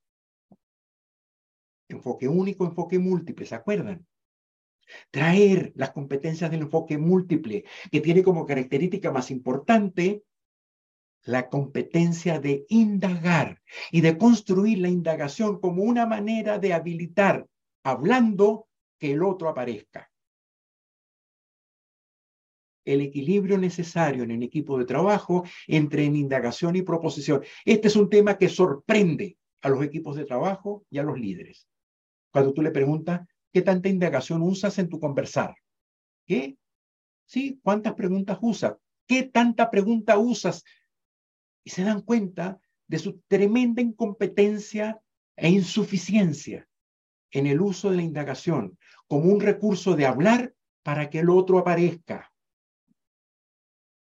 Enfoque 1.89 2.29
único, 2.29 2.65
enfoque 2.65 2.99
múltiple, 2.99 3.47
¿se 3.47 3.55
acuerdan? 3.55 4.07
traer 5.11 5.73
las 5.77 5.91
competencias 5.91 6.51
del 6.51 6.63
enfoque 6.63 6.99
múltiple, 6.99 7.65
que 7.91 8.01
tiene 8.01 8.23
como 8.23 8.47
característica 8.47 9.11
más 9.11 9.31
importante 9.31 10.23
la 11.25 11.49
competencia 11.49 12.41
de 12.41 12.65
indagar 12.69 13.61
y 13.91 14.01
de 14.01 14.17
construir 14.17 14.79
la 14.79 14.89
indagación 14.89 15.61
como 15.61 15.83
una 15.83 16.07
manera 16.07 16.59
de 16.59 16.73
habilitar, 16.73 17.47
hablando, 17.85 18.69
que 18.99 19.13
el 19.13 19.23
otro 19.23 19.49
aparezca. 19.49 20.10
El 22.85 23.01
equilibrio 23.01 23.59
necesario 23.59 24.25
en 24.25 24.31
el 24.31 24.43
equipo 24.43 24.79
de 24.79 24.85
trabajo 24.85 25.45
entre 25.67 26.05
indagación 26.05 26.77
y 26.77 26.83
proposición. 26.83 27.43
Este 27.65 27.89
es 27.89 27.97
un 27.97 28.09
tema 28.09 28.39
que 28.39 28.49
sorprende 28.49 29.37
a 29.63 29.69
los 29.69 29.83
equipos 29.83 30.17
de 30.17 30.25
trabajo 30.25 30.85
y 30.91 30.99
a 30.99 31.03
los 31.03 31.19
líderes. 31.19 31.69
Cuando 32.33 32.53
tú 32.53 32.63
le 32.63 32.71
preguntas, 32.71 33.27
¿qué 33.53 33.63
tanta 33.63 33.89
indagación 33.89 34.43
usas 34.43 34.79
en 34.79 34.89
tu 34.89 34.99
conversar? 34.99 35.55
¿Qué? 36.27 36.57
Sí, 37.27 37.61
¿cuántas 37.63 37.95
preguntas 37.95 38.39
usas? 38.41 38.77
¿Qué 39.07 39.25
tanta 39.25 39.71
pregunta 39.71 40.19
usas 40.19 40.65
y 41.65 41.71
se 41.71 41.85
dan 41.85 42.03
cuenta 42.03 42.59
de 42.87 42.99
su 42.99 43.21
tremenda 43.29 43.83
incompetencia 43.83 45.01
e 45.37 45.49
insuficiencia 45.49 46.69
en 47.31 47.47
el 47.47 47.61
uso 47.61 47.91
de 47.91 47.97
la 47.97 48.03
indagación 48.03 48.79
como 49.07 49.33
un 49.33 49.41
recurso 49.41 49.97
de 49.97 50.07
hablar 50.07 50.55
para 50.83 51.11
que 51.11 51.21
el 51.21 51.31
otro 51.31 51.59
aparezca. 51.59 52.33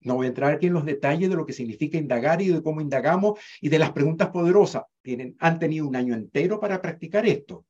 No 0.04 0.16
voy 0.16 0.26
a 0.26 0.30
entrar 0.30 0.54
aquí 0.54 0.68
en 0.68 0.74
los 0.74 0.86
detalles 0.86 1.30
de 1.30 1.36
lo 1.36 1.45
que 1.45 1.54
significa 1.54 1.97
indagar 1.97 2.41
y 2.41 2.49
de 2.49 2.62
cómo 2.62 2.82
indagamos 2.82 3.39
y 3.62 3.70
de 3.70 3.80
las 3.80 3.91
preguntas 3.91 4.30
poderosas. 4.30 4.84
Tienen, 5.01 5.36
han 5.39 5.60
tenido 5.60 5.88
un 5.88 5.95
año 5.95 6.14
entero 6.14 6.60
para 6.60 6.82
practicar 6.82 7.26
esto. 7.26 7.66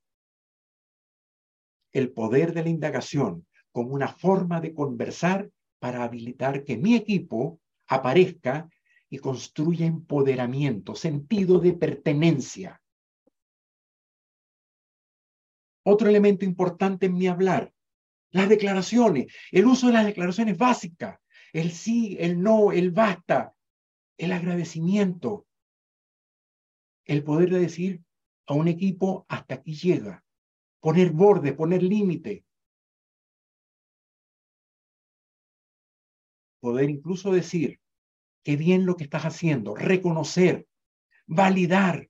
El 1.91 2.11
poder 2.11 2.53
de 2.53 2.63
la 2.63 2.69
indagación 2.69 3.45
como 3.71 3.93
una 3.93 4.07
forma 4.07 4.61
de 4.61 4.73
conversar 4.73 5.49
para 5.79 6.03
habilitar 6.03 6.63
que 6.63 6.77
mi 6.77 6.95
equipo 6.95 7.59
aparezca 7.87 8.69
y 9.09 9.19
construye 9.19 9.85
empoderamiento, 9.85 10.95
sentido 10.95 11.59
de 11.59 11.73
pertenencia. 11.73 12.81
Otro 15.85 16.07
elemento 16.07 16.45
importante 16.45 17.07
en 17.07 17.15
mi 17.15 17.27
hablar, 17.27 17.73
las 18.31 18.49
declaraciones, 18.49 19.31
el 19.51 19.65
uso 19.65 19.87
de 19.87 19.93
las 19.93 20.05
declaraciones 20.05 20.57
básicas, 20.57 21.19
el 21.53 21.71
sí, 21.71 22.17
el 22.19 22.41
no, 22.41 22.71
el 22.71 22.91
basta, 22.91 23.55
el 24.17 24.31
agradecimiento, 24.31 25.45
el 27.05 27.23
poder 27.23 27.51
de 27.51 27.59
decir 27.59 28.03
a 28.47 28.53
un 28.55 28.67
equipo 28.67 29.25
hasta 29.29 29.55
aquí 29.55 29.75
llega, 29.75 30.25
poner 30.79 31.11
borde, 31.11 31.53
poner 31.53 31.83
límite, 31.83 32.43
poder 36.59 36.89
incluso 36.89 37.31
decir 37.31 37.79
qué 38.43 38.55
bien 38.55 38.85
lo 38.85 38.95
que 38.95 39.03
estás 39.03 39.23
haciendo, 39.23 39.75
reconocer, 39.75 40.67
validar. 41.27 42.09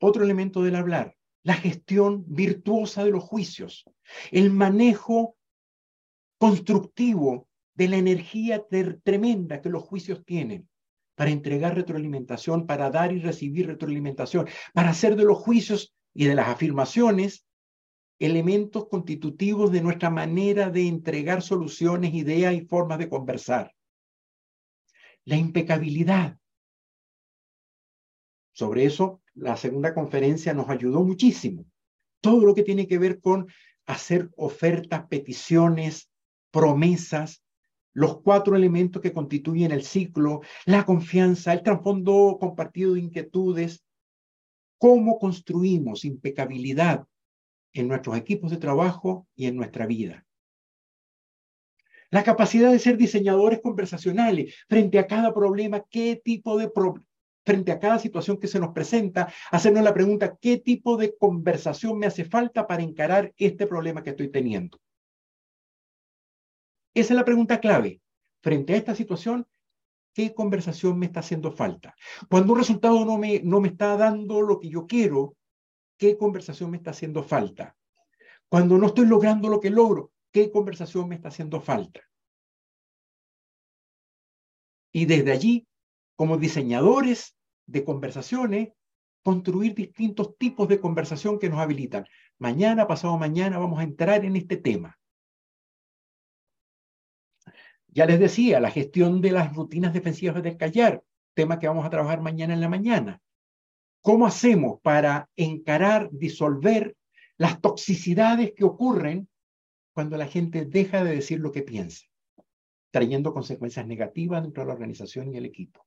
Otro 0.00 0.24
elemento 0.24 0.62
del 0.62 0.76
hablar, 0.76 1.19
la 1.42 1.54
gestión 1.54 2.24
virtuosa 2.28 3.04
de 3.04 3.10
los 3.10 3.24
juicios, 3.24 3.84
el 4.30 4.50
manejo 4.50 5.36
constructivo 6.38 7.48
de 7.74 7.88
la 7.88 7.96
energía 7.96 8.64
tremenda 9.02 9.60
que 9.60 9.70
los 9.70 9.82
juicios 9.82 10.24
tienen 10.24 10.68
para 11.14 11.30
entregar 11.30 11.74
retroalimentación, 11.74 12.66
para 12.66 12.90
dar 12.90 13.12
y 13.12 13.20
recibir 13.20 13.66
retroalimentación, 13.66 14.48
para 14.72 14.90
hacer 14.90 15.16
de 15.16 15.24
los 15.24 15.38
juicios 15.38 15.94
y 16.14 16.24
de 16.24 16.34
las 16.34 16.48
afirmaciones 16.48 17.46
elementos 18.18 18.86
constitutivos 18.88 19.72
de 19.72 19.80
nuestra 19.80 20.10
manera 20.10 20.70
de 20.70 20.86
entregar 20.86 21.42
soluciones, 21.42 22.14
ideas 22.14 22.54
y 22.54 22.60
formas 22.66 22.98
de 22.98 23.08
conversar. 23.08 23.74
La 25.24 25.36
impecabilidad. 25.36 26.38
Sobre 28.52 28.84
eso, 28.84 29.19
la 29.34 29.56
segunda 29.56 29.94
conferencia 29.94 30.54
nos 30.54 30.68
ayudó 30.68 31.04
muchísimo. 31.04 31.64
Todo 32.20 32.44
lo 32.44 32.54
que 32.54 32.62
tiene 32.62 32.86
que 32.86 32.98
ver 32.98 33.20
con 33.20 33.48
hacer 33.86 34.30
ofertas, 34.36 35.06
peticiones, 35.08 36.10
promesas, 36.50 37.42
los 37.92 38.20
cuatro 38.22 38.56
elementos 38.56 39.02
que 39.02 39.12
constituyen 39.12 39.72
el 39.72 39.82
ciclo, 39.82 40.40
la 40.64 40.84
confianza, 40.84 41.52
el 41.52 41.62
trasfondo 41.62 42.38
compartido 42.40 42.94
de 42.94 43.00
inquietudes, 43.00 43.84
cómo 44.78 45.18
construimos 45.18 46.04
impecabilidad 46.04 47.06
en 47.72 47.88
nuestros 47.88 48.16
equipos 48.16 48.50
de 48.50 48.56
trabajo 48.56 49.26
y 49.34 49.46
en 49.46 49.56
nuestra 49.56 49.86
vida. 49.86 50.26
La 52.10 52.24
capacidad 52.24 52.72
de 52.72 52.80
ser 52.80 52.96
diseñadores 52.96 53.60
conversacionales 53.60 54.54
frente 54.68 54.98
a 54.98 55.06
cada 55.06 55.32
problema, 55.32 55.84
qué 55.90 56.20
tipo 56.24 56.58
de 56.58 56.68
frente 57.44 57.72
a 57.72 57.78
cada 57.78 57.98
situación 57.98 58.38
que 58.38 58.46
se 58.48 58.60
nos 58.60 58.72
presenta, 58.72 59.32
hacernos 59.50 59.82
la 59.82 59.94
pregunta, 59.94 60.36
¿qué 60.40 60.58
tipo 60.58 60.96
de 60.96 61.16
conversación 61.16 61.98
me 61.98 62.06
hace 62.06 62.24
falta 62.24 62.66
para 62.66 62.82
encarar 62.82 63.32
este 63.36 63.66
problema 63.66 64.02
que 64.02 64.10
estoy 64.10 64.28
teniendo? 64.28 64.78
Esa 66.94 67.12
es 67.12 67.16
la 67.16 67.24
pregunta 67.24 67.60
clave. 67.60 68.00
Frente 68.42 68.74
a 68.74 68.76
esta 68.76 68.94
situación, 68.94 69.46
¿qué 70.14 70.34
conversación 70.34 70.98
me 70.98 71.06
está 71.06 71.20
haciendo 71.20 71.52
falta? 71.52 71.94
Cuando 72.28 72.52
un 72.52 72.58
resultado 72.58 73.04
no 73.04 73.16
me, 73.16 73.40
no 73.40 73.60
me 73.60 73.68
está 73.68 73.96
dando 73.96 74.40
lo 74.42 74.58
que 74.58 74.68
yo 74.68 74.86
quiero, 74.86 75.36
¿Qué 76.00 76.16
conversación 76.16 76.70
me 76.70 76.78
está 76.78 76.92
haciendo 76.92 77.22
falta? 77.22 77.76
Cuando 78.48 78.78
no 78.78 78.86
estoy 78.86 79.04
logrando 79.04 79.50
lo 79.50 79.60
que 79.60 79.68
logro, 79.68 80.12
¿qué 80.32 80.50
conversación 80.50 81.06
me 81.06 81.14
está 81.14 81.28
haciendo 81.28 81.60
falta? 81.60 82.00
Y 84.92 85.04
desde 85.04 85.30
allí, 85.30 85.68
como 86.20 86.36
diseñadores 86.36 87.34
de 87.64 87.82
conversaciones, 87.82 88.74
construir 89.22 89.74
distintos 89.74 90.36
tipos 90.36 90.68
de 90.68 90.78
conversación 90.78 91.38
que 91.38 91.48
nos 91.48 91.60
habilitan. 91.60 92.04
Mañana, 92.38 92.86
pasado 92.86 93.16
mañana, 93.16 93.58
vamos 93.58 93.80
a 93.80 93.84
entrar 93.84 94.22
en 94.26 94.36
este 94.36 94.58
tema. 94.58 94.98
Ya 97.88 98.04
les 98.04 98.20
decía, 98.20 98.60
la 98.60 98.70
gestión 98.70 99.22
de 99.22 99.32
las 99.32 99.56
rutinas 99.56 99.94
defensivas 99.94 100.42
del 100.42 100.58
callar, 100.58 101.02
tema 101.32 101.58
que 101.58 101.68
vamos 101.68 101.86
a 101.86 101.90
trabajar 101.90 102.20
mañana 102.20 102.52
en 102.52 102.60
la 102.60 102.68
mañana. 102.68 103.22
¿Cómo 104.02 104.26
hacemos 104.26 104.78
para 104.82 105.30
encarar, 105.36 106.10
disolver 106.12 106.98
las 107.38 107.62
toxicidades 107.62 108.52
que 108.54 108.64
ocurren 108.64 109.26
cuando 109.94 110.18
la 110.18 110.26
gente 110.26 110.66
deja 110.66 111.02
de 111.02 111.14
decir 111.14 111.40
lo 111.40 111.50
que 111.50 111.62
piensa, 111.62 112.04
trayendo 112.90 113.32
consecuencias 113.32 113.86
negativas 113.86 114.42
dentro 114.42 114.64
de 114.64 114.66
la 114.66 114.74
organización 114.74 115.32
y 115.32 115.38
el 115.38 115.46
equipo? 115.46 115.86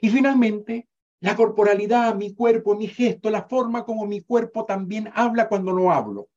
Y 0.00 0.10
finalmente, 0.10 0.88
la 1.20 1.36
corporalidad, 1.36 2.14
mi 2.14 2.34
cuerpo, 2.34 2.76
mi 2.76 2.88
gesto, 2.88 3.30
la 3.30 3.48
forma 3.48 3.84
como 3.84 4.06
mi 4.06 4.20
cuerpo 4.22 4.64
también 4.64 5.10
habla 5.14 5.48
cuando 5.48 5.72
no 5.72 5.92
hablo. 5.92 6.28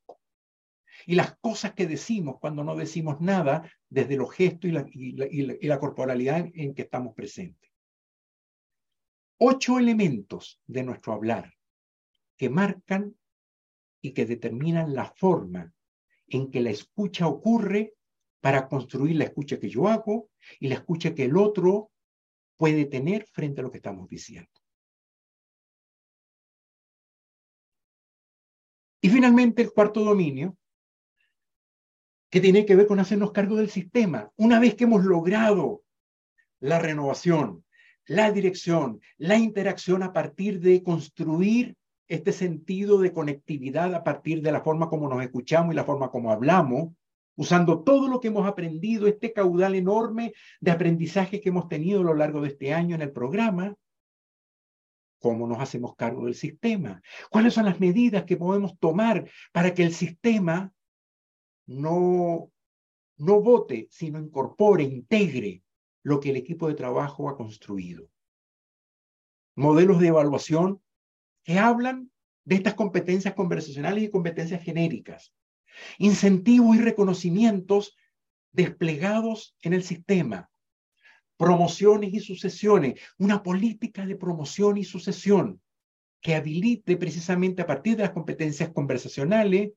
Y 1.05 1.15
las 1.15 1.37
cosas 1.37 1.73
que 1.73 1.87
decimos 1.87 2.37
cuando 2.39 2.63
no 2.63 2.75
decimos 2.75 3.21
nada 3.21 3.69
desde 3.89 4.17
los 4.17 4.31
gestos 4.31 4.69
y 4.91 5.67
la, 5.67 5.79
corporalidad 5.79 6.49
en 6.53 6.73
que 6.73 6.81
estamos 6.83 7.13
presentes 7.13 7.69
ocho 9.39 9.79
elementos 9.79 10.61
de 10.67 10.83
nuestro 10.83 11.13
hablar 11.13 11.53
que 12.37 12.49
marcan 12.49 13.15
y 14.01 14.11
que 14.11 14.25
determinan 14.25 14.93
la 14.93 15.05
forma 15.05 15.73
en 16.27 16.51
que 16.51 16.61
la 16.61 16.69
escucha 16.69 17.27
ocurre 17.27 17.95
para 18.41 18.67
construir 18.67 19.15
la 19.15 19.25
escucha 19.25 19.59
que 19.59 19.69
yo 19.69 19.87
hago 19.87 20.29
y 20.59 20.67
la 20.67 20.75
escucha 20.75 21.15
que 21.15 21.25
el 21.25 21.37
otro 21.37 21.91
puede 22.59 22.83
tener 22.83 23.25
frente 23.25 23.61
a 23.61 23.63
lo 23.63 23.71
que 23.71 23.77
estamos 23.77 24.09
diciendo. 24.09 24.51
Y 29.01 29.07
finalmente 29.07 29.61
el 29.61 29.71
cuarto 29.71 30.03
dominio, 30.03 30.57
que 32.29 32.41
tiene 32.41 32.65
que 32.65 32.75
ver 32.75 32.85
con 32.85 32.99
hacernos 32.99 33.31
cargo 33.31 33.55
del 33.55 33.69
sistema. 33.69 34.29
Una 34.35 34.59
vez 34.59 34.75
que 34.75 34.83
hemos 34.83 35.05
logrado 35.05 35.83
la 36.59 36.79
renovación, 36.79 37.63
la 38.05 38.29
dirección, 38.29 38.99
la 39.17 39.37
interacción 39.37 40.03
a 40.03 40.11
partir 40.11 40.59
de 40.59 40.83
construir 40.83 41.77
este 42.09 42.33
sentido 42.33 42.99
de 42.99 43.13
conectividad 43.13 43.95
a 43.95 44.03
partir 44.03 44.41
de 44.41 44.51
la 44.51 44.61
forma 44.61 44.89
como 44.89 45.07
nos 45.07 45.23
escuchamos 45.23 45.73
y 45.73 45.77
la 45.77 45.85
forma 45.85 46.11
como 46.11 46.29
hablamos, 46.29 46.93
usando 47.39 47.83
todo 47.83 48.09
lo 48.09 48.19
que 48.19 48.27
hemos 48.27 48.45
aprendido, 48.45 49.07
este 49.07 49.31
caudal 49.31 49.73
enorme 49.73 50.33
de 50.59 50.71
aprendizaje 50.71 51.39
que 51.39 51.47
hemos 51.47 51.69
tenido 51.69 52.01
a 52.01 52.03
lo 52.03 52.13
largo 52.13 52.41
de 52.41 52.49
este 52.49 52.73
año 52.73 52.95
en 52.95 53.01
el 53.01 53.13
programa, 53.13 53.77
cómo 55.19 55.47
nos 55.47 55.61
hacemos 55.61 55.95
cargo 55.95 56.25
del 56.25 56.35
sistema, 56.35 57.01
cuáles 57.29 57.53
son 57.53 57.63
las 57.63 57.79
medidas 57.79 58.25
que 58.25 58.35
podemos 58.35 58.77
tomar 58.77 59.29
para 59.53 59.73
que 59.73 59.83
el 59.83 59.93
sistema 59.93 60.73
no, 61.65 62.51
no 63.15 63.41
vote, 63.41 63.87
sino 63.89 64.19
incorpore, 64.19 64.83
integre 64.83 65.63
lo 66.03 66.19
que 66.19 66.31
el 66.31 66.35
equipo 66.35 66.67
de 66.67 66.75
trabajo 66.75 67.29
ha 67.29 67.37
construido. 67.37 68.09
Modelos 69.55 70.01
de 70.01 70.07
evaluación 70.07 70.81
que 71.45 71.57
hablan 71.57 72.11
de 72.43 72.55
estas 72.55 72.73
competencias 72.73 73.33
conversacionales 73.33 74.03
y 74.03 74.09
competencias 74.09 74.61
genéricas. 74.61 75.33
Incentivos 75.97 76.75
y 76.75 76.79
reconocimientos 76.79 77.95
desplegados 78.51 79.55
en 79.61 79.73
el 79.73 79.83
sistema. 79.83 80.49
Promociones 81.37 82.13
y 82.13 82.19
sucesiones, 82.19 82.99
una 83.17 83.43
política 83.43 84.05
de 84.05 84.15
promoción 84.15 84.77
y 84.77 84.83
sucesión 84.83 85.61
que 86.21 86.35
habilite 86.35 86.97
precisamente 86.97 87.61
a 87.61 87.67
partir 87.67 87.95
de 87.95 88.03
las 88.03 88.11
competencias 88.11 88.69
conversacionales 88.71 89.71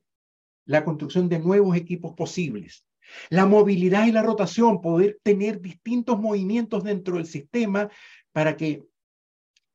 la 0.65 0.83
construcción 0.83 1.29
de 1.29 1.39
nuevos 1.39 1.75
equipos 1.75 2.13
posibles. 2.13 2.85
La 3.29 3.45
movilidad 3.45 4.05
y 4.07 4.11
la 4.11 4.23
rotación, 4.23 4.81
poder 4.81 5.19
tener 5.23 5.61
distintos 5.61 6.19
movimientos 6.19 6.83
dentro 6.83 7.17
del 7.17 7.25
sistema 7.25 7.89
para 8.31 8.55
que 8.55 8.83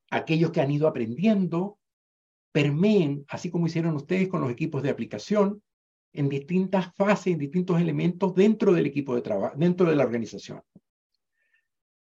aquellos 0.09 0.51
que 0.51 0.61
han 0.61 0.71
ido 0.71 0.87
aprendiendo 0.87 1.79
permeen, 2.51 3.25
así 3.27 3.49
como 3.49 3.67
hicieron 3.67 3.95
ustedes 3.95 4.27
con 4.27 4.41
los 4.41 4.51
equipos 4.51 4.81
de 4.81 4.89
aplicación, 4.89 5.61
en 6.13 6.29
distintas 6.29 6.93
fases, 6.95 7.33
en 7.33 7.39
distintos 7.39 7.79
elementos 7.79 8.33
dentro 8.33 8.73
del 8.73 8.85
equipo 8.85 9.15
de 9.15 9.21
trabajo, 9.21 9.55
dentro 9.57 9.89
de 9.89 9.95
la 9.95 10.03
organización. 10.03 10.61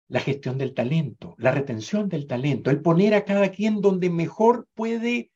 La 0.08 0.20
gestión 0.20 0.58
del 0.58 0.74
talento, 0.74 1.34
la 1.38 1.52
retención 1.52 2.08
del 2.08 2.26
talento, 2.26 2.70
el 2.70 2.82
poner 2.82 3.14
a 3.14 3.24
cada 3.24 3.50
quien 3.50 3.80
donde 3.80 4.10
mejor 4.10 4.68
puede 4.74 5.30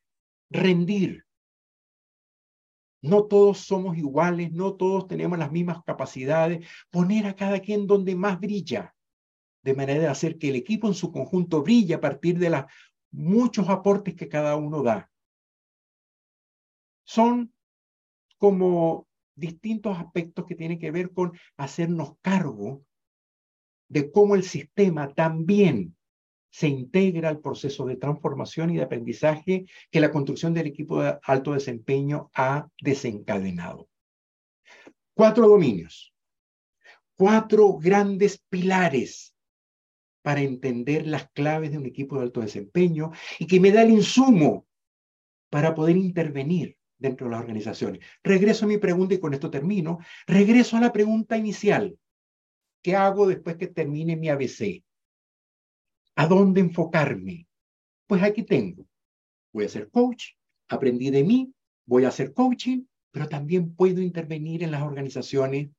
rendir. 0.49 1.25
No 3.01 3.25
todos 3.25 3.59
somos 3.59 3.97
iguales, 3.97 4.51
no 4.51 4.73
todos 4.73 5.07
tenemos 5.07 5.37
las 5.37 5.51
mismas 5.51 5.83
capacidades. 5.83 6.67
Poner 6.89 7.27
a 7.27 7.35
cada 7.35 7.59
quien 7.59 7.87
donde 7.87 8.15
más 8.15 8.39
brilla, 8.39 8.95
de 9.61 9.75
manera 9.75 10.01
de 10.01 10.07
hacer 10.07 10.37
que 10.37 10.49
el 10.49 10.55
equipo 10.55 10.87
en 10.87 10.93
su 10.93 11.11
conjunto 11.11 11.61
brille 11.61 11.93
a 11.93 12.01
partir 12.01 12.39
de 12.39 12.49
los 12.49 12.63
muchos 13.11 13.69
aportes 13.69 14.15
que 14.15 14.27
cada 14.27 14.55
uno 14.55 14.83
da. 14.83 15.09
Son 17.03 17.54
como 18.45 19.07
distintos 19.33 19.97
aspectos 19.97 20.45
que 20.45 20.53
tienen 20.53 20.77
que 20.77 20.91
ver 20.91 21.11
con 21.11 21.31
hacernos 21.57 22.13
cargo 22.21 22.85
de 23.89 24.11
cómo 24.11 24.35
el 24.35 24.43
sistema 24.43 25.11
también 25.15 25.97
se 26.51 26.67
integra 26.67 27.29
al 27.29 27.39
proceso 27.39 27.87
de 27.87 27.95
transformación 27.95 28.69
y 28.69 28.75
de 28.75 28.83
aprendizaje 28.83 29.65
que 29.89 29.99
la 29.99 30.11
construcción 30.11 30.53
del 30.53 30.67
equipo 30.67 31.01
de 31.01 31.17
alto 31.23 31.53
desempeño 31.53 32.29
ha 32.35 32.69
desencadenado. 32.79 33.89
Cuatro 35.15 35.47
dominios, 35.47 36.13
cuatro 37.15 37.79
grandes 37.79 38.43
pilares 38.47 39.33
para 40.21 40.41
entender 40.41 41.07
las 41.07 41.31
claves 41.31 41.71
de 41.71 41.79
un 41.79 41.87
equipo 41.87 42.17
de 42.17 42.25
alto 42.25 42.41
desempeño 42.41 43.09
y 43.39 43.47
que 43.47 43.59
me 43.59 43.71
da 43.71 43.81
el 43.81 43.89
insumo 43.89 44.67
para 45.49 45.73
poder 45.73 45.97
intervenir 45.97 46.77
dentro 46.97 47.27
de 47.27 47.31
las 47.31 47.41
organizaciones. 47.41 48.01
Regreso 48.23 48.65
a 48.65 48.67
mi 48.67 48.77
pregunta 48.77 49.15
y 49.15 49.19
con 49.19 49.33
esto 49.33 49.49
termino. 49.49 49.99
Regreso 50.27 50.77
a 50.77 50.81
la 50.81 50.91
pregunta 50.93 51.37
inicial. 51.37 51.97
¿Qué 52.81 52.95
hago 52.95 53.27
después 53.27 53.57
que 53.57 53.67
termine 53.67 54.15
mi 54.15 54.29
ABC? 54.29 54.83
¿A 56.15 56.27
dónde 56.27 56.61
enfocarme? 56.61 57.47
Pues 58.07 58.23
aquí 58.23 58.43
tengo. 58.43 58.87
Voy 59.51 59.65
a 59.65 59.69
ser 59.69 59.89
coach, 59.89 60.33
aprendí 60.67 61.09
de 61.09 61.23
mí, 61.23 61.53
voy 61.85 62.05
a 62.05 62.09
hacer 62.09 62.33
coaching, 62.33 62.85
pero 63.11 63.27
también 63.27 63.73
puedo 63.75 64.01
intervenir 64.01 64.63
en 64.63 64.71
las 64.71 64.83
organizaciones 64.83 65.69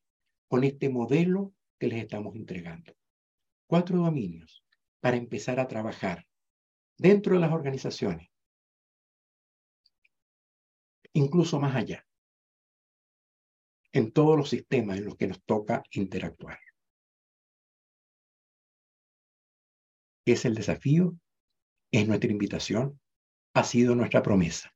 con 0.48 0.64
este 0.64 0.88
modelo 0.88 1.52
que 1.78 1.88
les 1.88 2.02
estamos 2.02 2.34
entregando. 2.34 2.92
Cuatro 3.66 3.98
dominios 3.98 4.64
para 5.00 5.16
empezar 5.16 5.60
a 5.60 5.68
trabajar 5.68 6.26
dentro 6.96 7.34
de 7.34 7.40
las 7.40 7.52
organizaciones 7.52 8.28
incluso 11.16 11.58
más 11.58 11.74
allá, 11.74 12.06
en 13.92 14.12
todos 14.12 14.36
los 14.36 14.50
sistemas 14.50 14.98
en 14.98 15.06
los 15.06 15.16
que 15.16 15.26
nos 15.26 15.42
toca 15.44 15.82
interactuar. 15.92 16.58
Es 20.26 20.44
el 20.44 20.54
desafío, 20.54 21.16
es 21.90 22.06
nuestra 22.06 22.30
invitación, 22.30 23.00
ha 23.54 23.64
sido 23.64 23.94
nuestra 23.94 24.22
promesa. 24.22 24.74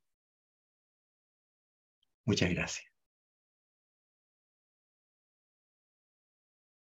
Muchas 2.25 2.51
gracias. 2.51 2.90